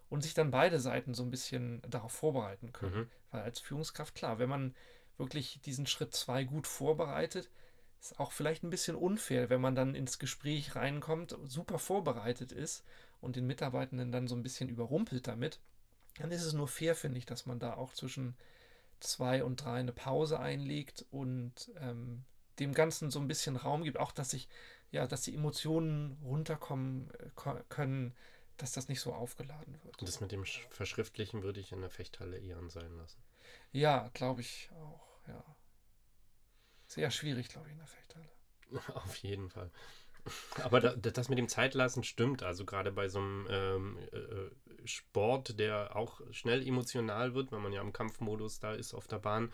und 0.09 0.23
sich 0.23 0.35
dann 0.35 0.51
beide 0.51 0.79
Seiten 0.81 1.15
so 1.15 1.23
ein 1.25 1.31
bisschen 1.31 1.83
darauf 1.89 2.13
vorbereiten 2.13 2.73
können. 2.73 2.95
Mhm. 2.95 3.11
Weil 3.33 3.43
als 3.43 3.61
Führungskraft, 3.61 4.15
klar, 4.15 4.39
wenn 4.39 4.49
man 4.49 4.75
wirklich 5.19 5.61
diesen 5.65 5.87
Schritt 5.87 6.15
zwei 6.15 6.45
gut 6.45 6.67
vorbereitet, 6.67 7.51
ist 8.01 8.21
auch 8.21 8.33
vielleicht 8.33 8.63
ein 8.63 8.71
bisschen 8.71 8.97
unfair, 8.97 9.51
wenn 9.51 9.61
man 9.61 9.75
dann 9.75 9.95
ins 9.95 10.19
Gespräch 10.19 10.77
reinkommt, 10.77 11.37
super 11.47 11.79
vorbereitet 11.79 12.53
ist 12.53 12.85
und 13.21 13.37
den 13.37 13.47
Mitarbeitenden 13.47 14.13
dann 14.13 14.29
so 14.29 14.37
ein 14.37 14.43
bisschen 14.43 14.69
überrumpelt 14.69 15.27
damit. 15.27 15.61
Dann 16.19 16.31
ist 16.31 16.45
es 16.45 16.53
nur 16.53 16.69
fair, 16.69 16.95
finde 16.95 17.19
ich, 17.19 17.27
dass 17.27 17.47
man 17.47 17.59
da 17.59 17.75
auch 17.75 17.93
zwischen 17.95 18.37
zwei 19.01 19.45
und 19.45 19.65
drei 19.65 19.81
eine 19.81 19.93
Pause 19.93 20.41
einlegt 20.41 21.05
und 21.11 21.71
ähm, 21.81 22.25
dem 22.59 22.73
Ganzen 22.75 23.11
so 23.11 23.21
ein 23.21 23.29
bisschen 23.29 23.57
Raum 23.57 23.85
gibt, 23.85 23.99
auch 23.99 24.13
dass 24.13 24.31
sich, 24.31 24.49
ja, 24.91 25.07
dass 25.07 25.23
die 25.23 25.35
Emotionen 25.35 26.19
runterkommen 26.25 27.11
äh, 27.21 27.63
können, 27.69 28.15
dass 28.57 28.73
das 28.73 28.89
nicht 28.89 29.01
so 29.01 29.13
aufgeladen 29.13 29.79
wird. 29.85 30.03
Das 30.03 30.21
mit 30.21 30.33
dem 30.33 30.43
Sch- 30.45 30.61
Verschriftlichen 30.71 31.43
würde 31.43 31.61
ich 31.61 31.73
in 31.73 31.81
der 31.83 31.91
Fechthalle 31.91 32.39
eher 32.39 32.59
sein 32.71 32.97
lassen. 32.97 33.23
Ja, 33.73 34.11
glaube 34.15 34.41
ich 34.41 34.71
auch, 34.75 35.01
ja. 35.29 35.45
Sehr 36.89 37.11
schwierig, 37.11 37.49
glaube 37.49 37.67
ich, 37.69 37.73
in 37.73 37.79
der 37.79 37.87
Fechthalle. 37.87 38.29
Auf 38.95 39.17
jeden 39.17 39.51
Fall. 39.51 39.71
Aber 40.63 40.81
da, 40.81 40.95
da- 40.97 41.11
das 41.11 41.29
mit 41.29 41.39
dem 41.39 41.49
Zeitlassen 41.49 42.03
stimmt. 42.05 42.43
Also 42.43 42.65
gerade 42.65 42.93
bei 42.93 43.09
so 43.09 43.19
einem 43.19 43.47
ähm, 43.51 43.99
äh, 44.13 44.87
Sport, 44.87 45.59
der 45.59 45.97
auch 45.97 46.21
schnell 46.31 46.67
emotional 46.67 47.35
wird, 47.35 47.53
wenn 47.53 47.63
man 47.63 47.73
ja 47.73 47.81
im 47.81 47.93
Kampfmodus 47.93 48.61
da 48.61 48.73
ist 48.75 48.95
auf 48.95 49.07
der 49.07 49.19
Bahn 49.19 49.53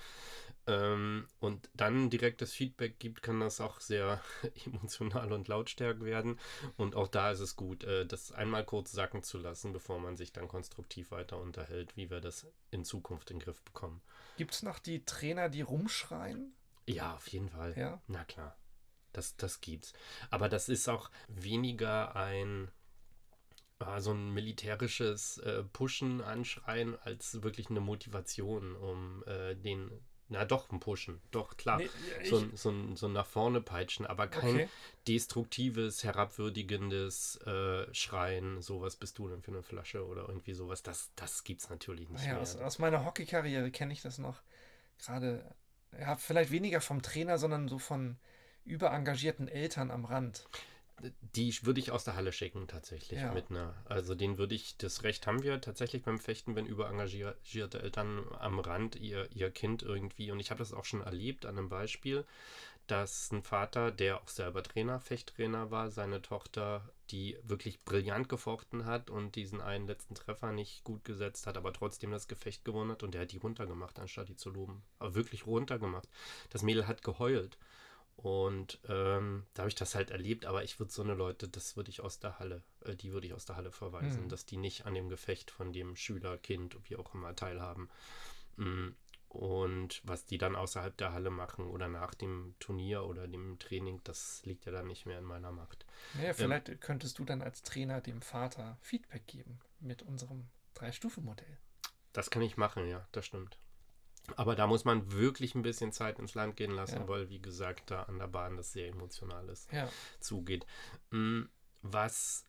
ähm, 0.67 1.27
und 1.41 1.69
dann 1.75 2.11
direktes 2.11 2.53
Feedback 2.53 2.99
gibt, 2.99 3.23
kann 3.23 3.41
das 3.41 3.61
auch 3.61 3.81
sehr 3.81 4.21
emotional 4.67 5.33
und 5.33 5.49
lautstark 5.49 6.03
werden. 6.05 6.39
Und 6.77 6.95
auch 6.95 7.09
da 7.09 7.31
ist 7.33 7.41
es 7.41 7.57
gut, 7.57 7.85
äh, 7.85 8.07
das 8.07 8.33
einmal 8.33 8.65
kurz 8.65 8.93
sacken 8.93 9.23
zu 9.23 9.39
lassen, 9.39 9.73
bevor 9.73 9.99
man 9.99 10.17
sich 10.17 10.33
dann 10.33 10.49
konstruktiv 10.49 11.11
weiter 11.11 11.39
unterhält, 11.41 11.97
wie 11.97 12.11
wir 12.11 12.21
das 12.21 12.47
in 12.71 12.85
Zukunft 12.85 13.31
in 13.31 13.39
den 13.39 13.45
Griff 13.45 13.63
bekommen. 13.63 14.01
Gibt 14.37 14.55
es 14.55 14.63
noch 14.63 14.79
die 14.79 15.05
Trainer, 15.05 15.49
die 15.49 15.63
rumschreien? 15.63 16.55
Ja, 16.87 17.15
auf 17.15 17.29
jeden 17.29 17.49
Fall. 17.49 17.75
Ja. 17.77 18.01
Na 18.07 18.25
klar. 18.25 18.57
Das, 19.13 19.37
das 19.37 19.61
gibt's. 19.61 19.93
Aber 20.31 20.49
das 20.49 20.69
ist 20.69 20.89
auch 20.89 21.11
weniger 21.29 22.17
ein 22.17 22.71
ah, 23.87 24.01
so 24.01 24.13
ein 24.13 24.33
militärisches 24.33 25.39
äh, 25.39 25.63
Pushen, 25.65 26.21
Anschreien, 26.21 26.97
als 27.03 27.43
wirklich 27.43 27.71
eine 27.71 27.81
Motivation, 27.81 28.75
um 28.77 29.25
äh, 29.27 29.55
den, 29.55 29.91
na 30.29 30.45
doch, 30.45 30.71
ein 30.71 30.81
Pushen, 30.81 31.21
doch, 31.31 31.57
klar. 31.57 31.79
Nee, 31.79 31.89
ich, 32.23 32.29
so, 32.29 32.39
ein, 32.39 32.57
so, 32.57 32.71
ein, 32.71 32.97
so 32.97 33.07
ein 33.07 33.13
nach 33.13 33.27
vorne 33.27 33.61
peitschen, 33.61 34.07
aber 34.07 34.29
kein 34.29 34.55
okay. 34.55 34.69
destruktives, 35.09 36.05
herabwürdigendes 36.05 37.37
äh, 37.47 37.93
Schreien, 37.95 38.63
sowas 38.63 38.97
bist 38.97 39.19
du 39.19 39.29
denn 39.29 39.43
für 39.43 39.51
eine 39.51 39.63
Flasche 39.63 40.07
oder 40.07 40.29
irgendwie 40.29 40.55
sowas, 40.55 40.83
das, 40.83 41.11
das 41.17 41.45
gibt's 41.45 41.69
natürlich 41.69 42.09
nicht 42.09 42.23
Naja, 42.23 42.35
mehr. 42.35 42.43
aus, 42.43 42.57
aus 42.57 42.79
meiner 42.79 43.05
Hockeykarriere 43.05 43.71
kenne 43.71 43.93
ich 43.93 44.03
das 44.03 44.19
noch. 44.19 44.43
Gerade, 44.99 45.45
ja, 45.99 46.17
vielleicht 46.17 46.51
weniger 46.51 46.81
vom 46.81 47.03
Trainer, 47.03 47.39
sondern 47.39 47.69
so 47.69 47.79
von 47.79 48.19
überengagierten 48.65 49.49
Eltern 49.49 49.91
am 49.91 50.05
Rand. 50.05 50.47
Die 51.35 51.55
würde 51.67 51.81
ich 51.81 51.91
aus 51.91 52.05
der 52.05 52.15
Halle 52.15 52.33
schicken, 52.33 52.69
tatsächlich. 52.69 53.21
Ja. 53.21 53.33
Mit 53.33 53.51
einer, 53.51 53.75
also 53.87 54.15
den 54.15 54.39
würde 54.39 54.55
ich, 54.55 54.77
das 54.77 55.03
Recht 55.03 55.27
haben 55.27 55.43
wir 55.43 55.61
tatsächlich 55.61 56.03
beim 56.03 56.21
Fechten, 56.21 56.55
wenn 56.55 56.67
überengagierte 56.67 57.83
Eltern 57.83 58.25
am 58.39 58.61
Rand 58.61 58.97
ihr, 58.97 59.29
ihr 59.33 59.51
Kind 59.51 59.83
irgendwie, 59.83 60.31
und 60.31 60.39
ich 60.39 60.51
habe 60.51 60.59
das 60.59 60.73
auch 60.73 60.85
schon 60.85 61.01
erlebt 61.01 61.45
an 61.45 61.59
einem 61.59 61.69
Beispiel, 61.69 62.25
dass 62.87 63.31
ein 63.33 63.43
Vater, 63.43 63.91
der 63.91 64.21
auch 64.21 64.29
selber 64.29 64.63
Trainer, 64.63 65.01
Fechttrainer 65.01 65.71
war, 65.71 65.91
seine 65.91 66.21
Tochter, 66.21 66.89
die 67.11 67.39
wirklich 67.43 67.85
brillant 67.85 68.29
gefochten 68.29 68.87
hat 68.87 69.09
und 69.11 69.37
diesen 69.37 69.61
einen 69.61 69.87
letzten 69.87 70.15
Treffer 70.15 70.53
nicht 70.53 70.83
gut 70.85 71.05
gesetzt 71.05 71.47
hat, 71.47 71.57
aber 71.57 71.73
trotzdem 71.73 72.11
das 72.11 72.29
Gefecht 72.29 72.65
gewonnen 72.65 72.93
hat 72.93 73.03
und 73.03 73.15
der 73.15 73.23
hat 73.23 73.33
die 73.33 73.39
runtergemacht, 73.39 73.99
anstatt 73.99 74.29
die 74.29 74.37
zu 74.37 74.51
loben. 74.51 74.83
Aber 74.99 75.15
wirklich 75.15 75.47
runtergemacht. 75.47 76.09
Das 76.51 76.63
Mädel 76.63 76.87
hat 76.87 77.03
geheult. 77.03 77.57
Und 78.17 78.79
ähm, 78.89 79.47
da 79.55 79.63
habe 79.63 79.69
ich 79.69 79.75
das 79.75 79.95
halt 79.97 80.11
erlebt, 80.11 80.45
aber 80.47 80.63
ich 80.63 80.79
würde 80.79 80.93
so 80.93 81.03
eine 81.03 81.15
Leute, 81.15 81.49
das 81.49 81.77
würde 81.77 81.91
ich 81.91 82.01
aus 82.03 82.21
der 82.21 82.39
Halle, 82.39 82.63
äh, 82.85 82.95
die 82.95 83.13
würde 83.13 83.27
ich 83.27 83.35
aus 83.35 83.47
der 83.47 83.57
Halle 83.57 83.73
verweisen, 83.73 84.25
Mhm. 84.25 84.29
dass 84.29 84.47
die 84.47 84.57
nicht 84.59 84.87
an 84.87 84.95
dem 84.95 85.09
Gefecht 85.09 85.51
von 85.51 85.73
dem 85.73 85.97
Schüler, 85.97 86.39
Kind, 86.39 86.77
wie 86.89 86.97
auch 86.97 87.15
immer 87.15 87.35
teilhaben. 87.35 87.89
Mm, 88.57 88.91
Und 89.35 90.03
was 90.05 90.27
die 90.27 90.37
dann 90.37 90.55
außerhalb 90.57 90.95
der 90.99 91.13
Halle 91.15 91.31
machen 91.31 91.67
oder 91.67 91.89
nach 91.89 92.13
dem 92.13 92.55
Turnier 92.59 93.05
oder 93.05 93.27
dem 93.27 93.59
Training, 93.59 94.01
das 94.05 94.43
liegt 94.45 94.67
ja 94.67 94.73
dann 94.73 94.87
nicht 94.87 95.07
mehr 95.07 95.19
in 95.19 95.25
meiner 95.25 95.53
Macht. 95.53 95.87
Naja, 96.13 96.35
vielleicht 96.35 96.81
könntest 96.83 97.19
du 97.19 97.25
dann 97.25 97.41
als 97.41 97.63
Trainer 97.63 98.03
dem 98.03 98.21
Vater 98.21 98.77
Feedback 98.83 99.27
geben 99.27 99.59
mit 99.81 100.03
unserem 100.03 100.51
Drei-Stufen-Modell. 100.75 101.59
Das 102.13 102.29
kann 102.31 102.43
ich 102.43 102.59
machen, 102.59 102.87
ja, 102.89 103.09
das 103.13 103.25
stimmt. 103.27 103.57
Aber 104.37 104.55
da 104.55 104.67
muss 104.67 104.85
man 104.85 105.13
wirklich 105.13 105.55
ein 105.55 105.63
bisschen 105.63 105.93
Zeit 105.93 106.19
ins 106.19 106.35
Land 106.35 106.57
gehen 106.57 106.71
lassen, 106.71 107.01
Ja. 107.01 107.09
weil, 107.09 107.29
wie 107.29 107.41
gesagt, 107.41 107.91
da 107.91 108.05
an 108.05 108.19
der 108.19 108.29
Bahn 108.29 108.57
das 108.57 108.73
sehr 108.73 108.89
emotional 108.89 109.49
ist. 109.49 109.71
Ja, 109.73 109.89
zugeht. 110.21 110.65
Mm, 111.11 111.43
Was 111.83 112.47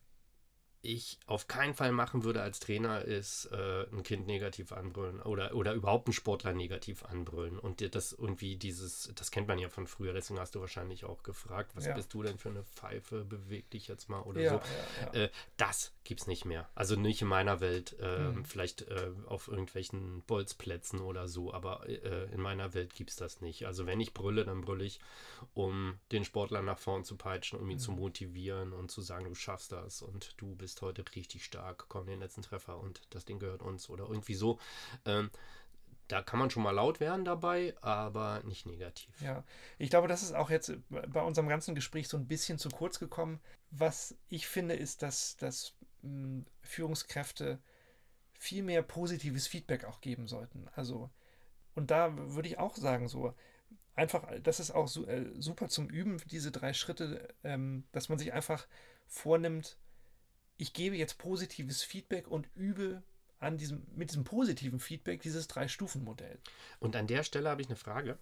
ich 0.84 1.18
auf 1.26 1.48
keinen 1.48 1.74
Fall 1.74 1.92
machen 1.92 2.24
würde 2.24 2.42
als 2.42 2.60
Trainer, 2.60 3.02
ist 3.02 3.46
äh, 3.52 3.86
ein 3.92 4.02
Kind 4.02 4.26
negativ 4.26 4.72
anbrüllen 4.72 5.20
oder, 5.22 5.54
oder 5.54 5.72
überhaupt 5.74 6.06
einen 6.08 6.12
Sportler 6.14 6.52
negativ 6.52 7.04
anbrüllen. 7.04 7.58
Und 7.58 7.80
dir 7.80 7.88
das 7.90 8.12
irgendwie 8.12 8.56
dieses, 8.56 9.10
das 9.14 9.30
kennt 9.30 9.48
man 9.48 9.58
ja 9.58 9.68
von 9.68 9.86
früher, 9.86 10.12
deswegen 10.12 10.38
hast 10.40 10.54
du 10.54 10.60
wahrscheinlich 10.60 11.04
auch 11.04 11.22
gefragt, 11.22 11.72
was 11.74 11.86
Ja. 11.86 11.94
bist 11.94 12.12
du 12.14 12.22
denn 12.22 12.38
für 12.38 12.50
eine 12.50 12.64
Pfeife, 12.64 13.24
beweg 13.24 13.70
dich 13.70 13.88
jetzt 13.88 14.08
mal 14.08 14.20
oder 14.22 14.40
ja, 14.40 14.50
so. 14.50 14.60
ja. 15.14 15.24
Äh, 15.24 15.30
das 15.56 15.92
gibt's 16.04 16.26
nicht 16.26 16.44
mehr. 16.44 16.68
Also 16.74 16.96
nicht 16.96 17.22
in 17.22 17.28
meiner 17.28 17.60
Welt. 17.60 17.96
ähm, 18.00 18.34
Mhm. 18.34 18.44
Vielleicht 18.44 18.82
äh, 18.82 19.10
auf 19.26 19.48
irgendwelchen 19.48 20.22
Bolzplätzen 20.26 21.00
oder 21.00 21.28
so, 21.28 21.52
aber 21.52 21.88
äh, 21.88 22.32
in 22.32 22.40
meiner 22.40 22.74
Welt 22.74 22.94
gibt's 22.94 23.16
das 23.16 23.40
nicht. 23.40 23.66
Also 23.66 23.86
wenn 23.86 24.00
ich 24.00 24.12
brülle, 24.14 24.44
dann 24.44 24.60
brülle 24.60 24.84
ich, 24.84 25.00
um 25.54 25.98
den 26.12 26.24
Sportler 26.24 26.62
nach 26.62 26.78
vorn 26.78 27.04
zu 27.04 27.16
peitschen, 27.16 27.58
um 27.58 27.70
ihn 27.70 27.78
zu 27.78 27.92
Mhm. 27.92 27.98
motivieren 27.98 28.72
und 28.72 28.90
zu 28.90 29.00
sagen, 29.00 29.24
du 29.26 29.34
schaffst 29.34 29.72
das 29.72 30.02
und 30.02 30.34
du 30.38 30.54
bist 30.56 30.73
heute 30.82 31.04
richtig 31.14 31.44
stark, 31.44 31.86
komm 31.88 32.06
den 32.06 32.20
letzten 32.20 32.42
Treffer 32.42 32.78
und 32.78 33.02
das 33.10 33.24
Ding 33.24 33.38
gehört 33.38 33.62
uns 33.62 33.88
oder 33.88 34.04
irgendwie 34.04 34.34
so. 34.34 34.58
Ähm, 35.04 35.30
da 36.08 36.22
kann 36.22 36.38
man 36.38 36.50
schon 36.50 36.62
mal 36.62 36.72
laut 36.72 37.00
werden 37.00 37.24
dabei, 37.24 37.74
aber 37.80 38.42
nicht 38.44 38.66
negativ. 38.66 39.20
Ja, 39.22 39.42
ich 39.78 39.88
glaube, 39.88 40.08
das 40.08 40.22
ist 40.22 40.34
auch 40.34 40.50
jetzt 40.50 40.72
bei 40.90 41.22
unserem 41.22 41.48
ganzen 41.48 41.74
Gespräch 41.74 42.08
so 42.08 42.16
ein 42.16 42.26
bisschen 42.26 42.58
zu 42.58 42.68
kurz 42.68 42.98
gekommen. 42.98 43.40
Was 43.70 44.14
ich 44.28 44.46
finde, 44.46 44.74
ist, 44.74 45.02
dass, 45.02 45.36
dass 45.38 45.74
mh, 46.02 46.44
Führungskräfte 46.62 47.58
viel 48.38 48.62
mehr 48.62 48.82
positives 48.82 49.46
Feedback 49.46 49.84
auch 49.84 50.00
geben 50.02 50.28
sollten. 50.28 50.68
Also, 50.74 51.10
und 51.74 51.90
da 51.90 52.12
würde 52.34 52.48
ich 52.48 52.58
auch 52.58 52.76
sagen, 52.76 53.08
so 53.08 53.34
einfach, 53.94 54.30
das 54.42 54.60
ist 54.60 54.72
auch 54.72 54.88
su 54.88 55.04
äh, 55.06 55.30
super 55.40 55.68
zum 55.68 55.88
Üben, 55.88 56.18
diese 56.30 56.50
drei 56.50 56.72
Schritte, 56.74 57.34
ähm, 57.44 57.84
dass 57.92 58.08
man 58.08 58.18
sich 58.18 58.32
einfach 58.32 58.66
vornimmt, 59.06 59.78
ich 60.56 60.72
gebe 60.72 60.96
jetzt 60.96 61.18
positives 61.18 61.82
Feedback 61.82 62.28
und 62.28 62.48
übe 62.54 63.02
an 63.38 63.58
diesem, 63.58 63.86
mit 63.94 64.10
diesem 64.10 64.24
positiven 64.24 64.80
Feedback 64.80 65.20
dieses 65.22 65.48
Drei-Stufen-Modell. 65.48 66.38
Und 66.80 66.96
an 66.96 67.06
der 67.06 67.22
Stelle 67.22 67.50
habe 67.50 67.60
ich 67.60 67.68
eine 67.68 67.76
Frage, 67.76 68.18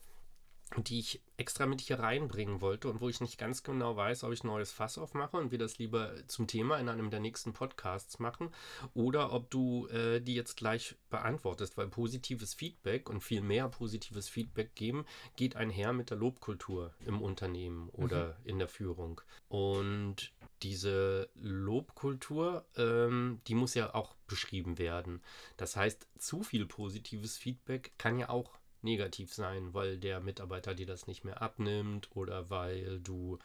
die 0.79 0.99
ich 0.99 1.21
extra 1.37 1.67
mit 1.67 1.81
hier 1.81 1.99
reinbringen 1.99 2.61
wollte 2.61 2.89
und 2.89 3.01
wo 3.01 3.09
ich 3.09 3.21
nicht 3.21 3.39
ganz 3.39 3.63
genau 3.63 3.97
weiß, 3.97 4.25
ob 4.25 4.33
ich 4.33 4.43
ein 4.43 4.47
neues 4.47 4.73
Fass 4.73 4.97
aufmache 4.97 5.37
und 5.37 5.51
wir 5.51 5.59
das 5.59 5.79
lieber 5.79 6.15
zum 6.29 6.47
Thema 6.47 6.79
in 6.79 6.89
einem 6.89 7.11
der 7.11 7.21
nächsten 7.21 7.53
Podcasts 7.53 8.19
machen 8.19 8.51
oder 8.95 9.33
ob 9.33 9.51
du 9.51 9.87
äh, 9.89 10.21
die 10.21 10.35
jetzt 10.35 10.57
gleich 10.57 10.97
beantwortest, 11.11 11.77
weil 11.77 11.89
positives 11.89 12.55
Feedback 12.55 13.11
und 13.11 13.23
viel 13.23 13.43
mehr 13.43 13.69
positives 13.69 14.29
Feedback 14.29 14.75
geben 14.75 15.05
geht 15.37 15.57
einher 15.57 15.93
mit 15.93 16.11
der 16.11 16.17
Lobkultur 16.17 16.95
im 17.01 17.21
Unternehmen 17.21 17.91
oder 17.91 18.39
in 18.45 18.59
der 18.59 18.69
Führung. 18.69 19.21
Und 19.49 20.33
diese 20.63 21.29
Lobkultur, 21.35 22.65
ähm, 22.77 23.41
die 23.47 23.55
muss 23.55 23.75
ja 23.75 23.95
auch 23.95 24.15
beschrieben 24.27 24.79
werden. 24.79 25.23
Das 25.57 25.77
heißt, 25.77 26.07
zu 26.19 26.43
viel 26.43 26.67
positives 26.67 27.37
Feedback 27.37 27.93
kann 27.99 28.19
ja 28.19 28.29
auch 28.29 28.59
negativ 28.83 29.33
sein, 29.33 29.75
weil 29.75 29.99
der 29.99 30.21
Mitarbeiter 30.21 30.75
dir 30.75 30.87
das 30.87 31.07
nicht 31.07 31.25
mehr 31.25 31.43
abnimmt 31.43 32.09
oder 32.15 32.51
weil 32.51 33.01
du, 33.01 33.39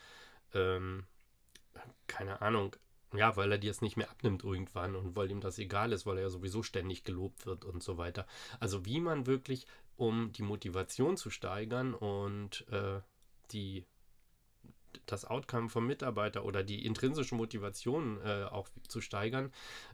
ähm, 0.54 1.06
keine 2.08 2.42
Ahnung, 2.42 2.76
ja, 3.14 3.36
weil 3.38 3.52
er 3.52 3.58
dir 3.58 3.72
es 3.72 3.82
nicht 3.82 3.98
mehr 3.98 4.10
abnimmt 4.10 4.44
irgendwann 4.44 4.96
und 4.96 5.16
weil 5.16 5.32
ihm 5.32 5.40
das 5.40 5.60
egal 5.60 5.94
ist, 5.94 6.06
weil 6.06 6.18
er 6.18 6.24
ja 6.24 6.30
sowieso 6.30 6.64
ständig 6.64 7.04
gelobt 7.04 7.46
wird 7.46 7.66
und 7.66 7.82
so 7.82 7.98
weiter. 7.98 8.28
Also 8.60 8.86
wie 8.86 9.00
man 9.00 9.26
wirklich, 9.28 9.66
um 9.96 10.32
die 10.34 10.44
Motivation 10.44 11.18
zu 11.18 11.30
steigern 11.30 11.94
und 11.94 12.68
äh, 12.70 13.00
die 13.52 13.86
das 15.06 15.26
Outcome 15.26 15.70
vom 15.70 15.88
Mitarbeiter 15.88 16.46
oder 16.46 16.64
die 16.64 16.86
intrinsische 16.86 17.36
Motivation 17.36 18.20
äh, 18.24 18.46
auch 18.46 18.70
zu 18.88 19.02
steigern, 19.02 19.52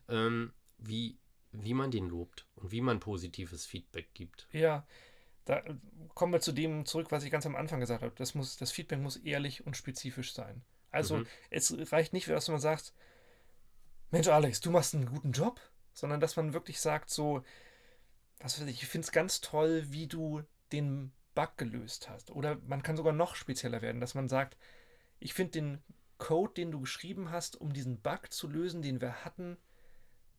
ähm, 0.10 0.54
wie, 0.78 1.18
wie 1.52 1.74
man 1.74 1.92
den 1.92 2.10
lobt 2.10 2.48
und 2.56 2.72
wie 2.72 2.82
man 2.82 3.00
positives 3.00 3.66
Feedback 3.66 4.14
gibt. 4.14 4.48
Ja, 4.52 4.86
da 5.46 5.62
kommen 6.14 6.34
wir 6.34 6.40
zu 6.40 6.52
dem 6.52 6.86
zurück, 6.86 7.12
was 7.12 7.24
ich 7.24 7.32
ganz 7.32 7.46
am 7.46 7.56
Anfang 7.56 7.80
gesagt 7.80 8.02
habe. 8.02 8.14
Das, 8.16 8.34
muss, 8.34 8.58
das 8.58 8.72
Feedback 8.72 9.00
muss 9.00 9.18
ehrlich 9.18 9.66
und 9.66 9.76
spezifisch 9.76 10.34
sein. 10.34 10.64
Also 10.92 11.18
mhm. 11.18 11.28
es 11.50 11.92
reicht 11.92 12.14
nicht, 12.14 12.28
dass 12.30 12.48
man 12.48 12.60
sagt, 12.60 12.94
Mensch 14.12 14.28
Alex, 14.28 14.62
du 14.62 14.72
machst 14.72 14.94
einen 14.94 15.08
guten 15.08 15.32
Job, 15.32 15.60
sondern 15.92 16.20
dass 16.20 16.36
man 16.36 16.54
wirklich 16.54 16.80
sagt, 16.80 17.10
so, 17.10 17.44
was 18.40 18.60
weiß 18.60 18.68
ich, 18.68 18.84
ich 18.84 18.88
finde 18.88 19.06
es 19.06 19.12
ganz 19.12 19.42
toll, 19.42 19.86
wie 19.90 20.08
du 20.08 20.44
den 20.72 21.12
Bug 21.34 21.58
gelöst 21.58 22.10
hast. 22.10 22.32
Oder 22.32 22.58
man 22.68 22.84
kann 22.84 22.98
sogar 22.98 23.14
noch 23.14 23.36
spezieller 23.36 23.82
werden, 23.82 24.02
dass 24.02 24.16
man 24.16 24.30
sagt, 24.30 24.58
ich 25.24 25.34
finde 25.34 25.52
den 25.52 25.84
Code, 26.18 26.54
den 26.54 26.72
du 26.72 26.82
geschrieben 26.82 27.32
hast, 27.32 27.60
um 27.60 27.74
diesen 27.74 28.02
Bug 28.02 28.32
zu 28.32 28.48
lösen, 28.48 28.82
den 28.82 29.02
wir 29.02 29.26
hatten, 29.26 29.58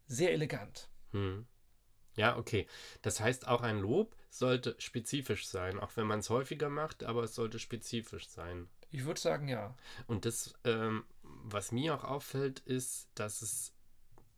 sehr 0.07 0.33
elegant. 0.33 0.89
Hm. 1.13 1.47
Ja, 2.17 2.37
okay. 2.37 2.67
Das 3.03 3.21
heißt, 3.21 3.49
auch 3.49 3.63
ein 3.63 3.81
Lob 3.81 4.17
sollte 4.31 4.77
spezifisch 4.79 5.47
sein, 5.47 5.81
auch 5.81 5.97
wenn 5.97 6.07
man 6.07 6.21
es 6.21 6.31
häufiger 6.31 6.69
macht, 6.69 7.03
aber 7.03 7.25
es 7.25 7.35
sollte 7.35 7.59
spezifisch 7.59 8.29
sein. 8.29 8.69
Ich 8.91 9.05
würde 9.05 9.21
sagen, 9.21 9.49
ja. 9.49 9.77
Und 10.07 10.25
das, 10.25 10.55
ähm, 10.65 11.05
was 11.23 11.73
mir 11.73 11.95
auch 11.95 12.05
auffällt, 12.05 12.61
ist, 12.61 13.09
dass 13.15 13.43
es 13.43 13.74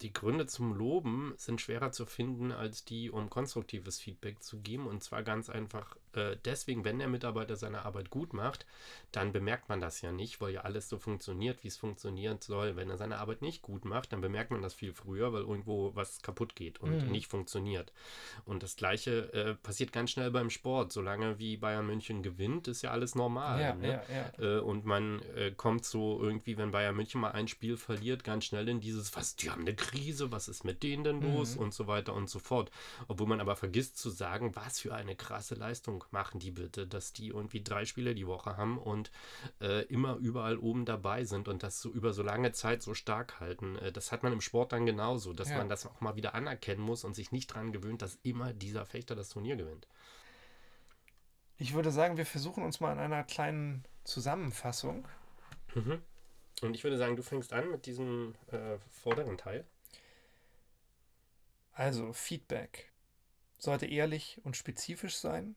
die 0.02 0.12
Gründe 0.12 0.46
zum 0.46 0.74
Loben 0.74 1.34
sind 1.36 1.60
schwerer 1.60 1.92
zu 1.92 2.06
finden 2.06 2.52
als 2.52 2.84
die, 2.84 3.10
um 3.10 3.30
konstruktives 3.30 3.98
Feedback 3.98 4.42
zu 4.42 4.58
geben. 4.58 4.86
Und 4.86 5.02
zwar 5.02 5.22
ganz 5.22 5.48
einfach 5.48 5.96
äh, 6.16 6.36
deswegen, 6.44 6.84
wenn 6.84 6.98
der 6.98 7.08
Mitarbeiter 7.08 7.56
seine 7.56 7.84
Arbeit 7.84 8.10
gut 8.10 8.32
macht, 8.32 8.66
dann 9.12 9.32
bemerkt 9.32 9.68
man 9.68 9.80
das 9.80 10.00
ja 10.00 10.12
nicht, 10.12 10.40
weil 10.40 10.52
ja 10.52 10.62
alles 10.62 10.88
so 10.88 10.98
funktioniert, 10.98 11.62
wie 11.62 11.68
es 11.68 11.76
funktionieren 11.76 12.38
soll. 12.40 12.76
Wenn 12.76 12.90
er 12.90 12.96
seine 12.96 13.18
Arbeit 13.18 13.42
nicht 13.42 13.62
gut 13.62 13.84
macht, 13.84 14.12
dann 14.12 14.20
bemerkt 14.20 14.50
man 14.50 14.62
das 14.62 14.74
viel 14.74 14.92
früher, 14.92 15.32
weil 15.32 15.42
irgendwo 15.42 15.94
was 15.94 16.22
kaputt 16.22 16.56
geht 16.56 16.80
und 16.80 17.04
mhm. 17.04 17.10
nicht 17.10 17.28
funktioniert. 17.28 17.92
Und 18.44 18.62
das 18.62 18.76
Gleiche 18.76 19.32
äh, 19.32 19.54
passiert 19.54 19.92
ganz 19.92 20.10
schnell 20.10 20.30
beim 20.30 20.50
Sport. 20.50 20.92
Solange 20.92 21.38
wie 21.38 21.56
Bayern 21.56 21.86
München 21.86 22.22
gewinnt, 22.22 22.68
ist 22.68 22.82
ja 22.82 22.90
alles 22.90 23.14
normal. 23.14 23.60
Ja, 23.60 23.74
ne? 23.74 23.88
ja, 23.88 24.02
ja. 24.14 24.56
Äh, 24.56 24.60
und 24.60 24.84
man 24.84 25.20
äh, 25.36 25.52
kommt 25.52 25.84
so 25.84 26.20
irgendwie, 26.22 26.56
wenn 26.56 26.70
Bayern 26.70 26.96
München 26.96 27.20
mal 27.20 27.32
ein 27.32 27.48
Spiel 27.48 27.76
verliert, 27.76 28.24
ganz 28.24 28.46
schnell 28.46 28.68
in 28.68 28.80
dieses, 28.80 29.14
was, 29.14 29.36
die 29.36 29.50
haben 29.50 29.62
eine 29.62 29.74
Krise, 29.86 30.32
was 30.32 30.48
ist 30.48 30.64
mit 30.64 30.82
denen 30.82 31.04
denn 31.04 31.20
los 31.20 31.54
mhm. 31.54 31.62
und 31.62 31.74
so 31.74 31.86
weiter 31.86 32.14
und 32.14 32.28
so 32.28 32.38
fort. 32.38 32.70
Obwohl 33.08 33.26
man 33.26 33.40
aber 33.40 33.56
vergisst 33.56 33.98
zu 33.98 34.10
sagen, 34.10 34.54
was 34.56 34.80
für 34.80 34.94
eine 34.94 35.16
krasse 35.16 35.54
Leistung 35.54 36.04
machen 36.10 36.40
die 36.40 36.50
bitte, 36.50 36.86
dass 36.86 37.12
die 37.12 37.28
irgendwie 37.28 37.62
drei 37.62 37.84
Spiele 37.84 38.14
die 38.14 38.26
Woche 38.26 38.56
haben 38.56 38.78
und 38.78 39.10
äh, 39.60 39.84
immer 39.84 40.16
überall 40.16 40.58
oben 40.58 40.84
dabei 40.84 41.24
sind 41.24 41.48
und 41.48 41.62
das 41.62 41.80
so 41.80 41.90
über 41.90 42.12
so 42.12 42.22
lange 42.22 42.52
Zeit 42.52 42.82
so 42.82 42.94
stark 42.94 43.40
halten. 43.40 43.76
Äh, 43.76 43.92
das 43.92 44.12
hat 44.12 44.22
man 44.22 44.32
im 44.32 44.40
Sport 44.40 44.72
dann 44.72 44.86
genauso, 44.86 45.32
dass 45.32 45.50
ja. 45.50 45.58
man 45.58 45.68
das 45.68 45.86
auch 45.86 46.00
mal 46.00 46.16
wieder 46.16 46.34
anerkennen 46.34 46.82
muss 46.82 47.04
und 47.04 47.14
sich 47.14 47.32
nicht 47.32 47.50
daran 47.50 47.72
gewöhnt, 47.72 48.02
dass 48.02 48.18
immer 48.22 48.52
dieser 48.52 48.86
Fechter 48.86 49.14
das 49.14 49.28
Turnier 49.28 49.56
gewinnt. 49.56 49.86
Ich 51.58 51.74
würde 51.74 51.90
sagen, 51.90 52.16
wir 52.16 52.26
versuchen 52.26 52.64
uns 52.64 52.80
mal 52.80 52.92
in 52.92 52.98
einer 52.98 53.24
kleinen 53.24 53.84
Zusammenfassung. 54.04 55.06
Mhm. 55.74 56.02
Und 56.62 56.74
ich 56.74 56.84
würde 56.84 56.98
sagen, 56.98 57.16
du 57.16 57.22
fängst 57.22 57.52
an 57.52 57.70
mit 57.70 57.86
diesem 57.86 58.34
äh, 58.50 58.78
vorderen 58.90 59.36
Teil. 59.36 59.64
Also 61.76 62.14
Feedback 62.14 62.90
sollte 63.58 63.84
ehrlich 63.84 64.40
und 64.44 64.56
spezifisch 64.56 65.18
sein, 65.18 65.56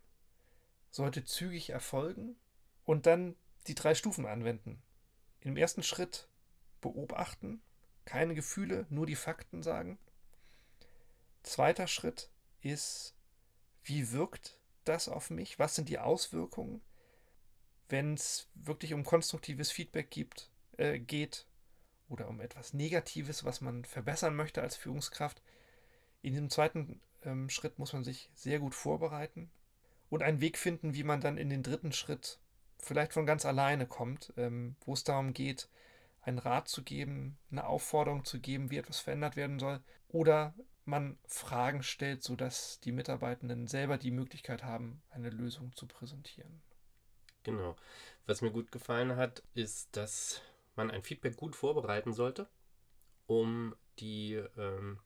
sollte 0.91 1.23
zügig 1.23 1.69
erfolgen 1.69 2.35
und 2.83 3.05
dann 3.05 3.37
die 3.67 3.75
drei 3.75 3.95
Stufen 3.95 4.25
anwenden. 4.25 4.81
Im 5.39 5.55
ersten 5.55 5.81
Schritt 5.81 6.27
beobachten, 6.81 7.61
keine 8.03 8.35
Gefühle, 8.35 8.85
nur 8.89 9.05
die 9.05 9.15
Fakten 9.15 9.63
sagen. 9.63 9.97
Zweiter 11.41 11.87
Schritt 11.87 12.29
ist, 12.59 13.13
wie 13.85 14.11
wirkt 14.11 14.59
das 14.83 15.07
auf 15.07 15.29
mich? 15.29 15.57
Was 15.57 15.75
sind 15.75 15.87
die 15.87 15.99
Auswirkungen, 15.99 16.81
wenn 17.87 18.15
es 18.15 18.49
wirklich 18.55 18.93
um 18.93 19.05
konstruktives 19.05 19.71
Feedback 19.71 20.11
gibt, 20.11 20.51
äh, 20.75 20.99
geht 20.99 21.45
oder 22.09 22.27
um 22.27 22.41
etwas 22.41 22.73
Negatives, 22.73 23.45
was 23.45 23.61
man 23.61 23.85
verbessern 23.85 24.35
möchte 24.35 24.61
als 24.61 24.75
Führungskraft? 24.75 25.41
In 26.21 26.33
dem 26.33 26.49
zweiten 26.49 27.01
ähm, 27.23 27.49
Schritt 27.49 27.79
muss 27.79 27.93
man 27.93 28.03
sich 28.03 28.29
sehr 28.33 28.59
gut 28.59 28.75
vorbereiten 28.75 29.49
und 30.09 30.23
einen 30.23 30.41
Weg 30.41 30.57
finden, 30.57 30.93
wie 30.93 31.03
man 31.03 31.21
dann 31.21 31.37
in 31.37 31.49
den 31.49 31.63
dritten 31.63 31.91
Schritt 31.91 32.39
vielleicht 32.77 33.13
von 33.13 33.25
ganz 33.25 33.45
alleine 33.45 33.87
kommt, 33.87 34.33
ähm, 34.37 34.75
wo 34.85 34.93
es 34.93 35.03
darum 35.03 35.33
geht, 35.33 35.69
einen 36.21 36.39
Rat 36.39 36.67
zu 36.67 36.83
geben, 36.83 37.37
eine 37.51 37.65
Aufforderung 37.65 38.25
zu 38.25 38.39
geben, 38.39 38.71
wie 38.71 38.77
etwas 38.77 38.99
verändert 38.99 39.35
werden 39.35 39.59
soll, 39.59 39.81
oder 40.09 40.53
man 40.85 41.17
Fragen 41.27 41.83
stellt, 41.83 42.23
sodass 42.23 42.79
die 42.81 42.91
Mitarbeitenden 42.91 43.67
selber 43.67 43.97
die 43.97 44.11
Möglichkeit 44.11 44.63
haben, 44.63 45.01
eine 45.09 45.29
Lösung 45.29 45.75
zu 45.75 45.87
präsentieren. 45.87 46.61
Genau. 47.43 47.75
Was 48.25 48.41
mir 48.41 48.51
gut 48.51 48.71
gefallen 48.71 49.15
hat, 49.15 49.43
ist, 49.53 49.95
dass 49.95 50.41
man 50.75 50.91
ein 50.91 51.03
Feedback 51.03 51.37
gut 51.37 51.55
vorbereiten 51.55 52.13
sollte, 52.13 52.49
um 53.27 53.75
die 53.99 54.35
ähm, 54.57 54.99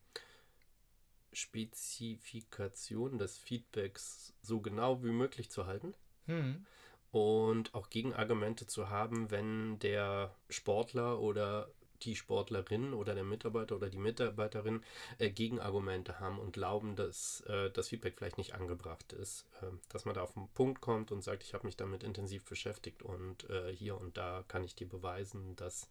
Spezifikation 1.34 3.18
des 3.18 3.36
Feedbacks 3.38 4.34
so 4.42 4.60
genau 4.60 5.02
wie 5.02 5.10
möglich 5.10 5.50
zu 5.50 5.66
halten. 5.66 5.94
Hm. 6.26 6.64
Und 7.10 7.74
auch 7.74 7.90
Gegenargumente 7.90 8.66
zu 8.66 8.90
haben, 8.90 9.30
wenn 9.30 9.78
der 9.78 10.34
Sportler 10.48 11.20
oder 11.20 11.70
die 12.02 12.16
Sportlerin 12.16 12.92
oder 12.92 13.14
der 13.14 13.24
Mitarbeiter 13.24 13.76
oder 13.76 13.88
die 13.88 13.98
Mitarbeiterin 13.98 14.82
äh, 15.18 15.30
Gegenargumente 15.30 16.20
haben 16.20 16.38
und 16.38 16.52
glauben, 16.52 16.96
dass 16.96 17.40
äh, 17.42 17.70
das 17.70 17.88
Feedback 17.88 18.14
vielleicht 18.16 18.38
nicht 18.38 18.54
angebracht 18.54 19.12
ist. 19.12 19.46
Äh, 19.62 19.66
dass 19.88 20.04
man 20.04 20.14
da 20.14 20.22
auf 20.22 20.34
den 20.34 20.48
Punkt 20.48 20.80
kommt 20.80 21.12
und 21.12 21.22
sagt, 21.22 21.42
ich 21.42 21.54
habe 21.54 21.66
mich 21.66 21.76
damit 21.76 22.02
intensiv 22.02 22.44
beschäftigt 22.44 23.02
und 23.02 23.48
äh, 23.50 23.74
hier 23.74 23.98
und 23.98 24.16
da 24.16 24.44
kann 24.48 24.64
ich 24.64 24.74
dir 24.74 24.88
beweisen, 24.88 25.56
dass 25.56 25.88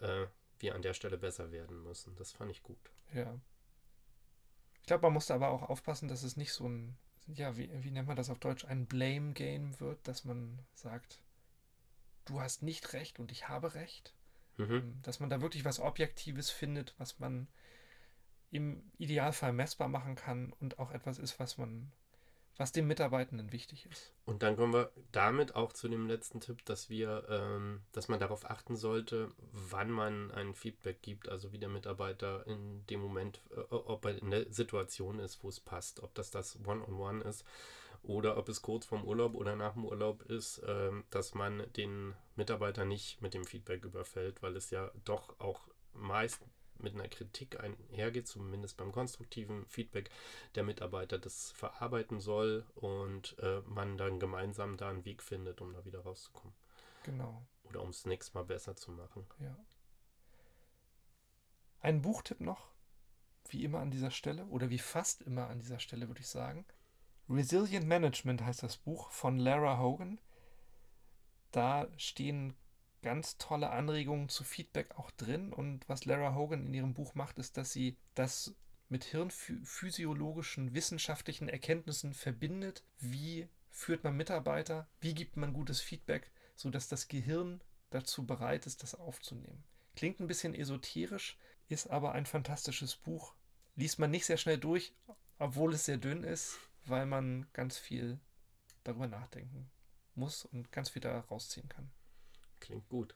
äh, 0.00 0.26
wir 0.58 0.74
an 0.74 0.82
der 0.82 0.94
Stelle 0.94 1.16
besser 1.16 1.52
werden 1.52 1.82
müssen. 1.82 2.14
Das 2.16 2.32
fand 2.32 2.50
ich 2.50 2.62
gut. 2.62 2.90
Ja, 3.14 3.38
ich 4.80 4.86
glaube, 4.86 5.02
man 5.02 5.12
musste 5.12 5.34
aber 5.34 5.50
auch 5.50 5.62
aufpassen, 5.62 6.08
dass 6.08 6.22
es 6.22 6.36
nicht 6.36 6.52
so 6.52 6.68
ein, 6.68 6.96
ja, 7.26 7.56
wie, 7.56 7.70
wie 7.82 7.90
nennt 7.90 8.08
man 8.08 8.16
das 8.16 8.30
auf 8.30 8.38
Deutsch, 8.38 8.64
ein 8.64 8.86
Blame-Game 8.86 9.78
wird, 9.80 10.06
dass 10.08 10.24
man 10.24 10.58
sagt, 10.74 11.20
du 12.24 12.40
hast 12.40 12.62
nicht 12.62 12.92
recht 12.92 13.18
und 13.18 13.32
ich 13.32 13.48
habe 13.48 13.74
recht. 13.74 14.14
Mhm. 14.56 14.70
Ähm, 14.70 15.02
dass 15.02 15.20
man 15.20 15.30
da 15.30 15.40
wirklich 15.40 15.64
was 15.64 15.80
Objektives 15.80 16.50
findet, 16.50 16.94
was 16.98 17.18
man 17.18 17.48
im 18.50 18.82
Idealfall 18.98 19.52
messbar 19.52 19.88
machen 19.88 20.16
kann 20.16 20.52
und 20.60 20.78
auch 20.78 20.90
etwas 20.90 21.18
ist, 21.18 21.38
was 21.38 21.56
man 21.56 21.92
was 22.60 22.72
dem 22.72 22.86
Mitarbeitenden 22.86 23.52
wichtig 23.52 23.86
ist. 23.90 24.12
Und 24.26 24.42
dann 24.42 24.54
kommen 24.54 24.74
wir 24.74 24.92
damit 25.12 25.56
auch 25.56 25.72
zu 25.72 25.88
dem 25.88 26.06
letzten 26.06 26.40
Tipp, 26.40 26.62
dass 26.66 26.90
wir, 26.90 27.24
ähm, 27.30 27.80
dass 27.92 28.08
man 28.08 28.20
darauf 28.20 28.48
achten 28.48 28.76
sollte, 28.76 29.30
wann 29.50 29.90
man 29.90 30.30
ein 30.32 30.52
Feedback 30.52 31.00
gibt, 31.00 31.30
also 31.30 31.52
wie 31.52 31.58
der 31.58 31.70
Mitarbeiter 31.70 32.46
in 32.46 32.86
dem 32.88 33.00
Moment, 33.00 33.40
äh, 33.56 33.60
ob 33.70 34.04
er 34.04 34.18
in 34.18 34.30
der 34.30 34.52
Situation 34.52 35.20
ist, 35.20 35.42
wo 35.42 35.48
es 35.48 35.58
passt, 35.58 36.02
ob 36.02 36.14
das 36.14 36.30
das 36.30 36.58
One-on-One 36.66 37.20
-on 37.20 37.22
-One 37.22 37.28
ist 37.28 37.46
oder 38.02 38.36
ob 38.36 38.50
es 38.50 38.60
kurz 38.60 38.84
vorm 38.84 39.04
Urlaub 39.04 39.36
oder 39.36 39.56
nach 39.56 39.72
dem 39.72 39.86
Urlaub 39.86 40.22
ist, 40.24 40.58
äh, 40.58 40.90
dass 41.08 41.34
man 41.34 41.64
den 41.78 42.12
Mitarbeiter 42.36 42.84
nicht 42.84 43.22
mit 43.22 43.32
dem 43.32 43.46
Feedback 43.46 43.86
überfällt, 43.86 44.42
weil 44.42 44.54
es 44.54 44.68
ja 44.68 44.90
doch 45.06 45.34
auch 45.40 45.62
meist 45.94 46.42
mit 46.82 46.94
einer 46.94 47.08
Kritik 47.08 47.60
einhergeht, 47.60 48.26
zumindest 48.26 48.76
beim 48.76 48.92
konstruktiven 48.92 49.66
Feedback, 49.66 50.10
der 50.54 50.64
Mitarbeiter 50.64 51.18
das 51.18 51.52
verarbeiten 51.52 52.20
soll 52.20 52.64
und 52.74 53.38
äh, 53.38 53.60
man 53.66 53.96
dann 53.96 54.18
gemeinsam 54.18 54.76
da 54.76 54.90
einen 54.90 55.04
Weg 55.04 55.22
findet, 55.22 55.60
um 55.60 55.72
da 55.72 55.84
wieder 55.84 56.00
rauszukommen. 56.00 56.54
Genau. 57.04 57.46
Oder 57.64 57.82
um 57.82 57.90
es 57.90 58.04
nächstes 58.06 58.34
Mal 58.34 58.44
besser 58.44 58.76
zu 58.76 58.92
machen. 58.92 59.26
Ja. 59.38 59.56
Ein 61.80 62.02
Buchtipp 62.02 62.40
noch, 62.40 62.68
wie 63.48 63.64
immer 63.64 63.80
an 63.80 63.90
dieser 63.90 64.10
Stelle, 64.10 64.44
oder 64.46 64.70
wie 64.70 64.78
fast 64.78 65.22
immer 65.22 65.48
an 65.48 65.60
dieser 65.60 65.78
Stelle, 65.78 66.08
würde 66.08 66.20
ich 66.20 66.28
sagen. 66.28 66.66
Resilient 67.28 67.86
Management 67.86 68.42
heißt 68.42 68.62
das 68.62 68.76
Buch 68.76 69.10
von 69.10 69.38
Lara 69.38 69.78
Hogan. 69.78 70.20
Da 71.52 71.88
stehen 71.96 72.54
ganz 73.02 73.38
tolle 73.38 73.70
Anregungen 73.70 74.28
zu 74.28 74.44
Feedback 74.44 74.96
auch 74.96 75.10
drin. 75.12 75.52
Und 75.52 75.88
was 75.88 76.04
Lara 76.04 76.34
Hogan 76.34 76.66
in 76.66 76.74
ihrem 76.74 76.94
Buch 76.94 77.14
macht, 77.14 77.38
ist, 77.38 77.56
dass 77.56 77.72
sie 77.72 77.96
das 78.14 78.54
mit 78.88 79.04
hirnphysiologischen, 79.04 80.74
wissenschaftlichen 80.74 81.48
Erkenntnissen 81.48 82.12
verbindet. 82.12 82.82
Wie 82.98 83.48
führt 83.70 84.04
man 84.04 84.16
Mitarbeiter? 84.16 84.88
Wie 85.00 85.14
gibt 85.14 85.36
man 85.36 85.52
gutes 85.52 85.80
Feedback, 85.80 86.30
sodass 86.56 86.88
das 86.88 87.08
Gehirn 87.08 87.60
dazu 87.90 88.26
bereit 88.26 88.66
ist, 88.66 88.82
das 88.82 88.94
aufzunehmen? 88.94 89.64
Klingt 89.94 90.20
ein 90.20 90.26
bisschen 90.26 90.54
esoterisch, 90.54 91.38
ist 91.68 91.88
aber 91.88 92.12
ein 92.12 92.26
fantastisches 92.26 92.96
Buch. 92.96 93.34
Liest 93.76 93.98
man 93.98 94.10
nicht 94.10 94.26
sehr 94.26 94.36
schnell 94.36 94.58
durch, 94.58 94.92
obwohl 95.38 95.72
es 95.74 95.84
sehr 95.84 95.98
dünn 95.98 96.24
ist, 96.24 96.58
weil 96.84 97.06
man 97.06 97.46
ganz 97.52 97.78
viel 97.78 98.18
darüber 98.82 99.06
nachdenken 99.06 99.70
muss 100.14 100.44
und 100.44 100.72
ganz 100.72 100.90
viel 100.90 101.02
da 101.02 101.20
rausziehen 101.20 101.68
kann. 101.68 101.90
Klingt 102.60 102.88
gut. 102.88 103.14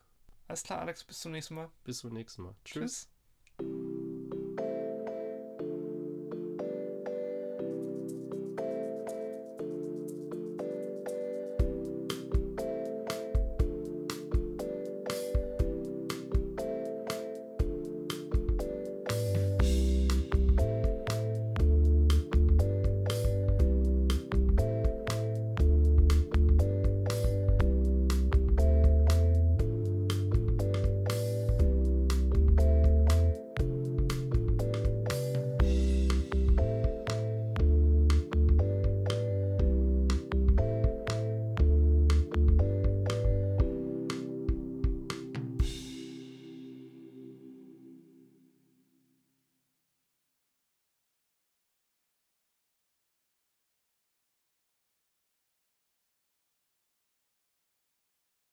Alles 0.48 0.62
klar, 0.62 0.80
Alex, 0.80 1.04
bis 1.04 1.20
zum 1.20 1.32
nächsten 1.32 1.54
Mal. 1.54 1.70
Bis 1.84 1.98
zum 1.98 2.12
nächsten 2.12 2.42
Mal. 2.42 2.54
Tschüss. 2.64 2.82
Tschüss. 2.82 3.08